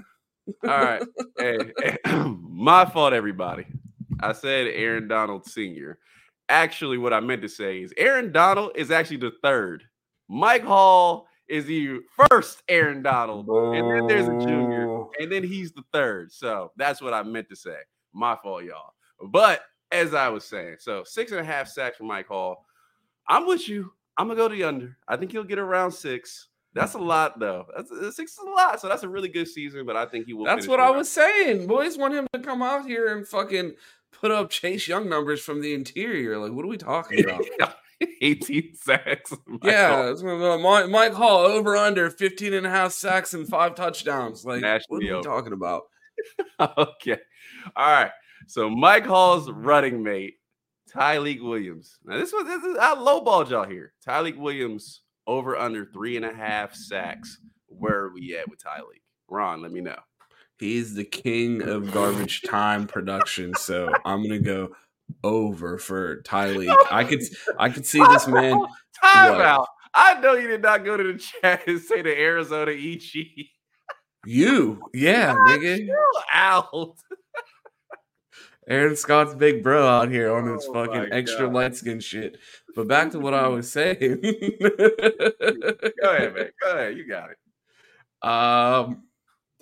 all 0.67 0.69
right. 0.69 1.03
Hey, 1.37 1.57
hey, 1.81 1.97
my 2.39 2.85
fault, 2.85 3.13
everybody. 3.13 3.65
I 4.19 4.33
said 4.33 4.67
Aaron 4.67 5.07
Donald 5.07 5.45
Sr. 5.45 5.99
Actually, 6.49 6.97
what 6.97 7.13
I 7.13 7.19
meant 7.19 7.41
to 7.43 7.49
say 7.49 7.81
is 7.81 7.93
Aaron 7.97 8.31
Donald 8.31 8.71
is 8.75 8.91
actually 8.91 9.17
the 9.17 9.31
third 9.41 9.83
Mike 10.27 10.63
Hall 10.63 11.27
is 11.53 11.65
the 11.65 11.99
first 12.29 12.63
Aaron 12.67 13.03
Donald, 13.03 13.47
and 13.47 13.91
then 13.91 14.07
there's 14.07 14.27
a 14.27 14.45
junior, 14.45 15.05
and 15.19 15.31
then 15.31 15.43
he's 15.43 15.71
the 15.71 15.83
third. 15.93 16.31
So 16.31 16.71
that's 16.77 16.99
what 16.99 17.13
I 17.13 17.21
meant 17.21 17.47
to 17.49 17.55
say. 17.55 17.77
My 18.11 18.35
fault, 18.41 18.63
y'all. 18.63 18.93
But 19.29 19.61
as 19.91 20.15
I 20.15 20.29
was 20.29 20.45
saying, 20.45 20.77
so 20.79 21.03
six 21.03 21.31
and 21.31 21.39
a 21.39 21.43
half 21.43 21.67
sacks 21.67 21.97
for 21.97 22.05
Mike 22.05 22.27
Hall. 22.27 22.65
I'm 23.27 23.45
with 23.45 23.69
you. 23.69 23.93
I'm 24.17 24.27
gonna 24.27 24.37
go 24.37 24.47
to 24.47 24.55
the 24.55 24.63
under. 24.63 24.97
I 25.07 25.15
think 25.15 25.31
he'll 25.31 25.43
get 25.43 25.59
around 25.59 25.91
six. 25.91 26.49
That's 26.73 26.95
a 26.95 26.99
lot, 26.99 27.39
though. 27.39 27.67
That's 27.75 27.91
uh, 27.91 28.11
six 28.11 28.31
is 28.31 28.39
a 28.39 28.49
lot. 28.49 28.81
So 28.81 28.89
that's 28.89 29.03
a 29.03 29.09
really 29.09 29.29
good 29.29 29.47
season. 29.47 29.85
But 29.85 29.95
I 29.95 30.07
think 30.07 30.25
he 30.25 30.33
will. 30.33 30.45
That's 30.45 30.67
what 30.67 30.79
I 30.79 30.89
was 30.89 31.09
saying. 31.09 31.67
Boys 31.67 31.99
want 31.99 32.15
him 32.15 32.25
to 32.33 32.39
come 32.39 32.63
out 32.63 32.87
here 32.87 33.15
and 33.15 33.27
fucking 33.27 33.73
put 34.11 34.31
up 34.31 34.49
Chase 34.49 34.87
Young 34.87 35.07
numbers 35.07 35.41
from 35.41 35.61
the 35.61 35.73
interior. 35.73 36.39
Like, 36.39 36.51
what 36.51 36.65
are 36.65 36.69
we 36.69 36.77
talking 36.77 37.23
about? 37.59 37.75
18 38.21 38.75
sacks. 38.75 39.33
yeah, 39.63 40.13
Mike, 40.61 40.89
Mike 40.89 41.13
Hall 41.13 41.39
over 41.39 41.75
under 41.75 42.09
15 42.09 42.53
and 42.53 42.67
a 42.67 42.69
half 42.69 42.91
sacks 42.91 43.33
and 43.33 43.47
five 43.47 43.75
touchdowns. 43.75 44.45
Like, 44.45 44.63
what 44.87 45.01
are 45.01 45.05
you 45.05 45.21
talking 45.21 45.53
about? 45.53 45.83
okay. 46.59 47.17
All 47.75 47.91
right. 47.91 48.11
So 48.47 48.69
Mike 48.69 49.05
Hall's 49.05 49.49
running 49.49 50.03
mate, 50.03 50.35
Tyleik 50.93 51.41
Williams. 51.41 51.97
Now 52.03 52.17
this 52.17 52.33
was 52.33 52.45
this 52.45 52.63
is 52.63 52.77
I 52.77 52.95
lowballed 52.95 53.49
y'all 53.49 53.65
here. 53.65 53.93
Tyleik 54.05 54.37
Williams 54.37 55.01
over 55.25 55.57
under 55.57 55.85
three 55.85 56.17
and 56.17 56.25
a 56.25 56.33
half 56.33 56.75
sacks. 56.75 57.39
Where 57.67 57.97
are 57.97 58.13
we 58.13 58.35
at 58.37 58.49
with 58.49 58.61
Tyleik? 58.61 59.01
Ron, 59.29 59.61
let 59.61 59.71
me 59.71 59.81
know. 59.81 59.97
He's 60.59 60.93
the 60.93 61.03
king 61.03 61.61
of 61.63 61.91
garbage 61.91 62.41
time 62.43 62.85
production. 62.85 63.53
So 63.55 63.91
I'm 64.05 64.21
gonna 64.21 64.39
go 64.39 64.75
over 65.23 65.77
for 65.77 66.21
Tyleik. 66.23 66.75
I 66.91 67.03
could 67.03 67.21
I 67.57 67.69
could 67.69 67.85
see 67.85 67.99
this 67.99 68.27
man. 68.27 68.57
Time 69.01 69.41
out. 69.41 69.67
I 69.93 70.19
know 70.19 70.33
you 70.33 70.47
did 70.47 70.61
not 70.61 70.83
go 70.83 70.97
to 70.97 71.13
the 71.13 71.19
chat 71.19 71.67
and 71.67 71.79
say 71.79 72.01
the 72.01 72.17
Arizona 72.17 72.71
EG. 72.71 73.47
You, 74.25 74.81
yeah, 74.93 75.33
nigga. 75.33 75.77
Chill 75.77 76.23
out. 76.31 76.95
Aaron 78.67 78.95
Scott's 78.95 79.35
big 79.35 79.61
bro 79.61 79.85
out 79.85 80.09
here 80.09 80.33
on 80.33 80.47
his 80.47 80.65
oh 80.69 80.73
fucking 80.73 81.11
extra 81.11 81.49
light 81.49 81.75
skin 81.75 81.99
shit. 81.99 82.37
But 82.75 82.87
back 82.87 83.11
to 83.11 83.19
what 83.19 83.33
I 83.33 83.47
was 83.49 83.69
saying. 83.73 83.97
go 83.99 84.69
ahead, 86.09 86.33
man. 86.33 86.49
Go 86.61 86.71
ahead. 86.71 86.97
You 86.97 87.07
got 87.07 87.31
it. 87.31 87.37
Um 88.23 89.03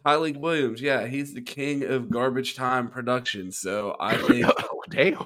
Tyleik 0.06 0.38
Williams, 0.38 0.82
yeah, 0.82 1.06
he's 1.06 1.34
the 1.34 1.42
king 1.42 1.84
of 1.84 2.10
garbage 2.10 2.56
time 2.56 2.88
production. 2.88 3.52
So 3.52 3.96
I 4.00 4.18
think, 4.28 4.46
oh, 4.48 4.84
damn, 4.90 5.26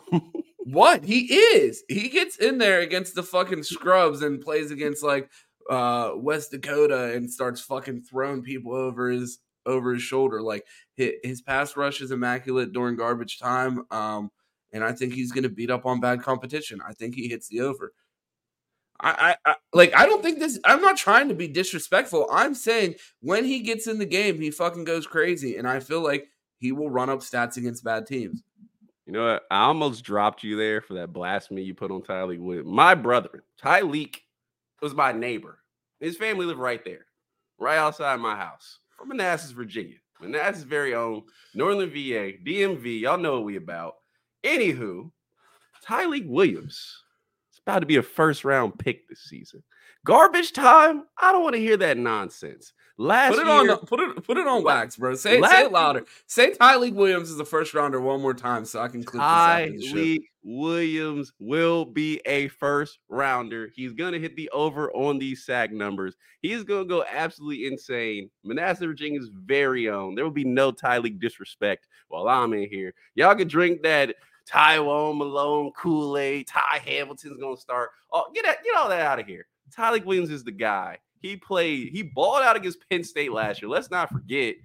what 0.66 1.04
he 1.04 1.34
is, 1.34 1.84
he 1.88 2.10
gets 2.10 2.38
in 2.38 2.58
there 2.58 2.82
against 2.82 3.16
the 3.16 3.24
fucking 3.24 3.64
scrubs 3.64 4.22
and 4.22 4.42
plays 4.42 4.72
against 4.72 5.04
like 5.04 5.30
uh 5.70 6.12
West 6.16 6.52
Dakota 6.52 7.16
and 7.16 7.32
starts 7.32 7.62
fucking 7.62 8.04
throwing 8.04 8.44
people 8.44 8.74
over 8.74 9.10
his 9.10 9.40
over 9.66 9.94
his 9.94 10.04
shoulder. 10.04 10.42
Like 10.42 10.66
his, 10.96 11.14
his 11.24 11.42
pass 11.42 11.76
rush 11.76 12.02
is 12.02 12.12
immaculate 12.12 12.74
during 12.74 12.96
garbage 12.96 13.40
time. 13.40 13.84
Um, 13.92 14.30
and 14.74 14.84
I 14.84 14.92
think 14.92 15.14
he's 15.14 15.32
gonna 15.32 15.50
beat 15.50 15.72
up 15.72 15.86
on 15.86 16.00
bad 16.00 16.22
competition. 16.22 16.82
I 16.88 16.94
think 16.94 17.16
he 17.16 17.28
hits 17.28 17.48
the 17.48 17.62
over. 17.62 17.94
I, 19.02 19.36
I, 19.46 19.56
like 19.74 19.94
I 19.96 20.06
don't 20.06 20.24
think 20.24 20.40
this 20.40 20.60
I'm 20.64 20.82
not 20.82 20.98
trying 20.98 21.28
to 21.30 21.36
be 21.36 21.48
disrespectful. 21.48 22.28
I'm 22.32 22.56
saying 22.56 22.96
when 23.22 23.44
he 23.44 23.60
gets 23.60 23.88
in 23.88 24.00
the 24.00 24.06
game, 24.06 24.40
he 24.40 24.52
fucking 24.52 24.86
goes 24.86 25.06
crazy. 25.06 25.58
And 25.58 25.68
I 25.68 25.80
feel 25.80 26.02
like 26.02 26.30
he 26.60 26.72
will 26.72 26.90
run 26.90 27.10
up 27.10 27.20
stats 27.20 27.58
against 27.58 27.84
bad 27.84 28.08
teams. 28.08 28.44
You 29.06 29.14
know 29.14 29.34
what? 29.34 29.44
I 29.52 29.66
almost 29.66 30.04
dropped 30.04 30.44
you 30.44 30.56
there 30.56 30.82
for 30.82 30.96
that 30.96 31.14
blasphemy 31.14 31.62
you 31.62 31.76
put 31.76 31.92
on 31.92 32.02
Tyleik 32.02 32.40
with 32.40 32.66
my 32.66 32.96
brother. 32.96 33.44
Ty 33.58 33.82
Tyleik 33.82 34.16
was 34.82 34.96
my 34.96 35.12
neighbor. 35.12 35.60
His 36.00 36.18
family 36.18 36.46
lived 36.46 36.60
right 36.60 36.84
there, 36.84 37.06
right 37.60 37.78
outside 37.78 38.20
my 38.20 38.36
house. 38.36 38.80
From 38.98 39.10
Manassas, 39.10 39.52
Virginia. 39.52 39.98
Manassas 40.22 40.64
very 40.64 40.96
own 40.96 41.24
Northern 41.54 41.90
VA, 41.90 42.34
DMV. 42.44 43.02
Y'all 43.02 43.18
know 43.18 43.34
what 43.34 43.44
we 43.44 43.58
about. 43.58 43.96
Anywho, 44.44 45.12
Tyleik 45.86 46.28
Williams 46.28 47.04
about 47.66 47.80
to 47.80 47.86
be 47.86 47.96
a 47.96 48.04
first 48.04 48.46
round 48.46 48.78
pick 48.78 49.08
this 49.10 49.22
season. 49.22 49.64
Garbage 50.06 50.54
time. 50.54 51.04
I 51.20 51.32
don't 51.32 51.42
want 51.42 51.56
to 51.56 51.62
hear 51.62 51.78
that 51.78 51.98
nonsense. 51.98 52.74
Last 52.98 53.32
put 53.32 53.40
it 53.40 53.48
year, 53.48 53.72
on 53.72 53.86
put 53.86 54.00
it 54.00 54.24
put 54.24 54.38
it 54.38 54.48
on 54.48 54.64
wax, 54.64 54.96
bro. 54.96 55.16
Say, 55.16 55.42
say 55.42 55.66
it 55.66 55.72
louder. 55.72 56.06
Say 56.28 56.52
Tyleik 56.52 56.94
Williams 56.94 57.30
is 57.30 57.38
the 57.38 57.44
first 57.44 57.74
rounder 57.74 58.00
one 58.00 58.22
more 58.22 58.34
time 58.34 58.64
so 58.64 58.80
I 58.80 58.88
can 58.88 59.04
clip 59.04 59.22
Tyleik 59.22 60.20
Williams 60.44 61.34
will 61.40 61.84
be 61.84 62.22
a 62.26 62.48
first 62.50 63.00
rounder. 63.10 63.72
He's 63.76 63.94
gonna 63.94 64.20
hit 64.20 64.36
the 64.36 64.50
over 64.52 64.94
on 64.94 65.18
these 65.18 65.44
sack 65.44 65.72
numbers. 65.72 66.16
He's 66.42 66.64
gonna 66.64 66.86
go 66.86 67.04
absolutely 67.12 67.66
insane. 67.66 68.30
Manassas, 68.44 68.86
Virginia's 68.86 69.30
very 69.34 69.90
own. 69.90 70.16
There 70.16 70.24
will 70.24 70.32
be 70.32 70.46
no 70.46 70.72
Tyleik 70.72 71.20
disrespect 71.20 71.88
while 72.10 72.30
I'm 72.30 72.54
in 72.54 72.70
here. 72.70 72.94
Y'all 73.16 73.36
can 73.36 73.48
drink 73.48 73.82
that 73.82 74.16
Tywone 74.52 75.18
Malone, 75.18 75.72
Kool 75.78 76.18
Aid, 76.18 76.48
Ty 76.48 76.82
Hamilton's 76.86 77.40
gonna 77.40 77.58
start. 77.58 77.92
Oh, 78.12 78.26
get 78.34 78.46
that, 78.46 78.64
get 78.64 78.76
all 78.76 78.90
that 78.90 79.02
out 79.02 79.20
of 79.20 79.26
here. 79.26 79.48
Tyleik 79.76 80.06
Williams 80.06 80.30
is 80.30 80.44
the 80.44 80.52
guy. 80.52 81.00
He 81.20 81.36
played, 81.36 81.90
he 81.90 82.04
balled 82.04 82.44
out 82.44 82.56
against 82.56 82.88
Penn 82.90 83.04
State 83.04 83.32
last 83.32 83.62
year. 83.62 83.70
Let's 83.70 83.90
not 83.90 84.10
forget. 84.10 84.56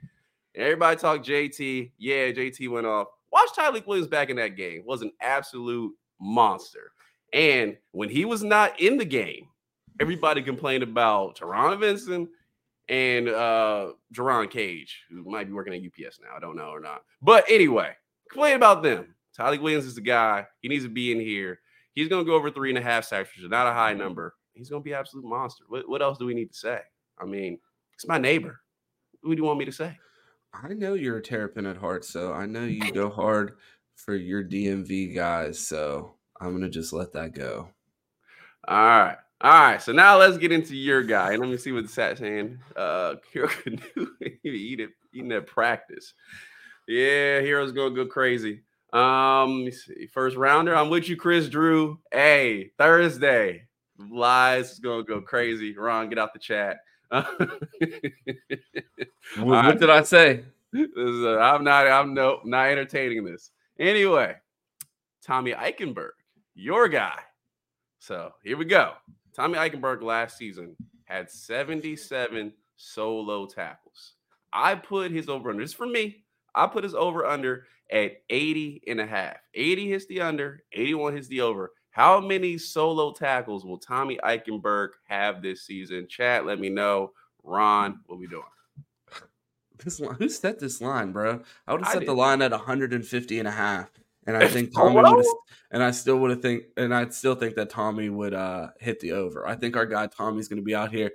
Everybody 0.54 1.00
talk 1.00 1.24
JT. 1.24 1.92
Yeah, 1.96 2.30
JT 2.32 2.68
went 2.68 2.86
off. 2.86 3.08
Watch 3.32 3.50
Tyleik 3.56 3.86
Williams 3.86 4.08
back 4.08 4.28
in 4.28 4.36
that 4.36 4.56
game. 4.56 4.82
Was 4.84 5.02
an 5.02 5.12
absolute 5.20 5.94
monster. 6.20 6.92
And 7.32 7.76
when 7.92 8.08
he 8.08 8.24
was 8.24 8.42
not 8.42 8.78
in 8.80 8.98
the 8.98 9.04
game, 9.04 9.48
everybody 10.00 10.42
complained 10.42 10.82
about 10.82 11.38
Taron 11.38 11.78
Vincent 11.78 12.28
and 12.88 13.28
uh 13.28 13.92
Jerron 14.12 14.50
Cage, 14.50 15.04
who 15.10 15.22
might 15.30 15.46
be 15.46 15.52
working 15.52 15.72
at 15.72 15.80
UPS 15.80 16.18
now. 16.20 16.36
I 16.36 16.40
don't 16.40 16.57
know 16.57 16.70
or 16.70 16.80
not. 16.80 17.02
But 17.22 17.44
anyway, 17.48 17.92
complain 18.28 18.57
about 18.57 18.82
them. 18.82 19.14
Tyleik 19.39 19.62
Williams 19.62 19.87
is 19.87 19.95
the 19.95 20.01
guy. 20.01 20.47
He 20.61 20.68
needs 20.68 20.85
to 20.85 20.91
be 20.91 21.12
in 21.12 21.20
here. 21.20 21.61
He's 21.93 22.09
going 22.09 22.24
to 22.24 22.28
go 22.28 22.37
over 22.37 22.51
three 22.51 22.70
and 22.70 22.78
a 22.78 22.83
half 22.83 23.05
sacks, 23.05 23.31
which 23.35 23.45
is 23.45 23.51
not 23.51 23.66
a 23.66 23.72
high 23.72 23.95
number. 23.95 24.35
He's 24.55 24.70
going 24.70 24.83
to 24.83 24.85
be 24.85 24.93
an 24.93 24.99
absolute 24.99 25.24
monster. 25.24 25.64
What, 25.68 25.89
what 25.89 26.03
else 26.03 26.18
do 26.18 26.26
we 26.26 26.35
need 26.35 26.53
to 26.53 26.59
say? 26.59 26.81
I 27.18 27.24
mean, 27.24 27.59
it's 27.95 28.07
my 28.07 28.18
neighbor. 28.18 28.61
What 29.22 29.37
do 29.37 29.41
you 29.41 29.47
want 29.47 29.59
me 29.59 29.64
to 29.66 29.72
say? 29.72 29.97
I 30.53 30.68
know 30.68 30.95
you're 30.95 31.18
a 31.18 31.22
terrapin 31.22 31.66
at 31.66 31.76
heart, 31.76 32.05
so 32.05 32.33
I 32.33 32.47
know 32.47 32.64
you 32.64 32.93
go 32.93 33.09
hard 33.09 33.53
for 33.95 34.14
your 34.14 34.43
DMV 34.43 35.14
guys. 35.14 35.59
So 35.66 36.14
I'm 36.41 36.53
gonna 36.53 36.68
just 36.68 36.93
let 36.93 37.12
that 37.12 37.35
go. 37.35 37.68
All 38.66 38.76
right. 38.76 39.16
All 39.43 39.51
right. 39.51 39.81
So 39.81 39.93
now 39.93 40.18
let's 40.18 40.39
get 40.39 40.53
into 40.53 40.76
your 40.76 41.03
guy. 41.03 41.33
And 41.33 41.41
let 41.41 41.51
me 41.51 41.57
see 41.57 41.72
what 41.72 41.85
the 41.85 41.89
sat 41.89 42.18
saying. 42.18 42.59
Uh 42.76 43.16
Hero 43.33 43.49
Kanu 43.49 44.09
eat 44.45 44.81
it 44.81 44.91
eating 45.12 45.33
at 45.33 45.47
practice. 45.47 46.14
Yeah, 46.89 47.41
Hero's 47.41 47.72
gonna 47.72 47.95
go 47.95 48.07
crazy. 48.07 48.62
Um, 48.93 49.70
first 50.12 50.36
rounder. 50.36 50.74
I'm 50.74 50.91
with 50.91 51.09
you, 51.09 51.16
Chris 51.16 51.49
Drew. 51.49 51.99
Hey, 52.12 52.72
Thursday. 52.78 53.66
Lies 54.11 54.72
is 54.72 54.78
gonna 54.78 55.05
go 55.05 55.20
crazy. 55.20 55.76
Ron, 55.76 56.09
get 56.09 56.18
out 56.18 56.32
the 56.32 56.38
chat. 56.38 56.78
what, 57.11 57.36
what 59.36 59.78
did 59.78 59.91
I 59.91 60.03
say? 60.03 60.45
Is, 60.72 61.24
uh, 61.24 61.38
I'm 61.38 61.64
not. 61.64 61.86
I'm 61.86 62.14
no 62.14 62.41
not 62.45 62.68
entertaining 62.68 63.24
this. 63.24 63.51
Anyway, 63.78 64.36
Tommy 65.22 65.53
Eichenberg, 65.53 66.11
your 66.55 66.88
guy, 66.88 67.18
So 67.99 68.32
here 68.43 68.57
we 68.57 68.64
go. 68.64 68.95
Tommy 69.34 69.57
Eichenberg 69.57 70.03
last 70.03 70.36
season 70.36 70.76
had 71.05 71.30
77 71.30 72.53
solo 72.76 73.47
tackles. 73.47 74.14
I 74.53 74.74
put 74.74 75.11
his 75.11 75.28
over 75.28 75.51
under. 75.51 75.62
This 75.62 75.72
for 75.72 75.86
me. 75.86 76.24
I 76.55 76.66
put 76.66 76.84
his 76.84 76.94
over 76.94 77.24
under 77.26 77.66
at 77.90 78.22
80 78.30 78.82
and 78.86 79.01
a 79.01 79.07
half. 79.07 79.36
80 79.55 79.88
hits 79.88 80.07
the 80.07 80.20
under, 80.20 80.62
81 80.72 81.14
hits 81.14 81.28
the 81.28 81.40
over. 81.40 81.72
How 81.90 82.20
many 82.20 82.57
solo 82.57 83.12
tackles 83.12 83.64
will 83.64 83.78
Tommy 83.78 84.18
Eichenberg 84.22 84.90
have 85.09 85.42
this 85.42 85.62
season? 85.62 86.07
Chat, 86.09 86.46
let 86.46 86.61
me 86.61 86.68
know. 86.68 87.12
Ron, 87.42 88.01
what 88.07 88.18
we 88.18 88.26
doing? 88.26 88.42
This 89.82 89.98
line, 89.98 90.14
who 90.16 90.28
set 90.28 90.59
this 90.59 90.80
line, 90.80 91.11
bro? 91.11 91.40
I 91.66 91.72
would 91.72 91.82
have 91.82 91.92
set 91.92 92.07
the 92.07 92.14
line 92.14 92.42
at 92.42 92.51
150 92.51 93.38
and 93.38 93.48
a 93.48 93.51
half. 93.51 93.90
And 94.26 94.36
I 94.36 94.46
think 94.53 94.74
Tommy 94.74 94.96
would 94.96 95.24
and 95.70 95.82
I 95.82 95.90
still 95.90 96.18
would 96.18 96.30
have 96.30 96.42
think 96.42 96.64
and 96.76 96.94
I 96.94 97.09
still 97.09 97.34
think 97.34 97.55
that 97.55 97.70
Tommy 97.70 98.11
would 98.11 98.34
uh 98.34 98.68
hit 98.78 99.01
the 99.01 99.12
over. 99.12 99.46
I 99.46 99.55
think 99.55 99.76
our 99.76 99.86
guy 99.86 100.07
Tommy's 100.07 100.48
gonna 100.48 100.62
be 100.62 100.74
out 100.74 100.92
here 100.92 101.11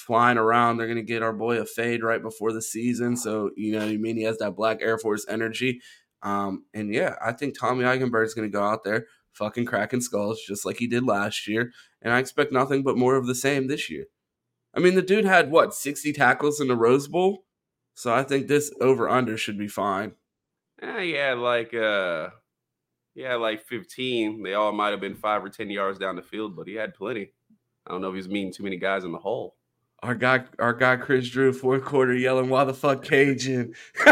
flying 0.00 0.38
around. 0.38 0.76
They're 0.76 0.88
gonna 0.88 1.02
get 1.02 1.22
our 1.22 1.32
boy 1.32 1.58
a 1.58 1.66
fade 1.66 2.02
right 2.02 2.22
before 2.22 2.52
the 2.52 2.62
season. 2.62 3.16
So, 3.16 3.50
you 3.56 3.72
know, 3.72 3.84
I 3.84 3.96
mean 3.96 4.16
he 4.16 4.22
has 4.24 4.38
that 4.38 4.56
black 4.56 4.78
Air 4.80 4.98
Force 4.98 5.26
energy. 5.28 5.80
Um, 6.22 6.64
and 6.74 6.92
yeah, 6.92 7.16
I 7.24 7.32
think 7.32 7.58
Tommy 7.58 7.84
Eichenberg's 7.84 8.34
gonna 8.34 8.48
go 8.48 8.62
out 8.62 8.84
there, 8.84 9.06
fucking 9.32 9.66
cracking 9.66 10.00
skulls 10.00 10.42
just 10.46 10.64
like 10.64 10.78
he 10.78 10.86
did 10.86 11.04
last 11.04 11.46
year. 11.46 11.72
And 12.02 12.12
I 12.12 12.18
expect 12.18 12.52
nothing 12.52 12.82
but 12.82 12.96
more 12.96 13.16
of 13.16 13.26
the 13.26 13.34
same 13.34 13.68
this 13.68 13.90
year. 13.90 14.06
I 14.74 14.80
mean, 14.80 14.94
the 14.94 15.02
dude 15.02 15.24
had 15.24 15.50
what, 15.50 15.74
60 15.74 16.12
tackles 16.12 16.60
in 16.60 16.68
the 16.68 16.76
Rose 16.76 17.08
Bowl? 17.08 17.44
So 17.94 18.14
I 18.14 18.22
think 18.22 18.46
this 18.46 18.72
over 18.80 19.08
under 19.08 19.36
should 19.36 19.58
be 19.58 19.68
fine. 19.68 20.12
Eh, 20.80 21.02
yeah, 21.02 21.34
like 21.34 21.74
uh 21.74 22.30
yeah, 23.14 23.34
like 23.34 23.62
15. 23.62 24.42
They 24.42 24.54
all 24.54 24.72
might 24.72 24.90
have 24.90 25.00
been 25.00 25.16
five 25.16 25.44
or 25.44 25.48
10 25.48 25.68
yards 25.68 25.98
down 25.98 26.16
the 26.16 26.22
field, 26.22 26.56
but 26.56 26.68
he 26.68 26.74
had 26.74 26.94
plenty. 26.94 27.32
I 27.86 27.90
don't 27.90 28.00
know 28.00 28.08
if 28.08 28.14
he's 28.14 28.28
meeting 28.28 28.52
too 28.52 28.62
many 28.62 28.76
guys 28.76 29.04
in 29.04 29.12
the 29.12 29.18
hole. 29.18 29.56
Our 30.02 30.14
guy, 30.14 30.44
our 30.58 30.72
guy 30.72 30.96
Chris 30.96 31.28
Drew, 31.28 31.52
fourth 31.52 31.84
quarter 31.84 32.14
yelling, 32.14 32.48
"Why 32.48 32.64
the 32.64 32.72
fuck 32.72 33.04
Cajun?" 33.04 33.74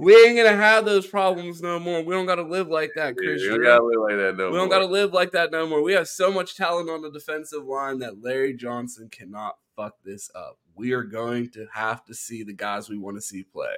we 0.00 0.16
ain't 0.16 0.36
gonna 0.36 0.56
have 0.56 0.84
those 0.84 1.06
problems 1.06 1.62
no 1.62 1.78
more. 1.78 2.02
We 2.02 2.12
don't 2.12 2.26
gotta 2.26 2.42
live 2.42 2.66
like 2.66 2.90
that, 2.96 3.16
Chris. 3.16 3.40
Yeah, 3.40 3.52
we 3.52 3.58
don't 3.58 3.64
gotta 3.64 3.84
live 3.84 4.00
like 4.00 4.16
that 4.16 4.36
no 4.36 4.50
We 4.50 4.56
don't 4.56 4.68
gotta 4.68 4.86
live 4.86 5.12
like 5.12 5.30
that 5.32 5.52
no 5.52 5.68
more. 5.68 5.80
We 5.80 5.92
have 5.92 6.08
so 6.08 6.32
much 6.32 6.56
talent 6.56 6.90
on 6.90 7.02
the 7.02 7.10
defensive 7.10 7.64
line 7.64 8.00
that 8.00 8.20
Larry 8.20 8.54
Johnson 8.54 9.08
cannot 9.08 9.58
fuck 9.76 9.94
this 10.04 10.28
up. 10.34 10.58
We 10.74 10.92
are 10.92 11.04
going 11.04 11.50
to 11.50 11.68
have 11.72 12.04
to 12.06 12.14
see 12.14 12.42
the 12.42 12.52
guys 12.52 12.88
we 12.88 12.98
want 12.98 13.16
to 13.16 13.22
see 13.22 13.44
play. 13.44 13.76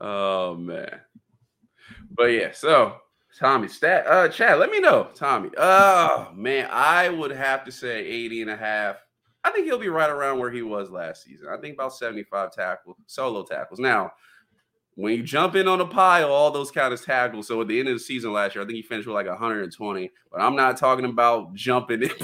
Oh 0.00 0.56
man. 0.56 1.00
But 2.10 2.32
yeah, 2.32 2.50
so 2.52 2.96
Tommy, 3.40 3.68
stat, 3.68 4.06
uh, 4.06 4.28
Chad, 4.28 4.58
let 4.58 4.70
me 4.70 4.80
know, 4.80 5.08
Tommy. 5.14 5.48
Oh 5.56 6.30
man, 6.34 6.68
I 6.70 7.08
would 7.08 7.30
have 7.30 7.64
to 7.64 7.72
say 7.72 8.04
80 8.04 8.42
and 8.42 8.50
a 8.50 8.56
half. 8.56 8.96
I 9.42 9.50
think 9.50 9.64
he'll 9.64 9.78
be 9.78 9.88
right 9.88 10.10
around 10.10 10.38
where 10.38 10.50
he 10.50 10.60
was 10.60 10.90
last 10.90 11.24
season. 11.24 11.48
I 11.50 11.56
think 11.56 11.72
about 11.72 11.94
75 11.94 12.52
tackles, 12.52 12.98
solo 13.06 13.42
tackles. 13.42 13.80
Now, 13.80 14.12
when 14.94 15.16
you 15.16 15.22
jump 15.22 15.56
in 15.56 15.66
on 15.68 15.80
a 15.80 15.86
pile, 15.86 16.30
all 16.30 16.50
those 16.50 16.70
kind 16.70 16.92
of 16.92 17.02
tackles. 17.02 17.48
So 17.48 17.62
at 17.62 17.68
the 17.68 17.80
end 17.80 17.88
of 17.88 17.94
the 17.94 18.00
season 18.00 18.34
last 18.34 18.54
year, 18.54 18.62
I 18.62 18.66
think 18.66 18.76
he 18.76 18.82
finished 18.82 19.06
with 19.06 19.14
like 19.14 19.26
120. 19.26 20.10
But 20.30 20.42
I'm 20.42 20.54
not 20.54 20.76
talking 20.76 21.06
about 21.06 21.54
jumping 21.54 22.02
in. 22.02 22.10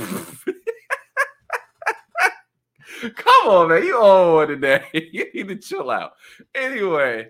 Come 3.14 3.48
on, 3.48 3.70
man. 3.70 3.82
You 3.84 3.98
one 3.98 4.48
today. 4.48 4.84
you 4.92 5.30
need 5.32 5.48
to 5.48 5.56
chill 5.56 5.90
out. 5.90 6.12
Anyway, 6.54 7.28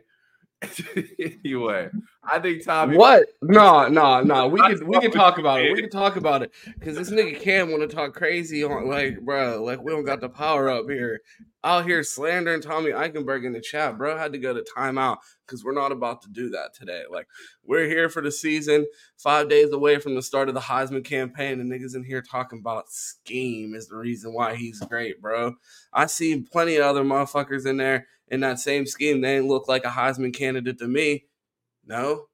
anyway, 1.44 1.90
I 2.24 2.38
think 2.38 2.64
Tommy. 2.64 2.96
What? 2.96 3.26
No, 3.42 3.88
no, 3.88 4.22
no. 4.22 4.48
We 4.48 4.60
can 4.62 4.86
we 4.86 4.98
can 5.00 5.10
talk 5.10 5.38
about 5.38 5.60
it. 5.60 5.72
We 5.74 5.82
can 5.82 5.90
talk 5.90 6.16
about 6.16 6.42
it 6.42 6.52
because 6.78 6.96
this 6.96 7.10
nigga 7.10 7.38
Cam 7.38 7.70
want 7.70 7.88
to 7.88 7.94
talk 7.94 8.14
crazy 8.14 8.64
on 8.64 8.88
like, 8.88 9.20
bro. 9.20 9.62
Like 9.62 9.82
we 9.82 9.92
don't 9.92 10.04
got 10.04 10.20
the 10.20 10.30
power 10.30 10.70
up 10.70 10.86
here. 10.88 11.20
Out 11.62 11.84
here 11.84 12.04
slandering 12.04 12.62
Tommy 12.62 12.92
Eichenberg 12.92 13.44
in 13.44 13.52
the 13.52 13.60
chat, 13.60 13.98
bro. 13.98 14.16
Had 14.16 14.32
to 14.32 14.38
go 14.38 14.54
to 14.54 14.64
timeout 14.76 15.18
because 15.44 15.64
we're 15.64 15.74
not 15.74 15.92
about 15.92 16.22
to 16.22 16.28
do 16.30 16.48
that 16.50 16.72
today. 16.74 17.02
Like 17.10 17.26
we're 17.64 17.86
here 17.86 18.08
for 18.08 18.22
the 18.22 18.30
season, 18.30 18.86
five 19.16 19.48
days 19.48 19.72
away 19.72 19.98
from 19.98 20.14
the 20.14 20.22
start 20.22 20.48
of 20.48 20.54
the 20.54 20.60
Heisman 20.60 21.04
campaign, 21.04 21.60
and 21.60 21.70
niggas 21.70 21.96
in 21.96 22.04
here 22.04 22.22
talking 22.22 22.60
about 22.60 22.90
scheme 22.90 23.74
is 23.74 23.88
the 23.88 23.96
reason 23.96 24.32
why 24.32 24.54
he's 24.54 24.80
great, 24.80 25.20
bro. 25.20 25.54
I 25.92 26.06
see 26.06 26.40
plenty 26.40 26.76
of 26.76 26.84
other 26.86 27.04
motherfuckers 27.04 27.66
in 27.66 27.76
there 27.76 28.06
in 28.28 28.40
that 28.40 28.58
same 28.58 28.86
scheme. 28.86 29.20
They 29.20 29.36
ain't 29.36 29.46
look 29.46 29.68
like 29.68 29.84
a 29.84 29.90
Heisman 29.90 30.34
candidate 30.34 30.78
to 30.78 30.88
me. 30.88 31.24
No, 31.84 32.26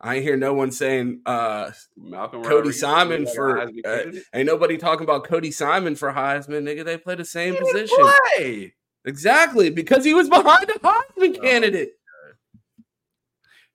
I 0.00 0.16
ain't 0.16 0.24
hear 0.24 0.36
no 0.36 0.52
one 0.52 0.72
saying 0.72 1.22
uh, 1.26 1.70
Malcolm 1.96 2.42
Cody 2.42 2.72
Simon 2.72 3.26
for. 3.26 3.60
Uh, 3.60 4.12
ain't 4.34 4.46
nobody 4.46 4.76
talking 4.76 5.04
about 5.04 5.24
Cody 5.24 5.52
Simon 5.52 5.94
for 5.94 6.12
Heisman, 6.12 6.64
nigga. 6.64 6.84
They 6.84 6.98
play 6.98 7.14
the 7.14 7.24
same 7.24 7.56
position. 7.56 7.96
Play. 8.36 8.74
Exactly 9.04 9.70
because 9.70 10.04
he 10.04 10.14
was 10.14 10.28
behind 10.28 10.70
a 10.70 10.78
Heisman 10.78 11.36
oh, 11.38 11.40
candidate. 11.40 11.92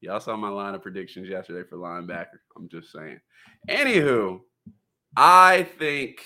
Y'all 0.01 0.19
saw 0.19 0.35
my 0.37 0.49
line 0.49 0.75
of 0.75 0.81
predictions 0.81 1.27
yesterday 1.27 1.67
for 1.67 1.77
linebacker. 1.77 2.39
I'm 2.55 2.69
just 2.69 2.91
saying. 2.91 3.19
Anywho, 3.69 4.41
I 5.15 5.63
think 5.79 6.21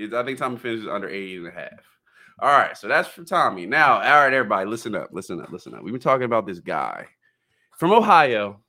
I 0.00 0.22
think 0.22 0.38
Tommy 0.38 0.58
finishes 0.58 0.86
under 0.86 1.08
80 1.08 1.36
and 1.38 1.46
a 1.48 1.50
half. 1.50 1.97
All 2.40 2.56
right, 2.56 2.76
so 2.76 2.86
that's 2.86 3.08
for 3.08 3.24
Tommy. 3.24 3.66
Now, 3.66 3.94
all 3.94 3.98
right, 3.98 4.32
everybody, 4.32 4.70
listen 4.70 4.94
up, 4.94 5.08
listen 5.10 5.40
up, 5.40 5.50
listen 5.50 5.74
up. 5.74 5.82
We've 5.82 5.92
been 5.92 6.00
talking 6.00 6.24
about 6.24 6.46
this 6.46 6.60
guy 6.60 7.06
from 7.76 7.90
Ohio, 7.90 8.60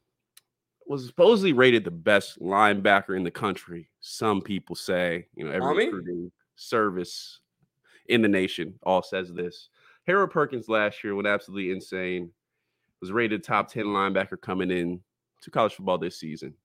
was 0.88 1.06
supposedly 1.06 1.54
rated 1.54 1.84
the 1.84 1.92
best 1.92 2.42
linebacker 2.42 3.16
in 3.16 3.24
the 3.24 3.30
country. 3.30 3.88
Some 4.00 4.42
people 4.42 4.76
say, 4.76 5.28
you 5.36 5.46
know, 5.46 5.52
every 5.52 5.86
recruiting 5.86 6.32
service 6.56 7.42
in 8.08 8.24
the 8.24 8.28
nation 8.28 8.74
all 8.82 9.04
says 9.04 9.32
this. 9.32 9.70
Harold 10.08 10.32
Perkins 10.32 10.68
last 10.68 11.04
year 11.04 11.14
went 11.14 11.28
absolutely 11.28 11.72
insane. 11.72 12.32
Was 13.02 13.12
rated 13.12 13.44
top 13.44 13.72
10 13.72 13.86
linebacker 13.86 14.42
coming 14.42 14.72
in 14.72 15.00
to 15.42 15.52
college 15.52 15.76
football 15.76 16.00
this 16.00 16.20
season. 16.20 16.56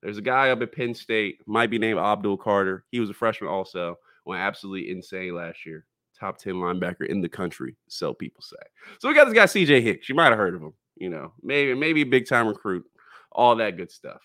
There's 0.00 0.18
a 0.18 0.22
guy 0.22 0.50
up 0.50 0.62
at 0.62 0.72
Penn 0.72 0.94
State, 0.94 1.40
might 1.44 1.70
be 1.70 1.78
named 1.78 1.98
Abdul 1.98 2.36
Carter. 2.36 2.84
He 2.92 3.00
was 3.00 3.10
a 3.10 3.14
freshman 3.14 3.50
also, 3.50 3.98
went 4.24 4.40
absolutely 4.40 4.90
insane 4.90 5.34
last 5.34 5.66
year 5.66 5.86
top 6.22 6.38
10 6.38 6.54
linebacker 6.54 7.06
in 7.06 7.20
the 7.20 7.28
country, 7.28 7.76
so 7.88 8.14
people 8.14 8.42
say. 8.42 8.56
So 9.00 9.08
we 9.08 9.14
got 9.14 9.24
this 9.24 9.34
guy, 9.34 9.44
CJ 9.44 9.82
Hicks. 9.82 10.08
You 10.08 10.14
might 10.14 10.28
have 10.28 10.38
heard 10.38 10.54
of 10.54 10.62
him, 10.62 10.72
you 10.96 11.10
know, 11.10 11.32
maybe, 11.42 11.74
maybe 11.74 12.04
big 12.04 12.28
time 12.28 12.46
recruit, 12.46 12.84
all 13.32 13.56
that 13.56 13.76
good 13.76 13.90
stuff. 13.90 14.20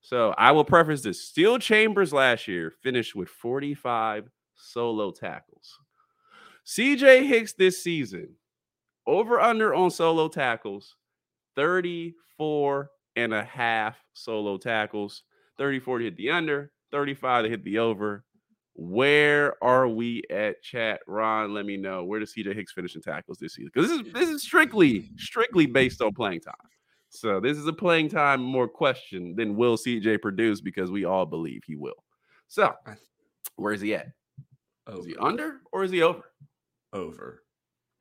So 0.00 0.34
I 0.38 0.52
will 0.52 0.64
preface 0.64 1.02
this. 1.02 1.22
Steele 1.22 1.58
Chambers 1.58 2.12
last 2.12 2.48
year 2.48 2.72
finished 2.82 3.14
with 3.14 3.28
45 3.28 4.30
solo 4.54 5.10
tackles. 5.10 5.78
CJ 6.64 7.26
Hicks 7.26 7.52
this 7.52 7.82
season, 7.82 8.36
over 9.06 9.38
under 9.38 9.74
on 9.74 9.90
solo 9.90 10.28
tackles, 10.28 10.96
34 11.56 12.90
and 13.16 13.34
a 13.34 13.44
half 13.44 13.96
solo 14.14 14.56
tackles, 14.56 15.24
34 15.58 15.98
to 15.98 16.04
hit 16.04 16.16
the 16.16 16.30
under, 16.30 16.72
35 16.90 17.44
to 17.44 17.50
hit 17.50 17.64
the 17.64 17.78
over. 17.78 18.24
Where 18.78 19.62
are 19.64 19.88
we 19.88 20.22
at 20.30 20.62
chat? 20.62 21.00
Ron, 21.06 21.54
let 21.54 21.64
me 21.64 21.78
know. 21.78 22.04
Where 22.04 22.20
does 22.20 22.34
CJ 22.34 22.54
Hicks 22.54 22.72
finish 22.72 22.94
in 22.94 23.00
tackles 23.00 23.38
this 23.38 23.54
season? 23.54 23.70
Because 23.72 23.88
this 23.88 24.00
is 24.06 24.12
this 24.12 24.28
is 24.28 24.42
strictly 24.42 25.10
strictly 25.16 25.64
based 25.64 26.02
on 26.02 26.12
playing 26.12 26.40
time. 26.40 26.54
So 27.08 27.40
this 27.40 27.56
is 27.56 27.66
a 27.66 27.72
playing 27.72 28.10
time 28.10 28.42
more 28.42 28.68
question 28.68 29.34
than 29.34 29.56
will 29.56 29.78
CJ 29.78 30.20
produce 30.20 30.60
because 30.60 30.90
we 30.90 31.06
all 31.06 31.24
believe 31.24 31.62
he 31.66 31.74
will. 31.74 32.04
So 32.48 32.74
where 33.56 33.72
is 33.72 33.80
he 33.80 33.94
at? 33.94 34.08
Over. 34.86 35.00
Is 35.00 35.06
he 35.06 35.16
under 35.16 35.60
or 35.72 35.82
is 35.82 35.90
he 35.90 36.02
over? 36.02 36.24
Over. 36.92 37.42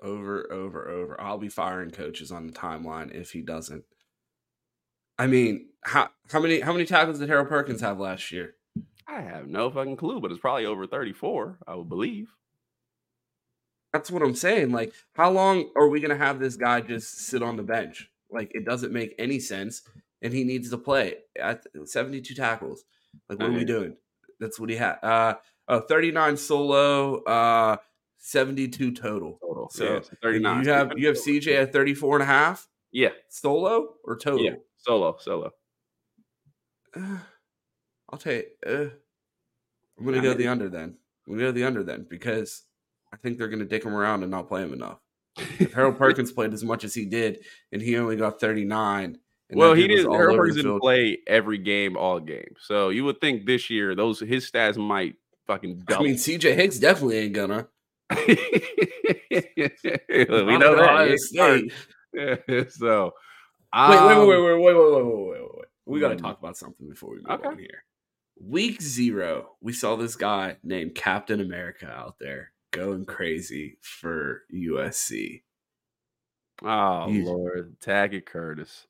Over, 0.03 0.51
over, 0.51 0.89
over. 0.89 1.21
I'll 1.21 1.38
be 1.38 1.47
firing 1.47 1.89
coaches 1.89 2.34
on 2.34 2.47
the 2.47 2.53
timeline 2.53 3.15
if 3.15 3.32
he 3.32 3.41
doesn't. 3.41 3.86
I 5.17 5.28
mean, 5.28 5.69
how 5.86 6.09
how 6.30 6.41
many 6.41 6.59
how 6.59 6.73
many 6.73 6.86
tackles 6.86 7.19
did 7.19 7.30
Harold 7.30 7.47
Perkins 7.47 7.80
have 7.80 7.97
last 7.97 8.30
year? 8.34 8.55
I 9.08 9.22
have 9.22 9.47
no 9.47 9.70
fucking 9.70 9.97
clue, 9.97 10.20
but 10.20 10.32
it's 10.32 10.39
probably 10.39 10.66
over 10.66 10.88
34, 10.88 11.60
I 11.68 11.76
would 11.76 11.89
believe. 11.89 12.34
That's 13.93 14.12
what 14.12 14.24
I'm 14.24 14.36
saying. 14.36 14.72
Like, 14.72 14.93
how 15.14 15.32
long 15.32 15.70
are 15.76 15.88
we 15.88 16.01
going 16.01 16.18
to 16.18 16.18
have 16.18 16.39
this 16.39 16.58
guy 16.58 16.82
just 16.82 17.28
sit 17.28 17.41
on 17.41 17.56
the 17.56 17.64
bench? 17.64 18.10
Like, 18.30 18.51
it 18.53 18.66
doesn't 18.66 18.91
make 18.91 19.16
any 19.18 19.39
sense. 19.39 19.84
And 20.22 20.34
he 20.34 20.43
needs 20.43 20.70
to 20.72 20.78
play 20.78 21.16
at 21.39 21.66
72 21.86 22.34
tackles. 22.34 22.84
Like, 23.30 23.39
what 23.39 23.49
are 23.49 23.53
we 23.53 23.64
doing? 23.64 23.95
That's 24.39 24.60
what 24.60 24.70
he 24.70 24.76
had. 24.76 24.97
Uh, 25.03 25.36
oh, 25.68 25.80
39 25.82 26.36
solo, 26.38 27.24
uh, 27.24 27.78
72 28.18 28.91
total. 28.93 29.38
Total. 29.39 29.70
So 29.70 29.84
yeah, 29.84 29.99
39. 30.22 30.64
You 30.64 30.72
have 30.72 30.91
you 30.97 31.08
have 31.08 31.16
CJ 31.16 31.62
at 31.62 31.72
34 31.72 32.16
and 32.16 32.24
a 32.24 32.26
half? 32.26 32.68
Yeah. 32.91 33.10
Solo 33.30 33.93
or 34.03 34.18
total? 34.18 34.43
Yeah. 34.43 34.56
Solo, 34.78 35.16
solo. 35.20 35.51
I'll 38.16 38.20
take. 38.20 38.47
Uh, 38.66 38.86
I'm 39.99 40.05
gonna 40.05 40.22
go 40.22 40.34
the 40.34 40.47
under 40.47 40.70
then. 40.70 40.95
I'm 41.28 41.34
gonna 41.34 41.47
go 41.47 41.51
the 41.51 41.66
under 41.66 41.84
then 41.84 42.05
because 42.09 42.63
I 43.13 43.18
think 43.18 43.38
they're 43.38 43.49
gonna 43.49 43.66
dick 43.66 43.84
him 43.84 43.93
around 43.93 44.22
and 44.22 44.32
not 44.32 44.47
play 44.47 44.63
him 44.63 44.72
enough. 44.72 44.99
If 45.59 45.74
Harold 45.74 45.97
Perkins 45.97 46.32
played 46.32 46.53
as 46.53 46.63
much 46.63 46.86
as 46.86 46.93
he 46.95 47.03
did 47.03 47.39
and 47.74 47.82
he 47.82 47.97
only 47.97 48.16
got 48.16 48.39
39, 48.39 49.18
And 49.49 49.59
well, 49.59 49.74
he 49.74 49.86
didn't. 49.86 50.09
Harold 50.13 50.38
Perkins 50.38 50.55
didn't 50.55 50.80
play 50.80 51.18
every 51.28 51.57
game, 51.57 51.97
all 51.97 52.22
game. 52.22 52.53
So 52.57 52.88
you 52.88 53.03
would 53.03 53.20
think 53.20 53.45
this 53.45 53.70
year 53.70 53.95
those 53.95 54.22
his 54.22 54.49
stats 54.49 54.78
might 54.78 55.16
fucking 55.45 55.84
I 55.89 56.01
mean, 56.01 56.16
CJ 56.16 56.55
Hicks 56.55 56.80
definitely 56.80 57.18
ain't 57.18 57.34
gonna. 57.34 57.68
we 58.16 58.28
know 60.57 60.74
that. 60.74 60.89
Ohio 60.89 61.09
He 61.11 61.18
State. 61.18 61.74
started. 62.13 62.72
so 62.72 63.11
Wait, 63.89 63.99
wait, 64.05 64.13
um, 64.13 64.26
wait, 64.26 64.39
wait, 64.41 64.41
wait, 64.41 64.57
wait, 64.61 64.76
wait, 64.76 65.03
wait, 65.03 65.30
wait, 65.32 65.41
wait. 65.41 65.66
We 65.86 65.99
got 65.99 66.09
to 66.09 66.16
Mm. 66.16 66.22
talk 66.22 66.39
about 66.39 66.57
something 66.57 66.89
before 66.89 67.11
we 67.11 67.18
move 67.18 67.30
Okay. 67.39 67.47
on 67.49 67.57
here. 67.59 67.84
Week 68.40 68.82
zero, 68.82 69.52
we 69.62 69.72
saw 69.74 69.96
this 69.96 70.16
guy 70.16 70.58
named 70.64 70.96
Captain 70.96 71.40
America 71.40 71.88
out 71.88 72.16
there 72.20 72.52
going 72.72 73.06
crazy 73.06 73.78
for 73.82 74.42
USC. 74.54 75.44
Oh 76.64 77.08
You- 77.10 77.26
Lord, 77.26 77.80
Tackett 77.80 78.26
Curtis. 78.26 78.88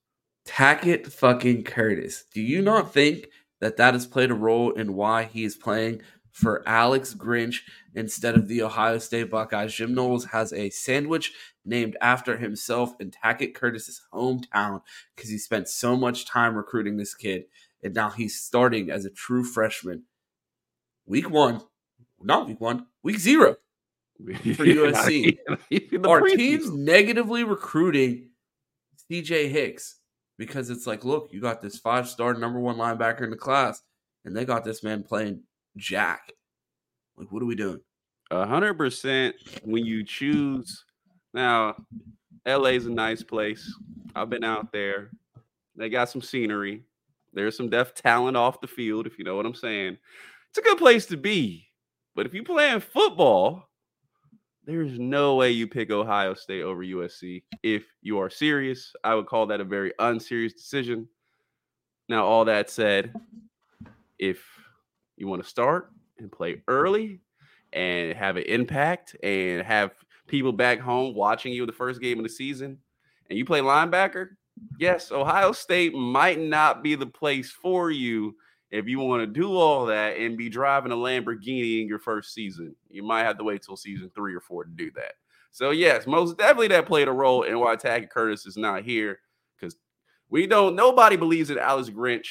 Tackett 0.48 1.08
fucking 1.12 1.64
Curtis. 1.64 2.26
Do 2.34 2.41
you 2.41 2.62
not 2.62 2.93
think 2.93 3.30
that 3.62 3.78
that 3.78 3.93
has 3.93 4.06
played 4.06 4.32
a 4.32 4.36
role 4.36 4.72
in 4.72 4.93
why 4.96 5.24
he 5.24 5.43
is 5.43 5.56
playing 5.56 6.02
for 6.32 6.68
Alex 6.68 7.16
Grinch 7.16 7.62
instead 7.96 8.36
of 8.36 8.48
the 8.48 8.62
Ohio 8.62 9.00
State 9.00 9.32
Buckeyes? 9.32 9.74
Jim 9.74 9.96
Knowles 9.96 10.26
has 10.26 10.54
a 10.54 10.70
sandwich 10.70 11.34
named 11.64 11.98
after 12.00 12.38
himself 12.38 12.93
in 13.00 13.10
Tackett 13.12 13.56
Curtis's 13.56 14.02
hometown 14.14 14.82
because 15.16 15.32
he 15.32 15.38
spent 15.39 15.68
so 15.68 15.96
much 15.96 16.26
time 16.28 16.56
recruiting 16.56 16.98
this 16.98 17.16
kid, 17.16 17.46
and 17.86 17.93
now 17.93 18.09
he's 18.09 18.41
starting 18.41 18.89
as 18.89 19.05
a 19.05 19.11
true 19.11 19.43
freshman. 19.43 20.03
Week 21.05 21.29
one, 21.29 21.61
not 22.19 22.47
week 22.47 22.59
one, 22.59 22.88
week 23.03 23.19
zero. 23.19 23.55
For 24.25 24.65
USC. 24.65 25.38
Our 26.03 26.21
team's 26.21 26.71
negatively 26.71 27.43
recruiting 27.43 28.29
CJ 29.09 29.49
Hicks 29.49 29.97
because 30.38 30.71
it's 30.71 30.88
like, 30.88 31.05
look, 31.05 31.29
you 31.31 31.39
got 31.39 31.61
this 31.61 31.77
five 31.77 32.09
star 32.09 32.33
number 32.33 32.59
one 32.59 32.77
linebacker 32.77 33.21
in 33.21 33.29
the 33.29 33.38
class, 33.38 33.83
and 34.23 34.36
they 34.36 34.45
got 34.45 34.63
this 34.63 34.83
man 34.83 35.03
playing 35.03 35.43
Jack. 35.77 36.31
Like, 37.17 37.31
what 37.31 37.43
are 37.43 37.45
we 37.47 37.55
doing? 37.55 37.81
A 38.31 38.47
hundred 38.47 38.79
percent 38.79 39.36
when 39.63 39.86
you 39.86 40.03
choose 40.03 40.86
now 41.36 41.75
LA's 42.47 42.88
a 42.88 42.91
nice 42.91 43.21
place. 43.21 43.71
I've 44.15 44.31
been 44.31 44.43
out 44.43 44.71
there. 44.71 45.11
They 45.75 45.89
got 45.89 46.09
some 46.09 46.21
scenery. 46.21 46.83
There's 47.36 47.55
some 47.55 47.69
def 47.69 47.93
talent 47.93 48.38
off 48.38 48.61
the 48.61 48.67
field, 48.67 49.05
if 49.05 49.19
you 49.19 49.25
know 49.25 49.36
what 49.36 49.45
I'm 49.45 49.53
saying. 49.53 49.97
It's 50.49 50.57
a 50.57 50.61
good 50.61 50.77
place 50.77 51.05
to 51.07 51.17
be. 51.17 51.67
But 52.15 52.25
if 52.25 52.33
you're 52.33 52.45
playing 52.45 52.79
football, 52.79 53.69
there's 54.65 54.97
no 54.97 55.36
way 55.36 55.51
you 55.51 55.67
pick 55.67 55.91
Ohio 55.91 56.33
State 56.33 56.63
over 56.63 56.81
USC. 56.81 57.43
If 57.61 57.83
you 58.01 58.19
are 58.19 58.29
serious, 58.29 58.93
I 59.03 59.13
would 59.13 59.27
call 59.27 59.47
that 59.47 59.61
a 59.61 59.65
very 59.65 59.93
unserious 59.99 60.53
decision. 60.53 61.07
Now, 62.07 62.25
all 62.25 62.45
that 62.45 62.69
said, 62.69 63.13
if 64.17 64.39
you 65.17 65.27
want 65.27 65.43
to 65.43 65.49
start 65.49 65.91
and 66.17 66.31
play 66.31 66.63
early 66.67 67.19
and 67.73 68.13
have 68.13 68.38
an 68.38 68.43
impact 68.43 69.15
and 69.21 69.61
have 69.61 69.91
people 70.27 70.53
back 70.53 70.79
home 70.79 71.13
watching 71.13 71.53
you 71.53 71.65
the 71.65 71.71
first 71.71 72.01
game 72.01 72.17
of 72.17 72.23
the 72.23 72.29
season 72.29 72.77
and 73.29 73.38
you 73.38 73.45
play 73.45 73.59
linebacker, 73.59 74.29
yes, 74.80 75.12
Ohio 75.12 75.51
State 75.51 75.93
might 75.93 76.39
not 76.39 76.84
be 76.84 76.95
the 76.95 77.06
place 77.06 77.51
for 77.51 77.91
you 77.91 78.36
if 78.72 78.88
you 78.88 78.99
want 78.99 79.22
to 79.22 79.28
do 79.28 79.56
all 79.56 79.86
that 79.86 80.18
and 80.18 80.38
be 80.38 80.49
driving 80.49 80.91
a 80.91 80.95
Lamborghini 80.95 81.82
in 81.82 81.88
your 81.88 81.99
first 81.99 82.34
season. 82.34 82.76
You 82.89 83.03
might 83.03 83.24
have 83.24 83.38
to 83.38 83.43
wait 83.43 83.62
till 83.62 83.78
season 83.78 84.12
three 84.16 84.36
or 84.36 84.41
four 84.41 84.64
to 84.64 84.70
do 84.70 84.91
that. 84.95 85.14
So, 85.51 85.70
yes, 85.70 86.06
most 86.06 86.38
definitely 86.38 86.68
that 86.70 86.86
played 86.86 87.08
a 87.08 87.14
role 87.14 87.43
in 87.43 87.60
why 87.60 87.76
Tackett 87.76 88.10
Curtis 88.10 88.45
is 88.45 88.58
not 88.58 88.84
here 88.84 89.20
because 89.58 89.78
we 90.30 90.47
don't, 90.47 90.76
nobody 90.76 91.16
believes 91.16 91.49
in 91.49 91.58
Alex 91.58 91.89
Grinch 91.89 92.28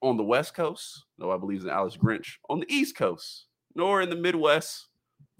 on 0.00 0.16
the 0.16 0.22
West 0.22 0.54
Coast. 0.54 1.04
Nobody 1.18 1.40
believes 1.40 1.64
in 1.64 1.70
Alex 1.70 1.96
Grinch 1.96 2.36
on 2.48 2.60
the 2.60 2.72
East 2.72 2.96
Coast, 2.96 3.46
nor 3.74 4.00
in 4.00 4.08
the 4.08 4.16
Midwest, 4.16 4.86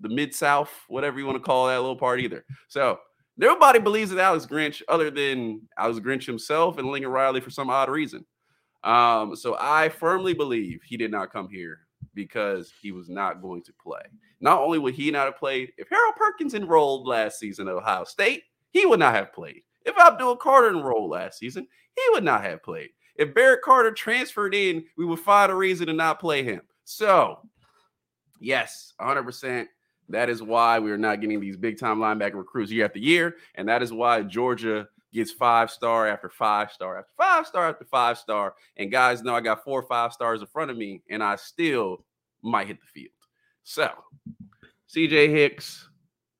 the 0.00 0.10
Mid 0.10 0.34
South, 0.34 0.70
whatever 0.88 1.18
you 1.18 1.24
want 1.24 1.36
to 1.36 1.42
call 1.42 1.68
that 1.68 1.80
little 1.80 1.96
part 1.96 2.20
either. 2.20 2.44
So 2.68 2.98
nobody 3.40 3.78
believes 3.78 4.12
in 4.12 4.18
Alex 4.18 4.46
Grinch 4.46 4.82
other 4.88 5.10
than 5.10 5.62
Alex 5.78 5.98
Grinch 5.98 6.26
himself 6.26 6.78
and 6.78 6.88
Lincoln 6.88 7.10
Riley 7.10 7.40
for 7.40 7.50
some 7.50 7.70
odd 7.70 7.88
reason. 7.88 8.24
Um, 8.84 9.34
so 9.34 9.56
I 9.58 9.88
firmly 9.88 10.34
believe 10.34 10.82
he 10.84 10.96
did 10.96 11.10
not 11.10 11.32
come 11.32 11.48
here 11.48 11.80
because 12.14 12.72
he 12.80 12.92
was 12.92 13.08
not 13.08 13.42
going 13.42 13.62
to 13.62 13.72
play. 13.82 14.02
Not 14.40 14.60
only 14.60 14.78
would 14.78 14.94
he 14.94 15.10
not 15.10 15.26
have 15.26 15.38
played, 15.38 15.72
if 15.78 15.88
Harold 15.88 16.16
Perkins 16.16 16.54
enrolled 16.54 17.06
last 17.06 17.38
season 17.38 17.68
at 17.68 17.74
Ohio 17.74 18.04
State, 18.04 18.44
he 18.72 18.86
would 18.86 19.00
not 19.00 19.14
have 19.14 19.32
played. 19.32 19.62
If 19.84 19.98
Abdul 19.98 20.36
Carter 20.36 20.70
enrolled 20.70 21.10
last 21.10 21.38
season, 21.38 21.66
he 21.96 22.02
would 22.12 22.24
not 22.24 22.42
have 22.42 22.62
played. 22.62 22.90
If 23.16 23.34
Barrett 23.34 23.62
Carter 23.62 23.92
transferred 23.92 24.54
in, 24.54 24.84
we 24.96 25.04
would 25.04 25.18
find 25.18 25.50
a 25.50 25.54
reason 25.54 25.86
to 25.86 25.92
not 25.92 26.20
play 26.20 26.42
him. 26.42 26.62
So, 26.84 27.40
yes, 28.38 28.92
100%. 29.00 29.66
That 30.10 30.28
is 30.28 30.42
why 30.42 30.78
we 30.78 30.90
are 30.90 30.98
not 30.98 31.20
getting 31.20 31.40
these 31.40 31.56
big 31.56 31.78
time 31.78 31.98
linebacker 31.98 32.34
recruits 32.34 32.72
year 32.72 32.84
after 32.84 32.98
year. 32.98 33.36
And 33.54 33.68
that 33.68 33.82
is 33.82 33.92
why 33.92 34.22
Georgia 34.22 34.88
gets 35.12 35.30
five 35.30 35.70
star 35.70 36.06
after 36.08 36.28
five 36.28 36.70
star 36.72 36.98
after 36.98 37.12
five 37.16 37.46
star 37.46 37.68
after 37.68 37.84
five 37.84 38.18
star. 38.18 38.54
And 38.76 38.90
guys 38.90 39.22
know 39.22 39.34
I 39.34 39.40
got 39.40 39.64
four 39.64 39.80
or 39.80 39.86
five 39.86 40.12
stars 40.12 40.40
in 40.40 40.46
front 40.48 40.70
of 40.70 40.76
me, 40.76 41.02
and 41.10 41.22
I 41.22 41.36
still 41.36 42.04
might 42.42 42.66
hit 42.66 42.78
the 42.80 42.86
field. 42.86 43.12
So, 43.62 43.90
CJ 44.94 45.30
Hicks 45.30 45.88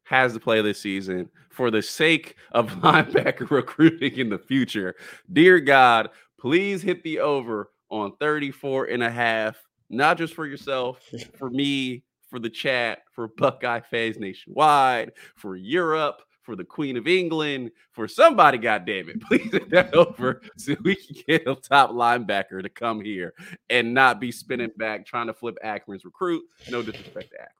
has 0.04 0.32
to 0.32 0.40
play 0.40 0.60
this 0.60 0.80
season 0.80 1.28
for 1.50 1.70
the 1.70 1.82
sake 1.82 2.36
of 2.52 2.68
linebacker 2.80 3.50
recruiting 3.50 4.16
in 4.16 4.28
the 4.28 4.38
future. 4.38 4.96
Dear 5.32 5.60
God, 5.60 6.10
please 6.38 6.82
hit 6.82 7.02
the 7.02 7.20
over 7.20 7.70
on 7.90 8.16
34 8.18 8.86
and 8.86 9.02
a 9.02 9.10
half, 9.10 9.56
not 9.88 10.18
just 10.18 10.34
for 10.34 10.46
yourself, 10.46 11.00
for 11.38 11.50
me, 11.50 12.02
for 12.30 12.38
the 12.38 12.48
chat, 12.48 13.00
for 13.12 13.28
Buckeye 13.28 13.80
fans 13.80 14.18
nationwide, 14.18 15.12
for 15.36 15.56
Europe, 15.56 16.22
for 16.42 16.56
the 16.56 16.64
Queen 16.64 16.96
of 16.96 17.06
England, 17.06 17.70
for 17.92 18.08
somebody, 18.08 18.56
goddamn 18.56 19.10
it. 19.10 19.20
Please 19.28 19.52
hit 19.52 19.70
that 19.70 19.92
over 19.94 20.40
so 20.56 20.74
we 20.82 20.94
can 20.94 21.16
get 21.26 21.46
a 21.46 21.54
top 21.54 21.90
linebacker 21.90 22.62
to 22.62 22.68
come 22.68 23.00
here 23.00 23.34
and 23.68 23.92
not 23.92 24.20
be 24.20 24.32
spinning 24.32 24.70
back 24.76 25.04
trying 25.04 25.26
to 25.26 25.34
flip 25.34 25.58
Akron's 25.62 26.04
recruit. 26.04 26.42
No 26.70 26.82
disrespect 26.82 27.30
to 27.32 27.40
Akron. 27.40 27.54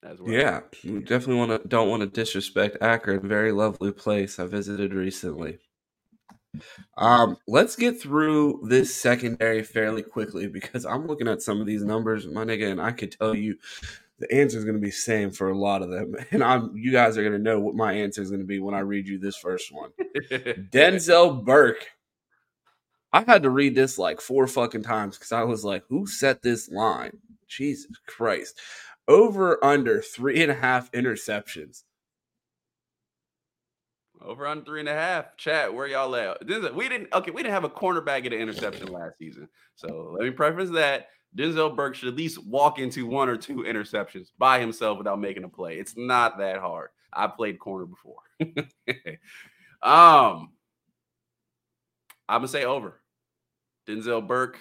That's 0.00 0.20
Yeah, 0.24 0.60
definitely 0.82 1.34
want 1.34 1.62
to 1.62 1.68
don't 1.68 1.88
want 1.88 2.02
to 2.02 2.06
disrespect 2.06 2.76
Akron. 2.80 3.26
Very 3.26 3.50
lovely 3.50 3.90
place. 3.90 4.38
I 4.38 4.46
visited 4.46 4.94
recently. 4.94 5.58
Um, 6.96 7.36
let's 7.46 7.76
get 7.76 8.00
through 8.00 8.60
this 8.68 8.94
secondary 8.94 9.62
fairly 9.62 10.02
quickly 10.02 10.46
because 10.46 10.84
I'm 10.84 11.06
looking 11.06 11.28
at 11.28 11.42
some 11.42 11.60
of 11.60 11.66
these 11.66 11.84
numbers, 11.84 12.26
my 12.26 12.44
nigga, 12.44 12.70
and 12.70 12.80
I 12.80 12.92
could 12.92 13.12
tell 13.12 13.34
you 13.34 13.56
the 14.18 14.32
answer 14.32 14.58
is 14.58 14.64
going 14.64 14.76
to 14.76 14.82
be 14.82 14.90
same 14.90 15.30
for 15.30 15.50
a 15.50 15.58
lot 15.58 15.82
of 15.82 15.90
them, 15.90 16.14
and 16.30 16.42
I'm 16.42 16.76
you 16.76 16.92
guys 16.92 17.16
are 17.16 17.22
going 17.22 17.32
to 17.32 17.38
know 17.38 17.60
what 17.60 17.74
my 17.74 17.92
answer 17.92 18.22
is 18.22 18.30
going 18.30 18.40
to 18.40 18.46
be 18.46 18.60
when 18.60 18.74
I 18.74 18.80
read 18.80 19.06
you 19.06 19.18
this 19.18 19.36
first 19.36 19.72
one. 19.72 19.90
Denzel 20.30 21.44
Burke. 21.44 21.86
I 23.12 23.22
had 23.22 23.42
to 23.44 23.50
read 23.50 23.74
this 23.74 23.98
like 23.98 24.20
four 24.20 24.46
fucking 24.46 24.82
times 24.82 25.16
because 25.16 25.32
I 25.32 25.42
was 25.42 25.64
like, 25.64 25.82
who 25.88 26.06
set 26.06 26.42
this 26.42 26.68
line? 26.68 27.16
Jesus 27.46 27.96
Christ. 28.06 28.60
Over 29.06 29.64
under 29.64 30.02
three 30.02 30.42
and 30.42 30.52
a 30.52 30.54
half 30.54 30.92
interceptions. 30.92 31.84
Over 34.20 34.46
on 34.46 34.64
three 34.64 34.80
and 34.80 34.88
a 34.88 34.94
half. 34.94 35.36
Chat, 35.36 35.72
where 35.72 35.86
y'all 35.86 36.14
at? 36.16 36.38
Is- 36.48 36.72
we 36.72 36.88
didn't 36.88 37.12
okay, 37.12 37.30
we 37.30 37.42
didn't 37.42 37.54
have 37.54 37.64
a 37.64 37.70
cornerback 37.70 38.26
at 38.26 38.32
an 38.32 38.40
interception 38.40 38.88
last 38.88 39.18
season. 39.18 39.48
So 39.76 40.14
let 40.18 40.24
me 40.24 40.30
preface 40.30 40.70
that. 40.70 41.08
Denzel 41.36 41.76
Burke 41.76 41.94
should 41.94 42.08
at 42.08 42.16
least 42.16 42.44
walk 42.46 42.78
into 42.78 43.06
one 43.06 43.28
or 43.28 43.36
two 43.36 43.58
interceptions 43.58 44.28
by 44.38 44.58
himself 44.60 44.98
without 44.98 45.20
making 45.20 45.44
a 45.44 45.48
play. 45.48 45.76
It's 45.76 45.94
not 45.96 46.38
that 46.38 46.58
hard. 46.58 46.88
I 47.12 47.26
played 47.26 47.58
corner 47.58 47.86
before. 47.86 48.22
um 49.82 50.50
I'm 52.28 52.38
gonna 52.40 52.48
say 52.48 52.64
over. 52.64 53.00
Denzel 53.86 54.26
Burke 54.26 54.58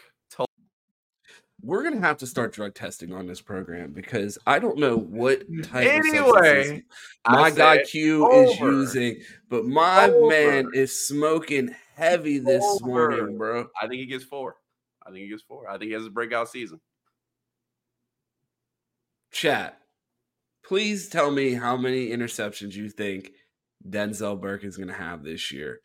We're 1.68 1.84
gonna 1.84 2.00
have 2.00 2.16
to 2.20 2.28
start 2.28 2.54
drug 2.54 2.76
testing 2.76 3.12
on 3.12 3.28
this 3.28 3.42
program 3.42 3.92
because 3.92 4.38
I 4.48 4.58
don't 4.58 4.78
know 4.78 4.96
what 4.96 5.42
type 5.64 5.86
of 5.86 6.06
Anyway, 6.06 6.14
substances 6.14 6.84
my 7.28 7.52
guy 7.52 7.78
said 7.80 7.88
Q 7.88 8.32
is 8.32 8.58
using, 8.58 9.20
but 9.50 9.66
my 9.66 10.08
man 10.30 10.70
is 10.74 11.06
smoking 11.06 11.76
heavy 11.94 12.40
this 12.40 12.64
Over. 12.64 12.86
morning, 12.86 13.38
bro. 13.38 13.68
I 13.82 13.88
think 13.88 14.00
he 14.00 14.06
gets 14.06 14.24
four. 14.24 14.56
I 15.06 15.10
think 15.10 15.24
he 15.24 15.28
gets 15.28 15.42
four. 15.42 15.70
I 15.70 15.74
think 15.74 15.90
he 15.90 15.92
has 15.92 16.06
a 16.06 16.10
breakout 16.10 16.48
season. 16.48 16.80
Chat, 19.32 19.78
please 20.64 21.10
tell 21.10 21.32
me 21.32 21.54
how 21.54 21.76
many 21.76 22.12
interceptions 22.12 22.76
you 22.76 22.88
think 22.88 23.32
Denzel 23.86 24.40
Burke 24.40 24.64
is 24.64 24.78
gonna 24.78 24.94
have 24.94 25.22
this 25.22 25.52
year. 25.52 25.82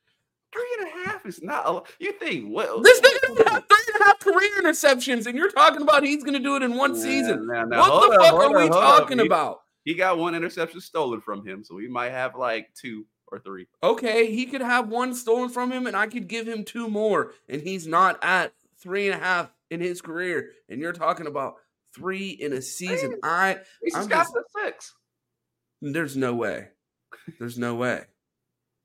Three 0.52 0.76
and 0.78 0.86
a 0.86 1.08
half 1.08 1.26
is 1.26 1.42
not 1.42 1.66
a 1.66 1.72
lot. 1.72 1.88
You 1.98 2.12
think 2.12 2.48
what 2.50 2.84
This 2.84 3.00
nigga 3.00 3.64
got 4.04 4.20
three 4.20 4.32
and 4.32 4.36
a 4.36 4.38
half 4.38 4.60
career 4.62 4.72
interceptions, 4.72 5.26
and 5.26 5.36
you're 5.36 5.50
talking 5.50 5.82
about 5.82 6.02
he's 6.02 6.22
gonna 6.24 6.38
do 6.40 6.56
it 6.56 6.62
in 6.62 6.74
one 6.76 6.92
Nah, 6.92 6.98
season. 6.98 7.46
nah, 7.46 7.64
what 7.66 8.10
the 8.10 8.18
up, 8.18 8.24
fuck 8.24 8.34
are 8.34 8.48
we 8.56 8.64
up, 8.66 8.72
hold 8.72 8.84
up. 8.84 8.98
talking 9.00 9.18
He- 9.18 9.26
about? 9.26 9.60
He 9.84 9.94
got 9.94 10.16
one 10.18 10.34
interception 10.36 10.80
stolen 10.80 11.20
from 11.20 11.44
him, 11.46 11.64
so 11.64 11.76
he 11.78 11.88
might 11.88 12.10
have 12.10 12.36
like 12.36 12.72
two 12.74 13.04
or 13.28 13.40
three. 13.40 13.66
Okay, 13.82 14.30
he 14.32 14.46
could 14.46 14.60
have 14.60 14.88
one 14.88 15.12
stolen 15.14 15.48
from 15.48 15.72
him, 15.72 15.86
and 15.88 15.96
I 15.96 16.06
could 16.06 16.28
give 16.28 16.46
him 16.46 16.64
two 16.64 16.88
more, 16.88 17.32
and 17.48 17.60
he's 17.60 17.86
not 17.88 18.22
at 18.22 18.52
three 18.78 19.08
and 19.08 19.20
a 19.20 19.24
half 19.24 19.50
in 19.70 19.80
his 19.80 20.00
career. 20.00 20.50
And 20.68 20.80
you're 20.80 20.92
talking 20.92 21.26
about 21.26 21.54
three 21.94 22.28
in 22.30 22.52
a 22.52 22.62
season. 22.62 23.16
I 23.24 23.58
He's 23.82 23.94
I'm 23.96 24.06
got 24.06 24.24
just- 24.26 24.34
six. 24.64 24.94
there's 25.80 26.16
no 26.16 26.32
way. 26.34 26.68
There's 27.40 27.58
no 27.58 27.74
way. 27.74 28.04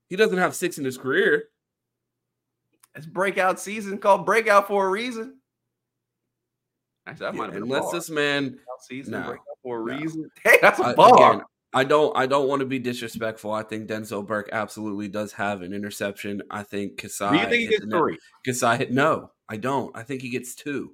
He 0.10 0.16
doesn't 0.16 0.38
have 0.38 0.56
six 0.56 0.78
in 0.80 0.86
his 0.86 0.98
career. 0.98 1.50
It's 2.98 3.06
breakout 3.06 3.60
season 3.60 4.00
called 4.00 4.26
breakout 4.26 4.68
for 4.68 4.88
a 4.88 4.90
reason. 4.90 5.40
Actually, 7.08 7.26
that 7.28 7.34
Yeah, 7.34 7.38
might 7.40 7.46
have 7.46 7.54
been 7.54 7.64
unless 7.64 7.92
this 7.92 8.10
man 8.10 8.50
breakout 8.50 8.82
season 8.82 9.12
no, 9.14 9.22
breakout 9.22 9.46
for 9.64 9.82
a 9.90 9.94
no. 9.94 10.02
reason. 10.02 10.30
Hey, 10.44 10.58
that's 10.62 10.80
a 10.80 10.86
I, 10.86 10.94
bar. 10.96 11.14
again, 11.34 11.46
I 11.74 11.84
don't 11.84 12.18
I 12.18 12.26
don't 12.26 12.48
want 12.48 12.62
to 12.62 12.66
be 12.66 12.80
disrespectful. 12.80 13.52
I 13.52 13.64
think 13.64 13.88
Denzel 13.88 14.26
Burke 14.26 14.50
absolutely 14.52 15.08
does 15.08 15.32
have 15.34 15.62
an 15.62 15.74
interception. 15.74 16.42
I 16.50 16.64
think 16.64 16.98
Kasai 16.98 17.32
Do 17.32 17.38
you 17.38 17.50
think 17.50 17.62
he 17.62 17.68
gets 17.68 17.86
three? 17.86 18.18
Kasai 18.46 18.88
no, 18.90 19.32
I 19.48 19.58
don't. 19.58 19.96
I 19.96 20.04
think 20.04 20.22
he 20.22 20.30
gets 20.30 20.56
two. 20.56 20.94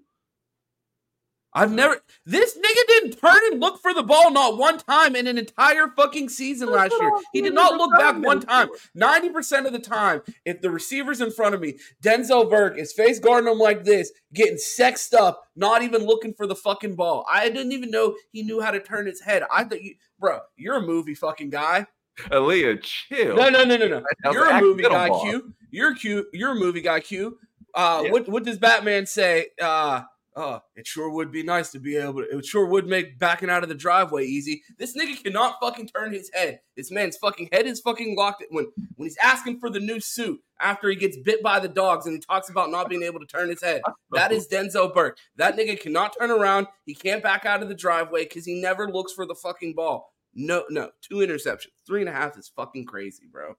I've 1.56 1.72
never 1.72 2.02
this 2.26 2.58
nigga 2.58 2.88
didn't 2.88 3.20
turn 3.20 3.38
and 3.52 3.60
look 3.60 3.82
for 3.82 3.94
the 3.94 4.04
ball 4.04 4.32
not 4.32 4.58
one 4.58 4.78
time 4.78 5.16
in 5.16 5.28
an 5.28 5.38
entire 5.38 5.88
fucking 5.96 6.30
season 6.30 6.68
That's 6.72 6.92
last 6.92 7.02
year. 7.02 7.12
He 7.34 7.42
did 7.42 7.54
not 7.54 7.78
look 7.78 7.92
back 7.98 8.18
one 8.24 8.40
time. 8.40 8.70
90% 8.98 9.66
of 9.66 9.74
the 9.74 9.80
time, 9.80 10.22
if 10.46 10.62
the 10.62 10.72
receiver's 10.72 11.22
in 11.22 11.32
front 11.32 11.56
of 11.56 11.62
me, 11.62 11.76
Denzel 12.02 12.50
Burke 12.50 12.78
is 12.78 12.94
face 12.94 13.20
guarding 13.20 13.52
him 13.52 13.60
like 13.60 13.84
this, 13.84 14.12
getting 14.34 14.58
sexed 14.58 15.14
up, 15.14 15.48
not 15.56 15.84
even 15.84 16.06
looking 16.06 16.34
for 16.34 16.48
the 16.48 16.56
fucking 16.56 16.96
ball. 16.96 17.26
I 17.30 17.50
didn't 17.50 17.72
even 17.72 17.92
know 17.92 18.16
he 18.32 18.44
knew 18.44 18.62
how 18.62 18.72
to 18.72 18.80
turn 18.80 19.06
his 19.06 19.22
head. 19.22 19.44
I 19.52 19.64
thought 19.64 19.82
you, 19.82 19.96
bro, 20.20 20.40
you're 20.56 20.78
a 20.78 20.82
movie 20.82 21.16
fucking 21.16 21.50
guy. 21.50 21.88
Aaliyah, 22.30 22.82
chill. 22.82 23.36
No, 23.36 23.50
no, 23.50 23.64
no, 23.64 23.78
no, 23.78 23.88
no. 23.88 24.04
You're 24.32 24.50
a 24.50 24.62
movie 24.62 24.84
guy, 24.84 25.08
ball. 25.08 25.22
Q. 25.22 25.54
You're 25.72 25.96
Q. 25.96 26.28
You're 26.32 26.52
a 26.52 26.56
movie 26.56 26.82
guy, 26.82 27.00
Q. 27.00 27.38
Uh, 27.74 28.04
Yeah. 28.06 28.12
what 28.12 28.30
what 28.30 28.44
does 28.44 28.60
Batman 28.60 29.06
say? 29.08 29.48
Uh, 29.60 30.04
uh, 30.36 30.60
it 30.76 30.88
sure 30.88 31.10
would 31.10 31.32
be 31.32 31.44
nice 31.44 31.72
to 31.72 31.80
be 31.80 31.96
able 31.98 32.24
to. 32.24 32.38
It 32.38 32.46
sure 32.46 32.66
would 32.66 32.88
make 32.88 33.20
backing 33.20 33.50
out 33.50 33.64
of 33.64 33.70
the 33.70 33.76
driveway 33.76 34.26
easy. 34.26 34.64
This 34.78 34.98
nigga 34.98 35.22
cannot 35.22 35.58
fucking 35.62 35.88
turn 35.88 36.14
his 36.14 36.32
head. 36.34 36.60
This 36.76 36.92
man's 36.92 37.18
fucking 37.18 37.50
head 37.52 37.68
is 37.68 37.80
fucking 37.80 38.16
locked. 38.16 38.44
When 38.50 38.68
when 38.96 39.08
he's 39.08 39.18
asking 39.18 39.60
for 39.60 39.70
the 39.70 39.80
new 39.80 40.00
suit 40.00 40.42
after 40.60 40.90
he 40.90 40.96
gets 40.96 41.18
bit 41.18 41.44
by 41.44 41.60
the 41.60 41.68
dogs 41.68 42.06
and 42.06 42.16
he 42.16 42.20
talks 42.20 42.50
about 42.50 42.72
not 42.72 42.90
being 42.90 43.04
able 43.04 43.20
to 43.20 43.26
turn 43.26 43.50
his 43.50 43.62
head. 43.62 43.82
That 44.12 44.32
is 44.32 44.48
Denzel 44.48 44.94
Burke. 44.94 45.18
That 45.36 45.58
nigga 45.58 45.80
cannot 45.80 46.16
turn 46.18 46.32
around. 46.32 46.68
He 46.86 46.96
can't 46.96 47.22
back 47.22 47.46
out 47.46 47.62
of 47.62 47.70
the 47.70 47.76
driveway 47.76 48.24
because 48.24 48.46
he 48.46 48.60
never 48.60 48.90
looks 48.90 49.14
for 49.14 49.26
the 49.26 49.36
fucking 49.36 49.74
ball. 49.76 50.14
No, 50.36 50.64
no, 50.70 50.90
two 51.02 51.18
interceptions, 51.18 51.68
three 51.86 52.02
and 52.02 52.10
a 52.10 52.14
half 52.14 52.38
is 52.38 52.52
fucking 52.56 52.86
crazy, 52.86 53.28
bro. 53.32 53.56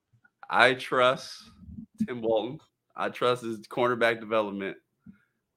I 0.50 0.74
trust 0.74 1.50
Tim 2.04 2.20
Walton. 2.20 2.58
I 2.96 3.08
trust 3.10 3.44
his 3.44 3.60
cornerback 3.60 4.20
development. 4.20 4.76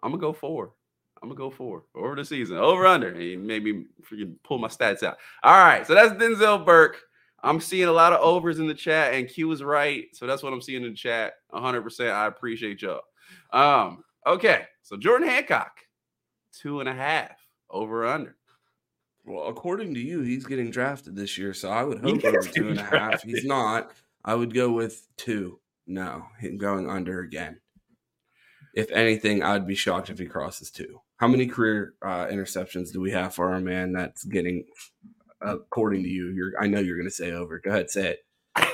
I'm 0.04 0.12
gonna 0.12 0.22
go 0.22 0.34
four. 0.34 0.74
I'm 1.22 1.30
gonna 1.30 1.38
go 1.38 1.50
four 1.50 1.84
over 1.96 2.16
the 2.16 2.26
season, 2.26 2.58
over 2.58 2.86
under. 2.86 3.14
He 3.14 3.36
made 3.36 3.64
me 3.64 3.86
freaking 4.04 4.36
pull 4.44 4.58
my 4.58 4.68
stats 4.68 5.04
out. 5.04 5.18
All 5.44 5.58
right, 5.58 5.86
so 5.86 5.94
that's 5.94 6.14
Denzel 6.14 6.66
Burke. 6.66 6.98
I'm 7.44 7.60
seeing 7.60 7.88
a 7.88 7.92
lot 7.92 8.14
of 8.14 8.22
overs 8.22 8.60
in 8.60 8.68
the 8.68 8.74
chat, 8.74 9.14
and 9.14 9.28
Q 9.28 9.52
is 9.52 9.64
right. 9.64 10.06
So 10.14 10.26
that's 10.26 10.44
what 10.44 10.54
I'm 10.54 10.62
seeing 10.62 10.84
in 10.84 10.92
the 10.92 10.96
chat. 10.96 11.34
100. 11.50 11.82
percent 11.82 12.10
I 12.10 12.28
appreciate 12.28 12.82
y'all. 12.82 13.02
Um, 13.52 14.04
okay, 14.26 14.66
so 14.82 14.98
Jordan 14.98 15.28
Hancock, 15.28 15.80
two 16.52 16.80
and 16.80 16.90
a 16.90 16.94
half 16.94 17.38
over 17.70 18.06
under. 18.06 18.36
Well, 19.26 19.48
according 19.48 19.94
to 19.96 20.00
you, 20.00 20.22
he's 20.22 20.46
getting 20.46 20.72
drafted 20.72 21.16
this 21.16 21.38
year, 21.38 21.54
so 21.54 21.70
I 21.70 21.84
would 21.84 22.00
hope 22.00 22.24
over 22.24 22.40
two 22.42 22.70
and 22.70 22.80
a 22.80 22.84
half. 22.84 23.24
He's 23.24 23.44
not. 23.44 23.92
I 24.24 24.36
would 24.36 24.54
go 24.54 24.72
with 24.72 25.06
two. 25.18 25.60
No, 25.86 26.26
him 26.40 26.58
going 26.58 26.90
under 26.90 27.22
again. 27.22 27.60
If 28.78 28.92
anything, 28.92 29.42
I'd 29.42 29.66
be 29.66 29.74
shocked 29.74 30.12
if 30.12 30.20
he 30.20 30.28
crosses 30.28 30.70
two. 30.70 31.02
How 31.16 31.28
many 31.28 31.48
career 31.48 31.96
uh, 32.04 32.28
interceptions 32.28 32.94
do 32.94 33.02
we 33.02 33.10
have 33.10 33.34
for 33.34 33.52
our 33.52 33.60
man 33.60 33.92
that's 33.92 34.24
getting, 34.24 34.66
according 35.42 36.04
to 36.04 36.10
you? 36.10 36.30
You're, 36.30 36.52
I 36.62 36.68
know 36.68 36.80
you're 36.80 36.96
going 36.96 37.10
to 37.10 37.12
say 37.12 37.32
over. 37.32 37.58
Go 37.58 37.72
ahead, 37.72 37.90
say 37.90 38.20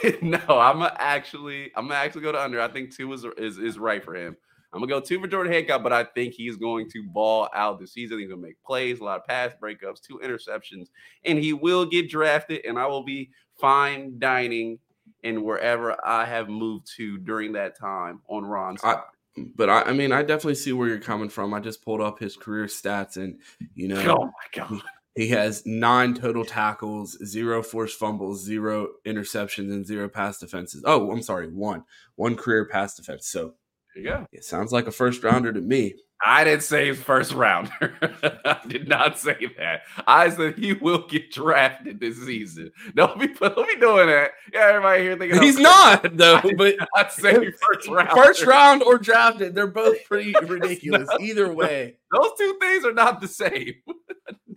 it. 0.02 0.22
no, 0.22 0.40
I'm 0.60 0.80
gonna 0.80 0.94
actually, 0.98 1.72
I'm 1.78 1.88
gonna 1.88 2.02
actually 2.02 2.24
go 2.24 2.34
to 2.34 2.42
under. 2.42 2.60
I 2.60 2.68
think 2.68 2.94
two 2.94 3.14
is 3.14 3.26
is, 3.38 3.58
is 3.58 3.80
right 3.80 4.04
for 4.04 4.14
him. 4.14 4.36
I'm 4.74 4.82
gonna 4.82 4.90
go 4.90 5.00
two 5.00 5.22
for 5.22 5.28
Jordan 5.28 5.54
Hancock, 5.54 5.84
but 5.84 5.94
I 5.94 6.04
think 6.04 6.34
he's 6.34 6.58
going 6.58 6.90
to 6.90 7.04
ball 7.04 7.48
out 7.56 7.80
this 7.80 7.94
season. 7.94 8.20
He's 8.20 8.28
gonna 8.28 8.42
make 8.42 8.62
plays, 8.66 9.00
a 9.00 9.06
lot 9.06 9.22
of 9.22 9.26
pass 9.26 9.54
breakups, 9.62 10.02
two 10.02 10.20
interceptions, 10.22 10.88
and 11.24 11.40
he 11.40 11.54
will 11.54 11.86
get 11.86 12.10
drafted. 12.10 12.66
And 12.66 12.78
I 12.78 12.88
will 12.88 13.04
be 13.04 13.30
fine 13.60 14.20
dining 14.20 14.80
in 15.22 15.44
wherever 15.44 15.96
I 16.06 16.26
have 16.26 16.50
moved 16.50 16.88
to 16.98 17.18
during 17.20 17.54
that 17.54 17.80
time 17.80 18.22
on 18.28 18.44
Ron's. 18.44 18.84
I-. 18.84 19.02
But 19.38 19.70
I, 19.70 19.82
I 19.84 19.94
mean, 19.94 20.12
I 20.12 20.22
definitely 20.22 20.56
see 20.56 20.74
where 20.74 20.88
you're 20.88 21.00
coming 21.00 21.30
from. 21.30 21.54
I 21.54 21.60
just 21.60 21.84
pulled 21.84 22.02
up 22.02 22.20
his 22.20 22.36
career 22.36 22.66
stats, 22.66 23.18
and 23.18 23.40
you 23.74 23.88
know, 23.88 24.18
oh 24.20 24.26
my 24.26 24.32
god! 24.54 24.82
He 25.16 25.28
has 25.30 25.64
nine 25.66 26.16
total 26.16 26.44
tackles, 26.44 27.18
zero 27.24 27.62
forced 27.62 28.00
fumbles, 28.00 28.44
zero 28.44 28.90
interceptions, 29.06 29.72
and 29.72 29.86
zero 29.86 30.10
pass 30.10 30.40
defenses. 30.40 30.84
Oh, 30.86 31.12
I'm 31.12 31.22
sorry, 31.22 31.48
one. 31.48 31.84
One 32.16 32.36
career 32.36 32.66
pass 32.66 32.96
defense. 32.96 33.28
So 33.28 33.54
Go. 34.02 34.26
it 34.32 34.44
sounds 34.44 34.72
like 34.72 34.88
a 34.88 34.92
first 34.92 35.24
rounder 35.24 35.54
to 35.54 35.62
me. 35.62 35.96
I 36.26 36.44
didn't 36.46 36.64
say 36.64 36.94
first 36.94 37.34
rounder. 37.34 37.96
I 38.46 38.60
did 38.68 38.88
not 38.88 39.20
say 39.20 39.36
that. 39.58 39.82
I 40.08 40.30
said 40.30 40.58
he 40.58 40.74
will 40.74 41.06
get 41.08 41.32
drafted 41.32 42.00
this 42.00 42.18
season. 42.26 42.72
Don't 42.96 43.20
be 43.20 43.28
don't 43.28 43.68
be 43.68 43.76
doing 43.76 44.08
that. 44.08 44.32
Yeah, 44.54 44.68
everybody 44.68 45.04
here 45.04 45.18
thinking 45.18 45.42
He's 45.42 45.58
I'm 45.58 45.64
not, 45.64 46.18
though, 46.18 46.42
but 46.58 46.76
not 46.96 47.12
say 47.12 47.52
first 47.52 47.90
round. 47.90 48.10
first 48.12 48.46
round 48.46 48.84
or 48.84 48.98
drafted, 48.98 49.54
they're 49.54 49.68
both 49.68 49.98
pretty 50.06 50.34
ridiculous. 50.48 51.10
Either 51.20 51.54
way. 51.54 51.98
Those 52.12 52.32
two 52.38 52.58
things 52.62 52.86
are 52.86 52.94
not 52.94 53.20
the 53.20 53.28
same. 53.28 53.74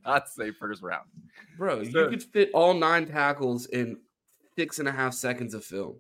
not 0.05 0.29
say 0.29 0.53
first 0.53 0.83
round. 0.83 1.07
Bro, 1.59 1.81
you 1.83 2.09
could 2.09 2.23
fit 2.23 2.51
all 2.55 2.75
nine 2.75 3.07
tackles 3.07 3.67
in 3.67 3.97
six 4.57 4.79
and 4.79 4.89
a 4.89 4.93
half 4.93 5.15
seconds 5.15 5.53
of 5.55 5.65
film. 5.65 5.97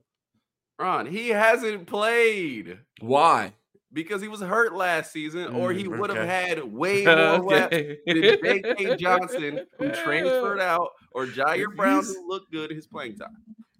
Ron, 0.78 1.06
he 1.06 1.28
hasn't 1.30 1.86
played 1.86 2.78
Why? 3.00 3.54
because 3.92 4.20
he 4.20 4.28
was 4.28 4.40
hurt 4.40 4.74
last 4.74 5.10
season, 5.12 5.48
or 5.54 5.72
he 5.72 5.84
Mm, 5.84 5.98
would 5.98 6.10
have 6.10 6.18
okay. 6.18 6.26
had 6.26 6.64
way 6.64 7.04
more 7.06 7.42
reps. 7.50 7.74
Okay. 7.74 7.98
than 8.06 8.22
J.K. 8.42 8.96
Johnson, 8.96 9.66
who 9.78 9.90
transferred 9.90 10.60
out, 10.60 10.90
or 11.12 11.26
Jair 11.26 11.74
Brown, 11.74 12.04
who 12.04 12.28
looked 12.28 12.52
good 12.52 12.70
his 12.70 12.86
playing 12.86 13.16
time. 13.16 13.30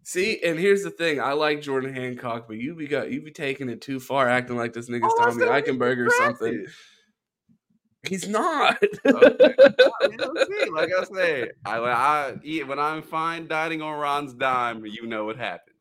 See, 0.05 0.41
and 0.43 0.59
here's 0.59 0.85
the 0.85 0.91
thing: 0.91 1.21
I 1.21 1.33
like 1.33 1.61
Jordan 1.61 1.93
Hancock, 1.95 2.47
but 2.49 2.57
you 2.57 2.75
be 2.75 2.87
got 2.87 3.11
you 3.11 3.21
be 3.21 3.31
taking 3.33 3.69
it 3.69 3.81
too 3.83 4.01
far, 4.01 4.29
acting 4.29 4.57
like 4.57 4.73
this 4.73 4.89
nigga's 4.89 5.13
Oh, 5.19 5.27
Tommy 5.31 5.45
Eichenberg 5.45 5.99
or 5.99 6.11
something. 6.11 6.65
He's 8.09 8.27
not. 8.29 8.83
Okay. 9.05 9.55
Like 10.73 10.91
I 10.97 11.05
say, 11.05 11.51
I, 11.65 11.81
when 11.81 11.91
I 11.91 12.35
eat 12.43 12.69
when 12.69 12.79
I'm 12.79 13.03
fine 13.03 13.47
dining 13.49 13.83
on 13.83 13.99
Ron's 13.99 14.35
dime, 14.35 14.85
you 14.87 15.07
know 15.07 15.25
what 15.25 15.37
happened. 15.37 15.76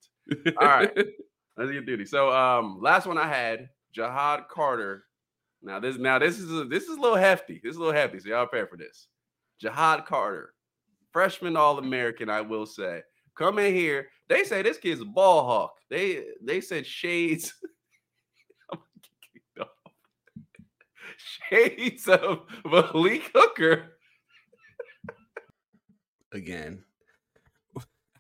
All 0.60 0.68
right. 0.68 0.92
Let's 1.58 1.72
get 1.72 1.86
these. 1.86 2.12
So, 2.12 2.32
um, 2.32 2.80
last 2.82 3.08
one 3.08 3.18
I 3.18 3.28
had 3.28 3.70
Ja'Had 3.96 4.48
Carter. 4.50 5.06
Now 5.62 5.80
this, 5.80 5.98
now 5.98 6.20
this 6.20 6.38
is 6.38 6.52
a, 6.52 6.66
this 6.66 6.84
is 6.84 6.98
a 6.98 7.02
little 7.02 7.18
hefty. 7.18 7.62
This 7.64 7.72
is 7.72 7.78
a 7.78 7.80
little 7.80 7.94
hefty. 7.94 8.20
So 8.20 8.30
y'all 8.30 8.46
prepare 8.46 8.68
for 8.68 8.78
this. 8.78 9.08
Ja'Had 9.64 10.06
Carter, 10.06 10.54
freshman 11.12 11.56
All 11.56 11.80
American, 11.80 12.30
I 12.30 12.42
will 12.42 12.66
say. 12.66 13.02
Come 13.36 13.60
in 13.60 13.74
here. 13.74 14.08
They 14.28 14.44
say 14.44 14.62
this 14.62 14.78
kid's 14.78 15.02
a 15.02 15.06
ball 15.06 15.46
hawk. 15.46 15.76
They 15.90 16.24
they 16.42 16.62
said 16.62 16.86
shades. 16.86 17.54
I'm 18.72 18.80
gonna 18.80 18.90
get 19.02 19.34
kicked 19.34 19.60
off. 19.60 19.68
Shades 21.50 22.08
of 22.08 22.42
Malik 22.66 23.32
Hooker. 23.34 23.98
Again, 26.34 26.84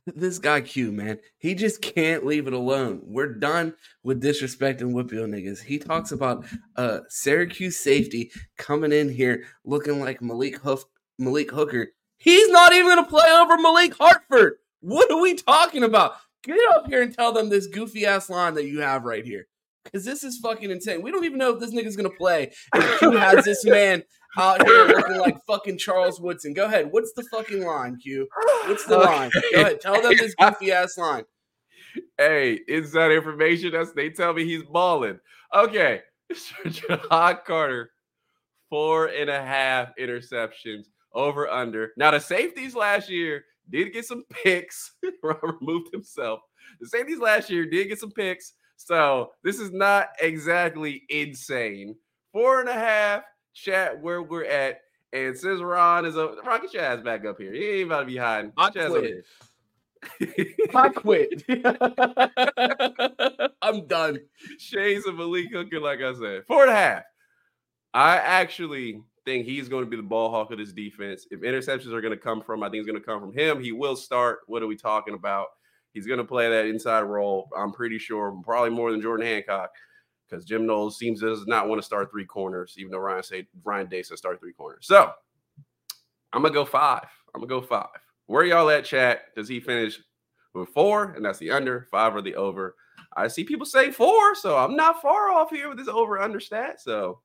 this 0.05 0.39
guy 0.39 0.61
Q 0.61 0.91
man, 0.91 1.19
he 1.37 1.55
just 1.55 1.81
can't 1.81 2.25
leave 2.25 2.47
it 2.47 2.53
alone. 2.53 3.01
We're 3.03 3.33
done 3.33 3.73
with 4.03 4.21
disrespecting 4.21 4.93
WPIAL 4.93 5.29
niggas. 5.29 5.61
He 5.63 5.79
talks 5.79 6.11
about 6.11 6.45
uh 6.75 6.99
Syracuse 7.09 7.77
safety 7.77 8.31
coming 8.57 8.91
in 8.91 9.09
here 9.09 9.45
looking 9.63 9.99
like 9.99 10.21
Malik 10.21 10.57
Hoof- 10.57 10.85
Malik 11.17 11.51
Hooker. 11.51 11.87
He's 12.17 12.49
not 12.49 12.73
even 12.73 12.89
gonna 12.89 13.07
play 13.07 13.29
over 13.29 13.57
Malik 13.57 13.95
Hartford. 13.95 14.57
What 14.81 15.11
are 15.11 15.19
we 15.19 15.33
talking 15.35 15.83
about? 15.83 16.13
Get 16.43 16.59
up 16.75 16.87
here 16.87 17.01
and 17.01 17.13
tell 17.13 17.33
them 17.33 17.49
this 17.49 17.67
goofy 17.67 18.05
ass 18.05 18.29
line 18.29 18.53
that 18.53 18.65
you 18.65 18.81
have 18.81 19.03
right 19.03 19.25
here. 19.25 19.47
Cause 19.91 20.05
this 20.05 20.23
is 20.23 20.37
fucking 20.39 20.71
insane. 20.71 21.01
We 21.01 21.11
don't 21.11 21.25
even 21.25 21.39
know 21.39 21.53
if 21.53 21.59
this 21.59 21.73
nigga's 21.73 21.95
gonna 21.95 22.09
play. 22.09 22.51
And 22.73 22.83
Q 22.99 23.11
has 23.11 23.45
this 23.45 23.65
man 23.65 24.03
out 24.37 24.65
here 24.65 24.85
looking 24.85 25.17
like 25.17 25.37
fucking 25.45 25.77
Charles 25.77 26.19
Woodson. 26.19 26.53
Go 26.53 26.65
ahead. 26.65 26.89
What's 26.91 27.13
the 27.13 27.23
fucking 27.31 27.63
line, 27.63 27.97
Q? 27.97 28.27
What's 28.65 28.85
the 28.85 28.97
line? 28.97 29.31
Go 29.53 29.61
ahead. 29.61 29.81
Tell 29.81 30.01
them 30.01 30.13
this 30.17 30.35
goofy 30.35 30.71
ass 30.71 30.97
line. 30.97 31.23
Hey, 32.17 32.59
inside 32.67 33.11
information. 33.11 33.71
That's 33.71 33.91
they 33.93 34.09
tell 34.09 34.33
me 34.33 34.45
he's 34.45 34.63
balling. 34.63 35.19
Okay, 35.53 36.01
Ja'Had 36.65 37.45
Carter, 37.45 37.91
four 38.69 39.07
and 39.07 39.29
a 39.29 39.41
half 39.41 39.89
interceptions 39.99 40.85
over 41.13 41.49
under. 41.49 41.91
Now 41.97 42.11
the 42.11 42.19
safeties 42.19 42.75
last 42.75 43.09
year 43.09 43.43
did 43.69 43.93
get 43.93 44.05
some 44.05 44.23
picks. 44.43 44.93
Robert 45.23 45.61
moved 45.61 45.93
himself. 45.93 46.41
The 46.81 46.87
safeties 46.87 47.19
last 47.19 47.49
year 47.49 47.65
did 47.65 47.87
get 47.87 47.99
some 47.99 48.11
picks, 48.11 48.53
so 48.75 49.31
this 49.43 49.59
is 49.59 49.71
not 49.71 50.09
exactly 50.19 51.03
insane. 51.09 51.95
Four 52.33 52.59
and 52.59 52.69
a 52.69 52.73
half, 52.73 53.23
chat 53.55 53.99
where 53.99 54.21
we're 54.21 54.45
at. 54.45 54.81
And 55.13 55.35
since 55.35 55.61
Ron 55.61 56.05
is 56.05 56.17
a 56.17 56.35
Ron, 56.45 56.61
get 56.61 56.73
your 56.73 56.83
ass 56.83 57.01
back 57.01 57.25
up 57.25 57.39
here. 57.39 57.53
He 57.53 57.79
ain't 57.79 57.87
about 57.87 58.01
to 58.01 58.05
be 58.05 58.17
hiding. 58.17 58.51
I 58.57 58.69
quit. 58.69 59.25
I 60.75 60.89
quit. 60.89 61.43
I'm 63.61 63.87
done. 63.87 64.19
Shades 64.59 65.07
of 65.07 65.15
Malik 65.15 65.51
Hooker, 65.51 65.79
like 65.79 66.01
I 66.01 66.13
said, 66.13 66.45
four 66.45 66.63
and 66.63 66.71
a 66.71 66.75
half. 66.75 67.03
I 67.93 68.17
actually 68.17 69.01
think 69.23 69.45
he's 69.45 69.69
going 69.69 69.85
to 69.85 69.89
be 69.89 69.95
the 69.95 70.03
ball 70.03 70.29
hawk 70.29 70.51
of 70.51 70.57
this 70.57 70.73
defense. 70.73 71.25
If 71.31 71.39
interceptions 71.41 71.93
are 71.93 72.01
going 72.01 72.13
to 72.13 72.17
come 72.17 72.41
from, 72.41 72.61
I 72.61 72.69
think 72.69 72.81
it's 72.81 72.87
going 72.87 72.99
to 72.99 73.05
come 73.05 73.21
from 73.21 73.33
him. 73.33 73.61
He 73.61 73.71
will 73.71 73.95
start. 73.95 74.39
What 74.47 74.61
are 74.61 74.67
we 74.67 74.75
talking 74.75 75.13
about? 75.13 75.47
He's 75.93 76.05
going 76.05 76.19
to 76.19 76.25
play 76.25 76.49
that 76.49 76.65
inside 76.65 77.03
role. 77.03 77.47
I'm 77.57 77.71
pretty 77.71 77.97
sure, 77.97 78.37
probably 78.43 78.71
more 78.71 78.91
than 78.91 79.01
Jordan 79.01 79.25
Hancock, 79.25 79.71
because 80.29 80.45
Jim 80.45 80.65
Knowles 80.65 80.97
seems 80.97 81.21
does 81.21 81.45
not 81.47 81.67
want 81.67 81.79
to 81.79 81.85
start 81.85 82.09
three 82.11 82.25
corners, 82.25 82.75
even 82.77 82.91
though 82.91 82.99
Ryan 82.99 83.23
say 83.23 83.47
Ryan 83.63 83.87
Day 83.87 84.03
said 84.03 84.17
start 84.17 84.39
three 84.39 84.53
corners. 84.53 84.87
So 84.87 85.11
I'm 86.33 86.41
gonna 86.41 86.53
go 86.53 86.65
five. 86.65 87.07
I'm 87.33 87.41
gonna 87.41 87.49
go 87.49 87.61
five. 87.61 87.87
Where 88.27 88.43
y'all 88.43 88.69
at, 88.69 88.85
chat? 88.85 89.35
Does 89.35 89.47
he 89.47 89.59
finish 89.59 89.99
with 90.53 90.69
four? 90.69 91.13
And 91.13 91.23
that's 91.23 91.39
the 91.39 91.51
under, 91.51 91.87
five 91.91 92.15
or 92.15 92.21
the 92.21 92.35
over. 92.35 92.75
I 93.15 93.27
see 93.27 93.43
people 93.43 93.65
say 93.65 93.91
four, 93.91 94.35
so 94.35 94.57
I'm 94.57 94.75
not 94.75 95.01
far 95.01 95.29
off 95.29 95.51
here 95.51 95.69
with 95.69 95.77
this 95.77 95.87
over 95.87 96.19
under 96.19 96.39
stat. 96.39 96.81
So 96.81 97.19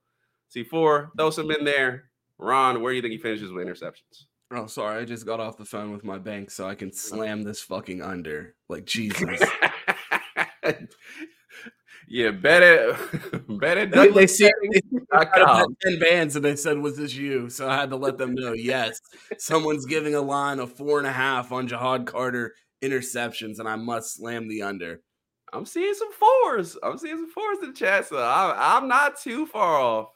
see 0.49 0.63
four, 0.63 1.11
throw 1.17 1.31
some 1.31 1.51
in 1.51 1.65
there. 1.65 2.11
Ron, 2.39 2.83
where 2.83 2.93
do 2.93 2.97
you 2.97 3.03
think 3.03 3.13
he 3.13 3.19
finishes 3.19 3.51
with 3.53 3.67
interceptions? 3.67 4.27
Oh, 4.53 4.67
sorry. 4.67 5.03
I 5.03 5.05
just 5.05 5.27
got 5.27 5.41
off 5.41 5.57
the 5.57 5.65
phone 5.65 5.93
with 5.93 6.05
my 6.05 6.19
bank 6.19 6.51
so 6.51 6.69
I 6.69 6.75
can 6.75 6.93
slam 6.93 7.43
this 7.43 7.61
fucking 7.61 8.03
under. 8.03 8.55
Like, 8.69 8.85
Jesus. 8.87 9.41
yeah, 12.09 12.31
bet 12.31 12.63
it. 12.63 12.97
Bet 13.61 13.79
it. 13.79 13.93
They, 13.93 14.09
they 14.09 14.27
see 14.27 14.51
ten 15.83 15.99
bands 15.99 16.37
and 16.37 16.45
they 16.45 16.57
said, 16.57 16.79
"Was 16.79 16.97
this 16.97 17.15
you?" 17.15 17.51
So 17.51 17.69
I 17.69 17.77
had 17.77 17.91
to 17.91 17.97
let 17.97 18.19
them 18.19 18.35
know. 18.35 18.53
Yes, 18.53 19.01
someone's 19.39 19.87
giving 19.87 20.15
a 20.15 20.21
line 20.21 20.59
of 20.59 20.73
four 20.73 20.99
and 20.99 21.07
a 21.07 21.13
half 21.13 21.53
on 21.53 21.69
Ja'Had 21.69 22.07
Carter 22.07 22.55
interceptions, 22.83 23.59
and 23.59 23.69
I 23.69 23.77
must 23.77 24.15
slam 24.15 24.49
the 24.49 24.63
under. 24.63 25.01
I'm 25.53 25.67
seeing 25.67 25.95
some 25.95 26.13
fours. 26.13 26.77
I'm 26.83 26.99
seeing 26.99 27.17
some 27.17 27.31
fours 27.31 27.59
in 27.63 27.71
the 27.71 27.77
chat, 27.77 28.07
so 28.07 28.19
I'm, 28.19 28.83
I'm 28.83 28.89
not 28.89 29.21
too 29.21 29.47
far 29.47 29.81
off. 29.81 30.09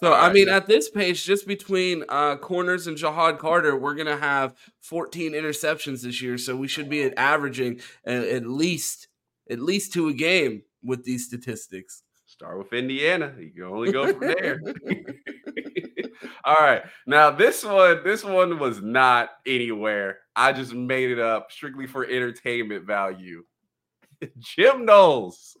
So 0.00 0.14
I 0.14 0.32
mean, 0.32 0.48
at 0.48 0.66
this 0.66 0.88
pace, 0.88 1.22
just 1.22 1.46
between 1.46 2.04
uh, 2.08 2.36
corners 2.36 2.86
and 2.86 2.96
Ja'Had 2.96 3.38
Carter, 3.38 3.76
we're 3.76 3.94
gonna 3.94 4.16
have 4.16 4.54
14 4.80 5.32
interceptions 5.32 6.02
this 6.02 6.22
year. 6.22 6.38
So 6.38 6.56
we 6.56 6.68
should 6.68 6.88
be 6.88 7.02
at 7.02 7.12
averaging 7.18 7.80
at, 8.04 8.24
at 8.24 8.46
least 8.46 9.08
at 9.50 9.58
least 9.58 9.92
two 9.92 10.08
a 10.08 10.14
game 10.14 10.62
with 10.82 11.04
these 11.04 11.26
statistics. 11.26 12.02
Start 12.26 12.58
with 12.58 12.72
Indiana. 12.72 13.34
You 13.38 13.50
can 13.50 13.64
only 13.64 13.92
go 13.92 14.12
from 14.12 14.20
there. 14.20 14.60
All 16.44 16.54
right. 16.54 16.82
Now 17.06 17.30
this 17.30 17.64
one, 17.64 18.04
this 18.04 18.24
one 18.24 18.58
was 18.58 18.80
not 18.80 19.30
anywhere. 19.46 20.18
I 20.36 20.52
just 20.52 20.72
made 20.72 21.10
it 21.10 21.18
up 21.18 21.50
strictly 21.50 21.86
for 21.86 22.04
entertainment 22.04 22.86
value. 22.86 23.44
Jim 24.38 24.84
Knowles, 24.84 25.56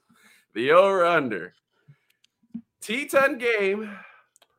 the 0.54 0.70
over 0.72 1.04
under. 1.04 1.54
T-ton 2.80 3.36
game 3.38 3.90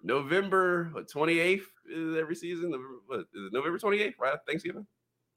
November 0.04 0.92
28th 0.96 1.62
is 1.90 2.18
every 2.18 2.36
season. 2.36 2.72
What, 3.08 3.22
is 3.22 3.26
it 3.34 3.54
November 3.54 3.78
28th, 3.78 4.14
right? 4.20 4.38
Thanksgiving? 4.48 4.86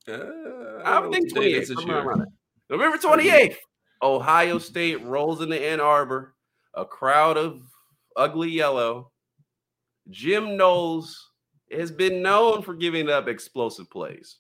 Uh, 0.08 0.82
I, 0.84 1.08
think 1.10 1.32
28th. 1.32 2.26
November 2.68 2.98
28th. 2.98 3.56
Ohio 4.03 4.59
State 4.59 5.03
rolls 5.05 5.40
into 5.40 5.61
Ann 5.61 5.80
Arbor. 5.80 6.34
A 6.74 6.84
crowd 6.84 7.36
of 7.36 7.62
ugly 8.16 8.51
yellow. 8.51 9.12
Jim 10.11 10.57
Knowles 10.57 11.30
has 11.70 11.90
been 11.90 12.22
known 12.22 12.62
for 12.62 12.74
giving 12.74 13.09
up 13.09 13.28
explosive 13.28 13.88
plays. 13.90 14.38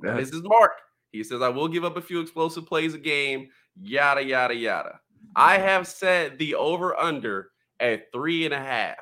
That 0.00 0.18
is 0.18 0.30
his 0.30 0.42
mark. 0.42 0.72
He 1.12 1.22
says, 1.22 1.42
I 1.42 1.48
will 1.48 1.68
give 1.68 1.84
up 1.84 1.96
a 1.96 2.02
few 2.02 2.20
explosive 2.20 2.66
plays 2.66 2.94
a 2.94 2.98
game, 2.98 3.48
yada, 3.80 4.22
yada, 4.22 4.54
yada. 4.54 5.00
I 5.36 5.58
have 5.58 5.86
set 5.86 6.38
the 6.38 6.54
over 6.54 6.98
under 6.98 7.50
at 7.80 8.12
three 8.12 8.44
and 8.44 8.54
a 8.54 8.58
half. 8.58 8.96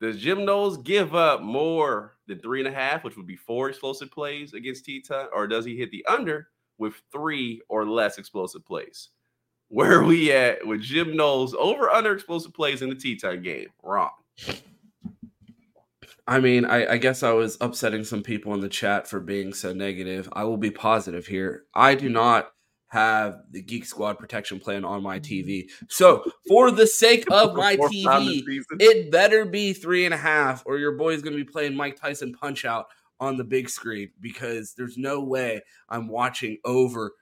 Does 0.00 0.18
Jim 0.18 0.44
Knowles 0.44 0.78
give 0.78 1.14
up 1.14 1.40
more 1.40 2.16
than 2.26 2.38
three 2.40 2.60
and 2.60 2.68
a 2.68 2.72
half, 2.72 3.04
which 3.04 3.16
would 3.16 3.26
be 3.26 3.36
four 3.36 3.68
explosive 3.70 4.10
plays 4.10 4.52
against 4.52 4.84
Teton, 4.84 5.28
or 5.32 5.46
does 5.46 5.64
he 5.64 5.76
hit 5.76 5.90
the 5.90 6.04
under 6.06 6.48
with 6.78 6.94
three 7.12 7.60
or 7.68 7.86
less 7.86 8.18
explosive 8.18 8.64
plays? 8.64 9.10
Where 9.68 10.00
are 10.00 10.04
we 10.04 10.30
at 10.30 10.66
with 10.66 10.82
Jim 10.82 11.16
Knowles 11.16 11.54
over 11.54 11.90
under 11.90 12.12
explosive 12.12 12.54
plays 12.54 12.82
in 12.82 12.90
the 12.90 12.94
Teton 12.94 13.42
game? 13.42 13.68
Wrong. 13.82 14.10
I 16.26 16.40
mean, 16.40 16.64
I, 16.64 16.92
I, 16.92 16.96
guess 16.96 17.22
I 17.22 17.32
was 17.32 17.58
upsetting 17.60 18.04
some 18.04 18.22
people 18.22 18.54
in 18.54 18.60
the 18.60 18.68
chat 18.68 19.06
for 19.06 19.20
being 19.20 19.52
so 19.52 19.74
negative. 19.74 20.28
I 20.32 20.44
will 20.44 20.56
be 20.56 20.70
positive 20.70 21.26
here. 21.26 21.64
I 21.74 21.94
do 21.94 22.08
not 22.08 22.50
have 22.88 23.42
the 23.50 23.60
Geek 23.60 23.84
Squad 23.84 24.18
protection 24.18 24.58
plan 24.58 24.84
on 24.84 25.02
my 25.02 25.18
TV. 25.18 25.68
So, 25.88 26.24
for 26.48 26.70
the 26.70 26.86
sake 26.86 27.24
of 27.30 27.54
my 27.56 27.76
TV, 27.76 28.42
it 28.78 29.10
better 29.10 29.44
be 29.44 29.72
three 29.72 30.04
and 30.04 30.14
a 30.14 30.18
half, 30.18 30.62
or 30.64 30.78
your 30.78 30.92
boy 30.92 31.12
is 31.12 31.20
going 31.20 31.36
to 31.36 31.44
be 31.44 31.50
playing 31.50 31.74
Mike 31.74 32.00
Tyson 32.00 32.32
Punch 32.32 32.64
Out 32.64 32.86
on 33.20 33.36
the 33.36 33.44
big 33.44 33.70
screen 33.70 34.10
because 34.20 34.74
there's 34.76 34.98
no 34.98 35.20
way 35.20 35.62
I'm 35.88 36.08
watching 36.08 36.58
over 36.64 37.12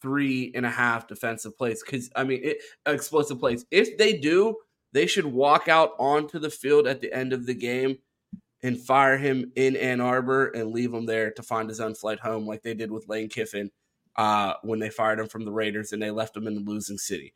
three 0.00 0.52
and 0.54 0.64
a 0.64 0.70
half 0.70 1.06
defensive 1.06 1.56
plays. 1.56 1.82
Because, 1.84 2.10
I 2.16 2.24
mean, 2.24 2.40
it, 2.42 2.58
explosive 2.86 3.38
plays. 3.38 3.64
If 3.70 3.98
they 3.98 4.18
do, 4.18 4.56
they 4.92 5.06
should 5.06 5.26
walk 5.26 5.68
out 5.68 5.92
onto 5.98 6.38
the 6.38 6.50
field 6.50 6.86
at 6.86 7.00
the 7.00 7.12
end 7.12 7.32
of 7.32 7.46
the 7.46 7.54
game 7.54 7.98
and 8.62 8.78
fire 8.78 9.18
him 9.18 9.52
in 9.56 9.76
Ann 9.76 10.00
Arbor 10.00 10.48
and 10.48 10.72
leave 10.72 10.92
him 10.92 11.06
there 11.06 11.30
to 11.32 11.42
find 11.42 11.68
his 11.68 11.80
own 11.80 11.94
flight 11.94 12.20
home, 12.20 12.46
like 12.46 12.62
they 12.62 12.74
did 12.74 12.90
with 12.90 13.08
Lane 13.08 13.28
Kiffin 13.28 13.70
uh, 14.16 14.54
when 14.62 14.78
they 14.78 14.90
fired 14.90 15.18
him 15.18 15.28
from 15.28 15.44
the 15.44 15.52
Raiders 15.52 15.92
and 15.92 16.02
they 16.02 16.10
left 16.10 16.36
him 16.36 16.46
in 16.46 16.54
the 16.54 16.60
losing 16.60 16.98
city. 16.98 17.34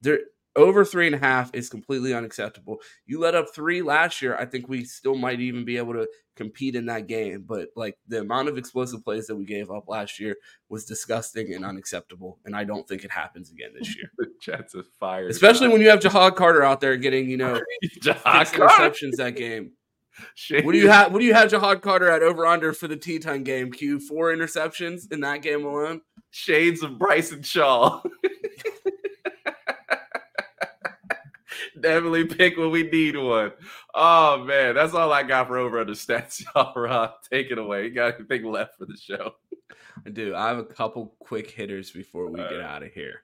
They're 0.00 0.20
over 0.58 0.84
three 0.84 1.06
and 1.06 1.14
a 1.14 1.18
half 1.18 1.54
is 1.54 1.70
completely 1.70 2.12
unacceptable. 2.12 2.78
You 3.06 3.20
let 3.20 3.34
up 3.34 3.46
three 3.54 3.80
last 3.80 4.20
year. 4.20 4.36
I 4.36 4.44
think 4.44 4.68
we 4.68 4.84
still 4.84 5.14
might 5.14 5.40
even 5.40 5.64
be 5.64 5.76
able 5.76 5.94
to 5.94 6.08
compete 6.36 6.74
in 6.74 6.86
that 6.86 7.06
game. 7.06 7.44
But 7.46 7.68
like 7.76 7.96
the 8.08 8.20
amount 8.20 8.48
of 8.48 8.58
explosive 8.58 9.04
plays 9.04 9.26
that 9.26 9.36
we 9.36 9.44
gave 9.44 9.70
up 9.70 9.88
last 9.88 10.18
year 10.20 10.36
was 10.68 10.84
disgusting 10.84 11.54
and 11.54 11.64
unacceptable. 11.64 12.38
And 12.44 12.56
I 12.56 12.64
don't 12.64 12.86
think 12.88 13.04
it 13.04 13.10
happens 13.10 13.50
again 13.50 13.70
this 13.78 13.96
year. 13.96 14.10
the 14.18 14.26
Jets 14.42 14.74
is 14.74 14.86
fired. 14.98 15.30
Especially 15.30 15.68
when 15.68 15.80
you 15.80 15.90
have 15.90 16.00
Ja'Had 16.00 16.36
Carter 16.36 16.62
out 16.62 16.80
there 16.80 16.96
getting, 16.96 17.30
you 17.30 17.36
know, 17.36 17.60
six 17.82 18.20
interceptions 18.22 19.16
that 19.16 19.36
game. 19.36 19.72
Shades. 20.34 20.66
What 20.66 20.72
do 20.72 20.78
you 20.78 20.88
have? 20.88 21.12
What 21.12 21.20
do 21.20 21.24
you 21.24 21.34
have 21.34 21.50
Ja'Had 21.50 21.80
Carter 21.80 22.10
at 22.10 22.22
over 22.22 22.44
under 22.46 22.72
for 22.72 22.88
the 22.88 22.96
Teton 22.96 23.44
game? 23.44 23.70
Q 23.70 24.00
four 24.00 24.34
interceptions 24.34 25.12
in 25.12 25.20
that 25.20 25.42
game 25.42 25.64
alone. 25.64 26.00
Shades 26.30 26.82
of 26.82 26.98
Bryson 26.98 27.42
Shaw. 27.42 28.02
Definitely 31.80 32.26
pick 32.26 32.56
when 32.56 32.70
we 32.70 32.84
need 32.84 33.16
one. 33.16 33.52
Oh 33.94 34.44
man, 34.44 34.74
that's 34.74 34.94
all 34.94 35.12
I 35.12 35.22
got 35.22 35.48
for 35.48 35.58
over 35.58 35.80
under 35.80 35.92
stats. 35.92 36.42
Y'all, 36.54 36.72
Rob, 36.74 37.12
take 37.30 37.50
it 37.50 37.58
away. 37.58 37.84
You 37.84 37.94
got 37.94 38.14
anything 38.14 38.44
left 38.44 38.78
for 38.78 38.86
the 38.86 38.96
show? 38.96 39.32
I 40.06 40.10
do. 40.10 40.34
I 40.34 40.48
have 40.48 40.58
a 40.58 40.64
couple 40.64 41.14
quick 41.18 41.50
hitters 41.50 41.90
before 41.90 42.30
we 42.30 42.38
get 42.38 42.60
uh. 42.60 42.64
out 42.64 42.82
of 42.82 42.92
here. 42.92 43.22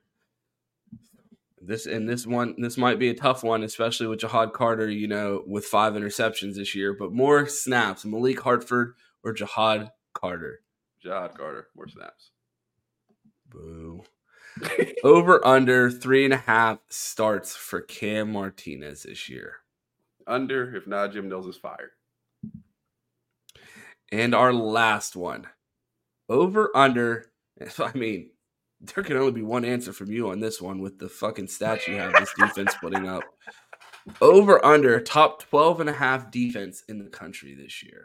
This 1.60 1.86
and 1.86 2.08
this 2.08 2.26
one, 2.26 2.54
this 2.58 2.76
might 2.76 2.98
be 2.98 3.08
a 3.08 3.14
tough 3.14 3.42
one, 3.42 3.62
especially 3.62 4.06
with 4.06 4.20
Ja'Had 4.20 4.52
Carter. 4.52 4.88
You 4.88 5.08
know, 5.08 5.42
with 5.46 5.64
five 5.64 5.94
interceptions 5.94 6.56
this 6.56 6.74
year, 6.74 6.92
but 6.92 7.12
more 7.12 7.46
snaps. 7.46 8.04
Malik 8.04 8.40
Hartford 8.40 8.94
or 9.22 9.32
Ja'Had 9.32 9.90
Carter. 10.12 10.60
Ja'Had 11.04 11.36
Carter, 11.36 11.68
more 11.74 11.88
snaps. 11.88 12.30
Boo. 13.48 14.04
Over 15.02 15.44
under 15.46 15.90
three 15.90 16.24
and 16.24 16.34
a 16.34 16.38
half 16.38 16.78
starts 16.88 17.56
for 17.56 17.80
Cam 17.80 18.32
Martinez 18.32 19.02
this 19.02 19.28
year. 19.28 19.56
Under, 20.26 20.74
if 20.74 20.86
not, 20.86 21.12
Jim 21.12 21.28
Knowles 21.28 21.46
is 21.46 21.56
fired. 21.56 21.90
And 24.12 24.34
our 24.34 24.52
last 24.52 25.16
one. 25.16 25.46
Over 26.28 26.70
under. 26.74 27.26
I 27.78 27.92
mean, 27.96 28.30
there 28.80 29.04
can 29.04 29.16
only 29.16 29.32
be 29.32 29.42
one 29.42 29.64
answer 29.64 29.92
from 29.92 30.10
you 30.10 30.30
on 30.30 30.40
this 30.40 30.60
one 30.60 30.80
with 30.80 30.98
the 30.98 31.08
fucking 31.08 31.46
stats 31.46 31.86
you 31.86 31.96
have 31.96 32.12
this 32.14 32.32
defense 32.38 32.74
putting 32.80 33.08
up. 33.08 33.22
Over 34.20 34.64
under 34.64 35.00
top 35.00 35.42
12 35.42 35.80
and 35.80 35.90
a 35.90 35.94
half 35.94 36.30
defense 36.30 36.84
in 36.88 36.98
the 36.98 37.08
country 37.08 37.54
this 37.54 37.82
year. 37.82 38.04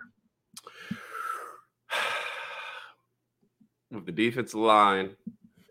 With 3.91 4.05
the 4.05 4.11
defensive 4.11 4.59
line, 4.59 5.15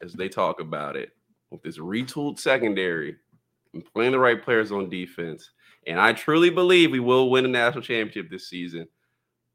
as 0.03 0.13
they 0.13 0.29
talk 0.29 0.61
about 0.61 0.97
it, 0.97 1.11
with 1.51 1.63
this 1.63 1.79
retooled 1.79 2.39
secondary 2.39 3.17
and 3.75 3.85
playing 3.93 4.13
the 4.13 4.19
right 4.19 4.43
players 4.43 4.73
on 4.73 4.91
defense, 4.91 5.51
and 5.87 6.01
I 6.01 6.13
truly 6.13 6.51
believe 6.51 6.91
we 6.91 7.01
will 7.01 7.31
win 7.31 7.45
a 7.45 7.49
national 7.49 7.83
championship 7.83 8.31
this 8.31 8.49
season. 8.49 8.87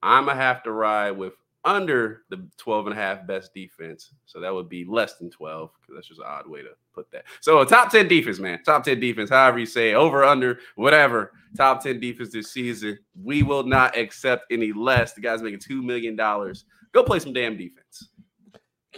I'm 0.02 0.26
gonna 0.26 0.40
have 0.40 0.64
to 0.64 0.72
ride 0.72 1.12
with 1.12 1.34
under 1.66 2.24
the 2.30 2.46
12 2.58 2.88
and 2.88 2.98
a 2.98 3.02
half 3.02 3.26
best 3.26 3.54
defense. 3.54 4.14
So 4.26 4.40
that 4.42 4.54
would 4.54 4.68
be 4.68 4.84
less 4.84 5.16
than 5.16 5.30
12 5.30 5.72
because 5.82 5.96
that's 5.96 6.08
just 6.08 6.20
an 6.20 6.26
odd 6.28 6.48
way 6.48 6.62
to 6.62 6.70
put 6.94 7.10
that. 7.12 7.26
So 7.40 7.62
a 7.62 7.66
top 7.66 7.92
10 7.92 8.08
defense, 8.08 8.40
man. 8.40 8.62
Top 8.64 8.84
10 8.84 9.00
defense, 9.00 9.30
however 9.30 9.60
you 9.60 9.66
say, 9.66 9.94
over, 9.94 10.24
under, 10.24 10.60
whatever. 10.76 11.32
Top 11.56 11.82
10 11.82 12.00
defense 12.00 12.32
this 12.32 12.52
season. 12.52 13.00
We 13.22 13.44
will 13.44 13.64
not 13.64 13.98
accept 13.98 14.52
any 14.52 14.74
less. 14.74 15.14
The 15.14 15.22
guy's 15.22 15.42
making 15.42 15.60
$2 15.60 15.84
million. 15.84 16.16
Go 16.18 17.04
play 17.04 17.20
some 17.20 17.34
damn 17.34 17.58
defense. 17.58 18.10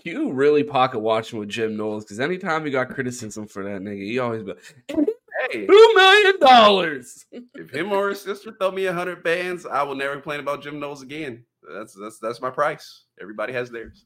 You 0.03 0.31
really 0.31 0.63
pocket 0.63 0.99
watching 0.99 1.39
with 1.39 1.49
Jim 1.49 1.77
Knowles 1.77 2.03
because 2.03 2.19
anytime 2.19 2.65
he 2.65 2.71
got 2.71 2.89
criticism 2.89 3.47
for 3.47 3.63
that 3.63 3.81
nigga, 3.81 4.03
he 4.03 4.19
always 4.19 4.43
be 4.43 4.53
hey, 4.87 5.65
two 5.67 5.91
million 5.95 6.39
dollars. 6.39 7.25
if 7.31 7.71
him 7.71 7.91
or 7.91 8.09
his 8.09 8.21
sister 8.21 8.53
throw 8.59 8.71
me 8.71 8.85
a 8.85 8.93
hundred 8.93 9.23
bands, 9.23 9.65
I 9.65 9.83
will 9.83 9.95
never 9.95 10.13
complain 10.13 10.39
about 10.39 10.61
Jim 10.61 10.79
Knowles 10.79 11.01
again. 11.01 11.45
That's 11.73 11.93
that's 11.93 12.19
that's 12.19 12.41
my 12.41 12.49
price. 12.49 13.03
Everybody 13.21 13.53
has 13.53 13.71
theirs. 13.71 14.05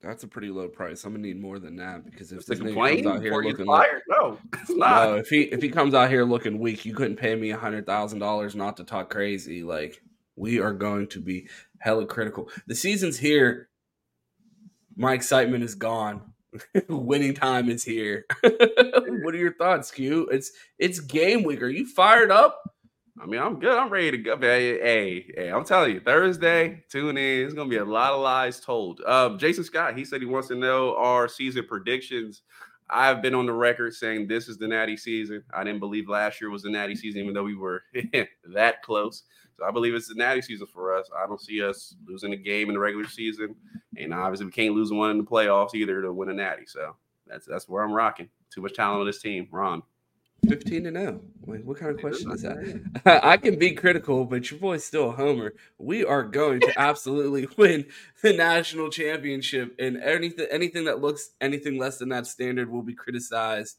That's 0.00 0.22
a 0.22 0.28
pretty 0.28 0.50
low 0.50 0.68
price. 0.68 1.04
I'm 1.04 1.12
gonna 1.12 1.26
need 1.26 1.40
more 1.40 1.58
than 1.58 1.76
that 1.76 2.04
because 2.04 2.30
if 2.30 2.46
this 2.46 2.60
nigga 2.60 2.74
comes 2.74 3.06
out 3.06 3.22
here 3.22 3.42
looking 3.42 3.66
fired, 3.66 4.02
like, 4.08 4.18
no, 4.20 4.38
it's 4.60 4.70
not. 4.70 5.08
No, 5.08 5.16
if 5.16 5.28
he 5.28 5.42
if 5.42 5.60
he 5.60 5.68
comes 5.68 5.94
out 5.94 6.10
here 6.10 6.24
looking 6.24 6.58
weak, 6.58 6.84
you 6.84 6.94
couldn't 6.94 7.16
pay 7.16 7.34
me 7.34 7.50
a 7.50 7.56
hundred 7.56 7.86
thousand 7.86 8.20
dollars 8.20 8.54
not 8.54 8.76
to 8.76 8.84
talk 8.84 9.10
crazy. 9.10 9.62
Like 9.62 10.00
we 10.36 10.60
are 10.60 10.72
going 10.72 11.08
to 11.08 11.20
be 11.20 11.48
hella 11.80 12.06
critical. 12.06 12.48
The 12.66 12.74
season's 12.74 13.18
here. 13.18 13.67
My 14.98 15.14
excitement 15.14 15.62
is 15.62 15.76
gone. 15.76 16.32
Winning 16.88 17.32
time 17.32 17.70
is 17.70 17.84
here. 17.84 18.26
what 18.42 19.32
are 19.32 19.38
your 19.38 19.54
thoughts, 19.54 19.92
Q? 19.92 20.26
It's 20.32 20.50
it's 20.76 20.98
game 20.98 21.44
week. 21.44 21.62
Are 21.62 21.68
you 21.68 21.86
fired 21.86 22.32
up? 22.32 22.60
I 23.20 23.26
mean, 23.26 23.40
I'm 23.40 23.60
good. 23.60 23.78
I'm 23.78 23.90
ready 23.90 24.10
to 24.10 24.18
go. 24.18 24.36
Hey, 24.36 24.76
hey, 24.80 25.32
hey, 25.36 25.48
I'm 25.50 25.64
telling 25.64 25.92
you, 25.94 26.00
Thursday, 26.00 26.82
tune 26.90 27.16
in. 27.16 27.46
It's 27.46 27.54
gonna 27.54 27.70
be 27.70 27.76
a 27.76 27.84
lot 27.84 28.12
of 28.12 28.20
lies 28.20 28.58
told. 28.58 29.00
Um, 29.02 29.38
Jason 29.38 29.62
Scott, 29.62 29.96
he 29.96 30.04
said 30.04 30.20
he 30.20 30.26
wants 30.26 30.48
to 30.48 30.56
know 30.56 30.96
our 30.96 31.28
season 31.28 31.64
predictions. 31.68 32.42
I've 32.90 33.22
been 33.22 33.36
on 33.36 33.46
the 33.46 33.52
record 33.52 33.94
saying 33.94 34.26
this 34.26 34.48
is 34.48 34.58
the 34.58 34.66
natty 34.66 34.96
season. 34.96 35.44
I 35.54 35.62
didn't 35.62 35.80
believe 35.80 36.08
last 36.08 36.40
year 36.40 36.50
was 36.50 36.62
the 36.62 36.70
natty 36.70 36.96
season, 36.96 37.22
even 37.22 37.34
though 37.34 37.44
we 37.44 37.54
were 37.54 37.82
that 38.52 38.82
close. 38.82 39.22
So 39.58 39.66
I 39.66 39.72
believe 39.72 39.94
it's 39.94 40.08
the 40.08 40.14
natty 40.14 40.42
season 40.42 40.68
for 40.68 40.96
us. 40.96 41.10
I 41.16 41.26
don't 41.26 41.40
see 41.40 41.62
us 41.62 41.96
losing 42.06 42.32
a 42.32 42.36
game 42.36 42.68
in 42.68 42.74
the 42.74 42.80
regular 42.80 43.08
season, 43.08 43.56
and 43.96 44.14
obviously 44.14 44.46
we 44.46 44.52
can't 44.52 44.74
lose 44.74 44.92
one 44.92 45.10
in 45.10 45.18
the 45.18 45.24
playoffs 45.24 45.74
either 45.74 46.00
to 46.02 46.12
win 46.12 46.28
a 46.28 46.34
natty. 46.34 46.66
So 46.66 46.94
that's 47.26 47.46
that's 47.46 47.68
where 47.68 47.82
I'm 47.82 47.92
rocking. 47.92 48.28
Too 48.50 48.62
much 48.62 48.74
talent 48.74 49.00
on 49.00 49.06
this 49.06 49.20
team, 49.20 49.48
Ron. 49.50 49.82
15 50.48 50.84
to 50.84 50.92
0. 50.92 51.20
Like, 51.46 51.64
what 51.64 51.78
kind 51.78 51.90
of 51.90 52.00
question 52.00 52.30
is 52.30 52.42
that? 52.42 52.80
I 53.24 53.36
can 53.36 53.58
be 53.58 53.72
critical, 53.72 54.24
but 54.24 54.48
your 54.48 54.60
boy's 54.60 54.84
still 54.84 55.10
a 55.10 55.12
homer. 55.12 55.54
We 55.78 56.04
are 56.04 56.22
going 56.22 56.60
to 56.60 56.72
absolutely 56.80 57.48
win 57.56 57.86
the 58.22 58.32
national 58.34 58.90
championship, 58.90 59.74
and 59.80 59.96
anything 59.96 60.46
anything 60.50 60.84
that 60.84 61.00
looks 61.00 61.30
anything 61.40 61.78
less 61.78 61.98
than 61.98 62.10
that 62.10 62.28
standard 62.28 62.70
will 62.70 62.82
be 62.82 62.94
criticized 62.94 63.78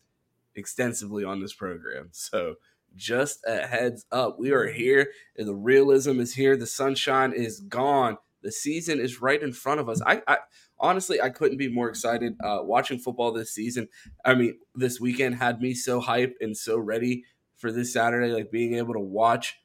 extensively 0.55 1.23
on 1.23 1.39
this 1.41 1.53
program. 1.53 2.09
So 2.11 2.55
just 2.95 3.43
a 3.47 3.67
heads 3.67 4.05
up. 4.11 4.39
We 4.39 4.51
are 4.51 4.67
here, 4.67 5.11
and 5.37 5.47
the 5.47 5.55
realism 5.55 6.19
is 6.19 6.33
here. 6.33 6.57
The 6.57 6.67
sunshine 6.67 7.33
is 7.33 7.59
gone. 7.61 8.17
The 8.41 8.51
season 8.51 8.99
is 8.99 9.21
right 9.21 9.41
in 9.41 9.53
front 9.53 9.79
of 9.79 9.89
us. 9.89 10.01
I, 10.05 10.21
I 10.27 10.37
honestly, 10.79 11.21
I 11.21 11.29
couldn't 11.29 11.57
be 11.57 11.69
more 11.69 11.89
excited. 11.89 12.35
Uh, 12.43 12.59
watching 12.61 12.99
football 12.99 13.31
this 13.31 13.51
season, 13.51 13.87
I 14.23 14.35
mean, 14.35 14.57
this 14.75 14.99
weekend 14.99 15.35
had 15.35 15.61
me 15.61 15.73
so 15.73 16.01
hyped 16.01 16.35
and 16.41 16.55
so 16.55 16.77
ready 16.77 17.25
for 17.57 17.71
this 17.71 17.93
Saturday, 17.93 18.31
like 18.31 18.51
being 18.51 18.75
able 18.75 18.93
to 18.93 18.99
watch 18.99 19.59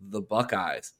the 0.00 0.20
Buckeyes 0.20 0.92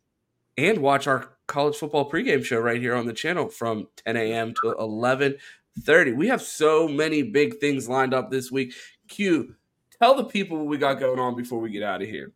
and 0.56 0.78
watch 0.78 1.06
our 1.06 1.36
college 1.46 1.76
football 1.76 2.10
pregame 2.10 2.44
show 2.44 2.58
right 2.58 2.80
here 2.80 2.94
on 2.94 3.06
the 3.06 3.12
channel 3.12 3.48
from 3.48 3.86
10 4.04 4.16
a.m. 4.16 4.54
to 4.54 4.74
11:30. 4.78 6.16
We 6.16 6.28
have 6.28 6.42
so 6.42 6.88
many 6.88 7.22
big 7.22 7.58
things 7.60 7.88
lined 7.88 8.12
up 8.12 8.30
this 8.30 8.50
week. 8.50 8.74
Q, 9.08 9.54
tell 10.00 10.14
the 10.14 10.24
people 10.24 10.58
what 10.58 10.66
we 10.66 10.78
got 10.78 10.98
going 10.98 11.18
on 11.18 11.34
before 11.36 11.60
we 11.60 11.70
get 11.70 11.82
out 11.82 12.02
of 12.02 12.08
here. 12.08 12.32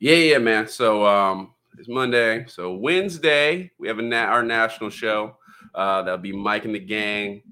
Yeah, 0.00 0.16
yeah, 0.16 0.38
man. 0.38 0.68
So 0.68 1.06
um, 1.06 1.52
it's 1.78 1.88
Monday. 1.88 2.44
So 2.48 2.74
Wednesday 2.74 3.70
we 3.78 3.88
have 3.88 3.98
a 3.98 4.02
na- 4.02 4.26
our 4.26 4.42
national 4.42 4.90
show. 4.90 5.36
Uh, 5.74 6.02
that'll 6.02 6.18
be 6.18 6.32
Mike 6.32 6.64
and 6.64 6.74
the 6.74 6.80
gang, 6.80 7.42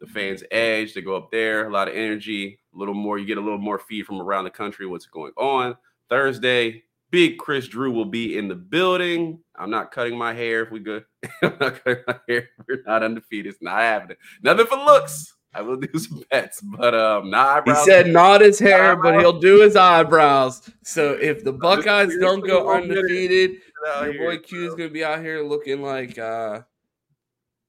the 0.00 0.06
fans' 0.06 0.42
edge. 0.50 0.94
They 0.94 1.02
go 1.02 1.16
up 1.16 1.30
there, 1.30 1.68
a 1.68 1.72
lot 1.72 1.88
of 1.88 1.94
energy, 1.94 2.58
a 2.74 2.78
little 2.78 2.94
more. 2.94 3.18
You 3.18 3.26
get 3.26 3.38
a 3.38 3.42
little 3.42 3.58
more 3.58 3.78
feed 3.78 4.06
from 4.06 4.20
around 4.20 4.44
the 4.44 4.50
country, 4.50 4.86
what's 4.86 5.06
going 5.06 5.32
on. 5.36 5.76
Thursday, 6.08 6.84
big 7.10 7.38
Chris 7.38 7.68
Drew 7.68 7.90
will 7.92 8.04
be 8.06 8.38
in 8.38 8.48
the 8.48 8.54
building. 8.54 9.38
I'm 9.56 9.70
not 9.70 9.92
cutting 9.92 10.16
my 10.16 10.32
hair 10.32 10.62
if 10.62 10.70
we 10.70 10.80
good. 10.80 11.04
I'm 11.42 11.56
not 11.60 11.84
cutting 11.84 12.04
my 12.06 12.18
hair. 12.28 12.48
We're 12.66 12.82
not 12.86 13.02
undefeated. 13.02 13.52
It's 13.52 13.62
not 13.62 13.80
happening. 13.80 14.16
Nothing 14.42 14.66
for 14.66 14.76
looks. 14.76 15.33
I 15.54 15.62
will 15.62 15.76
do 15.76 15.98
some 15.98 16.24
bets, 16.30 16.60
but 16.60 16.94
um, 16.94 17.30
not 17.30 17.58
eyebrows. 17.58 17.78
He 17.78 17.84
said 17.84 18.08
not 18.08 18.40
his 18.40 18.58
hair, 18.58 18.96
but 18.96 19.18
he'll 19.20 19.38
do 19.38 19.60
his 19.60 19.76
eyebrows. 19.76 20.68
So 20.82 21.12
if 21.12 21.44
the 21.44 21.52
Buckeyes 21.64 22.16
don't 22.18 22.46
go 22.46 22.72
undefeated, 22.72 23.58
your 24.02 24.14
boy 24.14 24.38
Q 24.38 24.68
is 24.68 24.74
gonna 24.74 24.90
be 24.90 25.04
out 25.04 25.20
here 25.20 25.42
looking 25.42 25.82
like 25.82 26.18
uh 26.18 26.62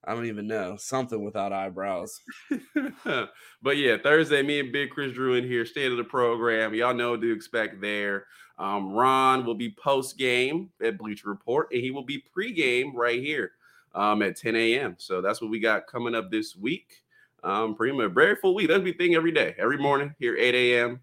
I 0.08 0.14
don't 0.14 0.28
even 0.28 0.46
know 0.48 0.76
something 0.78 1.24
without 1.24 1.52
eyebrows. 1.52 2.22
but 3.04 3.78
yeah, 3.78 3.98
Thursday, 4.02 4.44
me 4.44 4.60
and 4.60 4.72
Big 4.72 4.92
Chris 4.92 5.14
Drew 5.14 5.34
in 5.34 5.44
here, 5.44 5.66
state 5.66 5.92
of 5.92 5.98
the 5.98 6.04
program. 6.04 6.76
Y'all 6.76 6.94
know 6.94 7.12
what 7.12 7.22
to 7.22 7.34
expect 7.34 7.82
there. 7.82 8.28
Um, 8.60 8.94
Ron 8.94 9.46
will 9.46 9.56
be 9.56 9.72
post 9.72 10.18
game 10.18 10.70
at 10.82 10.98
Bleacher 10.98 11.30
Report, 11.30 11.70
and 11.72 11.82
he 11.82 11.90
will 11.90 12.06
be 12.06 12.24
pre 12.32 12.54
game 12.54 12.96
right 12.96 13.20
here 13.20 13.54
um, 13.96 14.22
at 14.22 14.38
10 14.38 14.56
a.m. 14.56 14.96
So 15.00 15.22
that's 15.22 15.42
what 15.42 15.50
we 15.50 15.60
got 15.60 15.88
coming 15.88 16.14
up 16.14 16.30
this 16.30 16.56
week. 16.56 17.04
Um, 17.46 17.76
pretty 17.76 17.96
much 17.96 18.12
very 18.12 18.36
full 18.36 18.56
week. 18.56 18.70
That's 18.70 18.84
be 18.84 18.92
thing 18.92 19.14
every 19.14 19.32
day, 19.32 19.54
every 19.60 19.78
morning 19.78 20.16
here 20.18 20.36
8 20.36 20.56
a.m. 20.56 21.00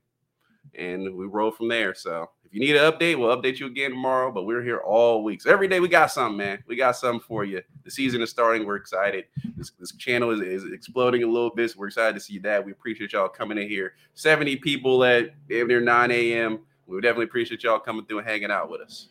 And 0.74 1.14
we 1.14 1.26
roll 1.26 1.52
from 1.52 1.68
there. 1.68 1.94
So 1.94 2.30
if 2.44 2.52
you 2.52 2.58
need 2.58 2.74
an 2.74 2.90
update, 2.90 3.16
we'll 3.16 3.36
update 3.36 3.60
you 3.60 3.66
again 3.66 3.90
tomorrow. 3.90 4.32
But 4.32 4.42
we're 4.42 4.62
here 4.62 4.78
all 4.78 5.22
week. 5.22 5.40
So 5.40 5.52
every 5.52 5.68
day 5.68 5.78
we 5.78 5.86
got 5.86 6.10
something, 6.10 6.36
man. 6.36 6.64
We 6.66 6.74
got 6.74 6.96
something 6.96 7.20
for 7.20 7.44
you. 7.44 7.62
The 7.84 7.92
season 7.92 8.22
is 8.22 8.30
starting. 8.30 8.66
We're 8.66 8.74
excited. 8.74 9.26
This, 9.56 9.70
this 9.78 9.92
channel 9.92 10.30
is, 10.30 10.40
is 10.40 10.72
exploding 10.72 11.22
a 11.22 11.28
little 11.28 11.50
bit. 11.50 11.70
So 11.70 11.76
we're 11.78 11.86
excited 11.86 12.14
to 12.14 12.20
see 12.20 12.38
that. 12.40 12.64
We 12.64 12.72
appreciate 12.72 13.12
y'all 13.12 13.28
coming 13.28 13.58
in 13.58 13.68
here. 13.68 13.94
70 14.14 14.56
people 14.56 15.04
at 15.04 15.30
near 15.48 15.80
9 15.80 16.10
a.m. 16.10 16.58
We 16.86 17.00
definitely 17.00 17.26
appreciate 17.26 17.62
y'all 17.62 17.78
coming 17.78 18.04
through 18.06 18.18
and 18.18 18.26
hanging 18.26 18.50
out 18.50 18.68
with 18.68 18.80
us. 18.80 19.10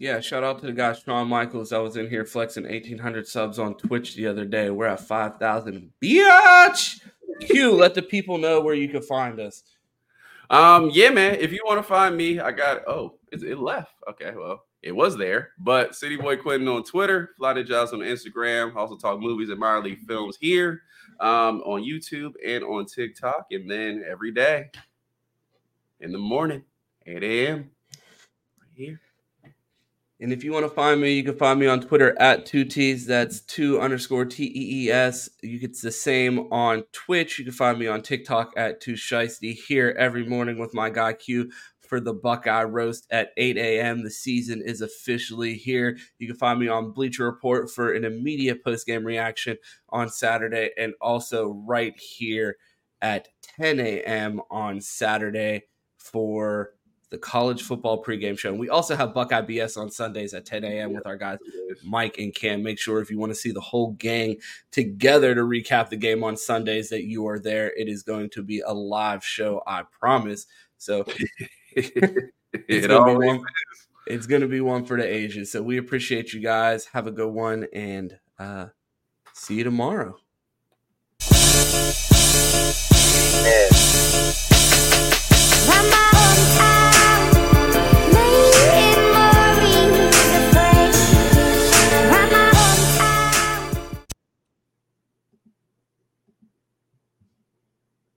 Yeah, 0.00 0.20
shout 0.20 0.42
out 0.42 0.60
to 0.60 0.66
the 0.66 0.72
guy 0.72 0.94
Shawn 0.94 1.28
Michaels. 1.28 1.74
I 1.74 1.78
was 1.78 1.98
in 1.98 2.08
here 2.08 2.24
flexing 2.24 2.62
1,800 2.62 3.28
subs 3.28 3.58
on 3.58 3.74
Twitch 3.74 4.14
the 4.14 4.26
other 4.28 4.46
day. 4.46 4.70
We're 4.70 4.86
at 4.86 5.00
5,000. 5.00 5.92
Biatch! 6.02 7.02
Q, 7.40 7.74
let 7.74 7.94
the 7.94 8.00
people 8.00 8.38
know 8.38 8.62
where 8.62 8.74
you 8.74 8.88
can 8.88 9.02
find 9.02 9.38
us. 9.38 9.62
Um, 10.48 10.88
yeah, 10.94 11.10
man. 11.10 11.34
If 11.34 11.52
you 11.52 11.60
want 11.66 11.80
to 11.80 11.82
find 11.82 12.16
me, 12.16 12.40
I 12.40 12.50
got 12.50 12.88
oh, 12.88 13.18
it, 13.30 13.42
it 13.42 13.58
left. 13.58 13.92
Okay, 14.08 14.32
well, 14.34 14.64
it 14.82 14.92
was 14.96 15.18
there. 15.18 15.50
But 15.58 15.94
City 15.94 16.16
Boy 16.16 16.38
Quinton 16.38 16.68
on 16.68 16.82
Twitter, 16.82 17.32
Fly 17.36 17.62
Jobs 17.62 17.92
on 17.92 17.98
Instagram. 17.98 18.74
Also 18.76 18.96
talk 18.96 19.20
movies 19.20 19.50
and 19.50 19.60
minor 19.60 19.82
league 19.82 20.00
films 20.08 20.38
here, 20.40 20.80
um, 21.20 21.60
on 21.66 21.82
YouTube 21.82 22.32
and 22.42 22.64
on 22.64 22.86
TikTok, 22.86 23.48
and 23.50 23.70
then 23.70 24.02
every 24.10 24.32
day 24.32 24.70
in 26.00 26.10
the 26.10 26.18
morning, 26.18 26.64
8 27.04 27.22
a.m. 27.22 27.70
right 28.58 28.70
here. 28.74 29.00
And 30.22 30.34
if 30.34 30.44
you 30.44 30.52
want 30.52 30.66
to 30.66 30.70
find 30.70 31.00
me, 31.00 31.14
you 31.14 31.24
can 31.24 31.36
find 31.36 31.58
me 31.58 31.66
on 31.66 31.80
Twitter 31.80 32.14
at 32.20 32.44
two 32.44 32.64
T's. 32.64 33.06
That's 33.06 33.40
two 33.40 33.80
underscore 33.80 34.26
T 34.26 34.44
E 34.44 34.84
E 34.84 34.90
S. 34.90 35.30
You 35.42 35.58
get 35.58 35.80
the 35.80 35.90
same 35.90 36.40
on 36.52 36.84
Twitch. 36.92 37.38
You 37.38 37.46
can 37.46 37.54
find 37.54 37.78
me 37.78 37.86
on 37.86 38.02
TikTok 38.02 38.52
at 38.56 38.82
two 38.82 38.92
Shiesty 38.94 39.54
here 39.54 39.96
every 39.98 40.26
morning 40.26 40.58
with 40.58 40.74
my 40.74 40.90
guy 40.90 41.14
Q 41.14 41.50
for 41.80 42.00
the 42.00 42.12
Buckeye 42.12 42.62
Roast 42.62 43.06
at 43.10 43.32
8 43.36 43.56
a.m. 43.56 44.04
The 44.04 44.10
season 44.10 44.62
is 44.64 44.80
officially 44.80 45.54
here. 45.54 45.98
You 46.18 46.28
can 46.28 46.36
find 46.36 46.60
me 46.60 46.68
on 46.68 46.92
Bleacher 46.92 47.24
Report 47.24 47.68
for 47.70 47.92
an 47.92 48.04
immediate 48.04 48.62
post 48.62 48.86
game 48.86 49.04
reaction 49.04 49.56
on 49.88 50.08
Saturday 50.08 50.70
and 50.78 50.94
also 51.00 51.64
right 51.66 51.98
here 51.98 52.58
at 53.02 53.28
10 53.56 53.80
a.m. 53.80 54.40
on 54.50 54.80
Saturday 54.80 55.62
for 55.96 56.74
the 57.10 57.18
college 57.18 57.62
football 57.62 58.02
pregame 58.02 58.38
show. 58.38 58.50
And 58.50 58.58
we 58.58 58.68
also 58.68 58.96
have 58.96 59.12
Buckeye 59.12 59.42
BS 59.42 59.76
on 59.76 59.90
Sundays 59.90 60.32
at 60.32 60.46
10 60.46 60.64
a.m. 60.64 60.92
with 60.92 61.06
our 61.06 61.16
guys 61.16 61.38
Mike 61.84 62.18
and 62.18 62.34
Cam. 62.34 62.62
Make 62.62 62.78
sure 62.78 63.00
if 63.00 63.10
you 63.10 63.18
want 63.18 63.30
to 63.30 63.36
see 63.36 63.50
the 63.50 63.60
whole 63.60 63.92
gang 63.92 64.36
together 64.70 65.34
to 65.34 65.42
recap 65.42 65.88
the 65.88 65.96
game 65.96 66.22
on 66.22 66.36
Sundays 66.36 66.88
that 66.90 67.04
you 67.04 67.26
are 67.26 67.40
there. 67.40 67.72
It 67.76 67.88
is 67.88 68.02
going 68.02 68.30
to 68.30 68.42
be 68.42 68.60
a 68.60 68.72
live 68.72 69.24
show, 69.24 69.62
I 69.66 69.82
promise. 69.82 70.46
So 70.78 71.04
it's 71.72 71.90
it 72.52 72.88
gonna 72.88 73.18
be 73.18 73.26
one, 73.26 73.44
it's 74.06 74.26
gonna 74.26 74.48
be 74.48 74.60
one 74.60 74.84
for 74.84 74.96
the 74.96 75.06
ages. 75.06 75.50
So 75.50 75.62
we 75.62 75.78
appreciate 75.78 76.32
you 76.32 76.40
guys. 76.40 76.86
Have 76.86 77.08
a 77.08 77.12
good 77.12 77.32
one 77.32 77.66
and 77.72 78.16
uh 78.38 78.66
see 79.34 79.56
you 79.56 79.64
tomorrow. 79.64 80.16
Yeah. 83.42 83.70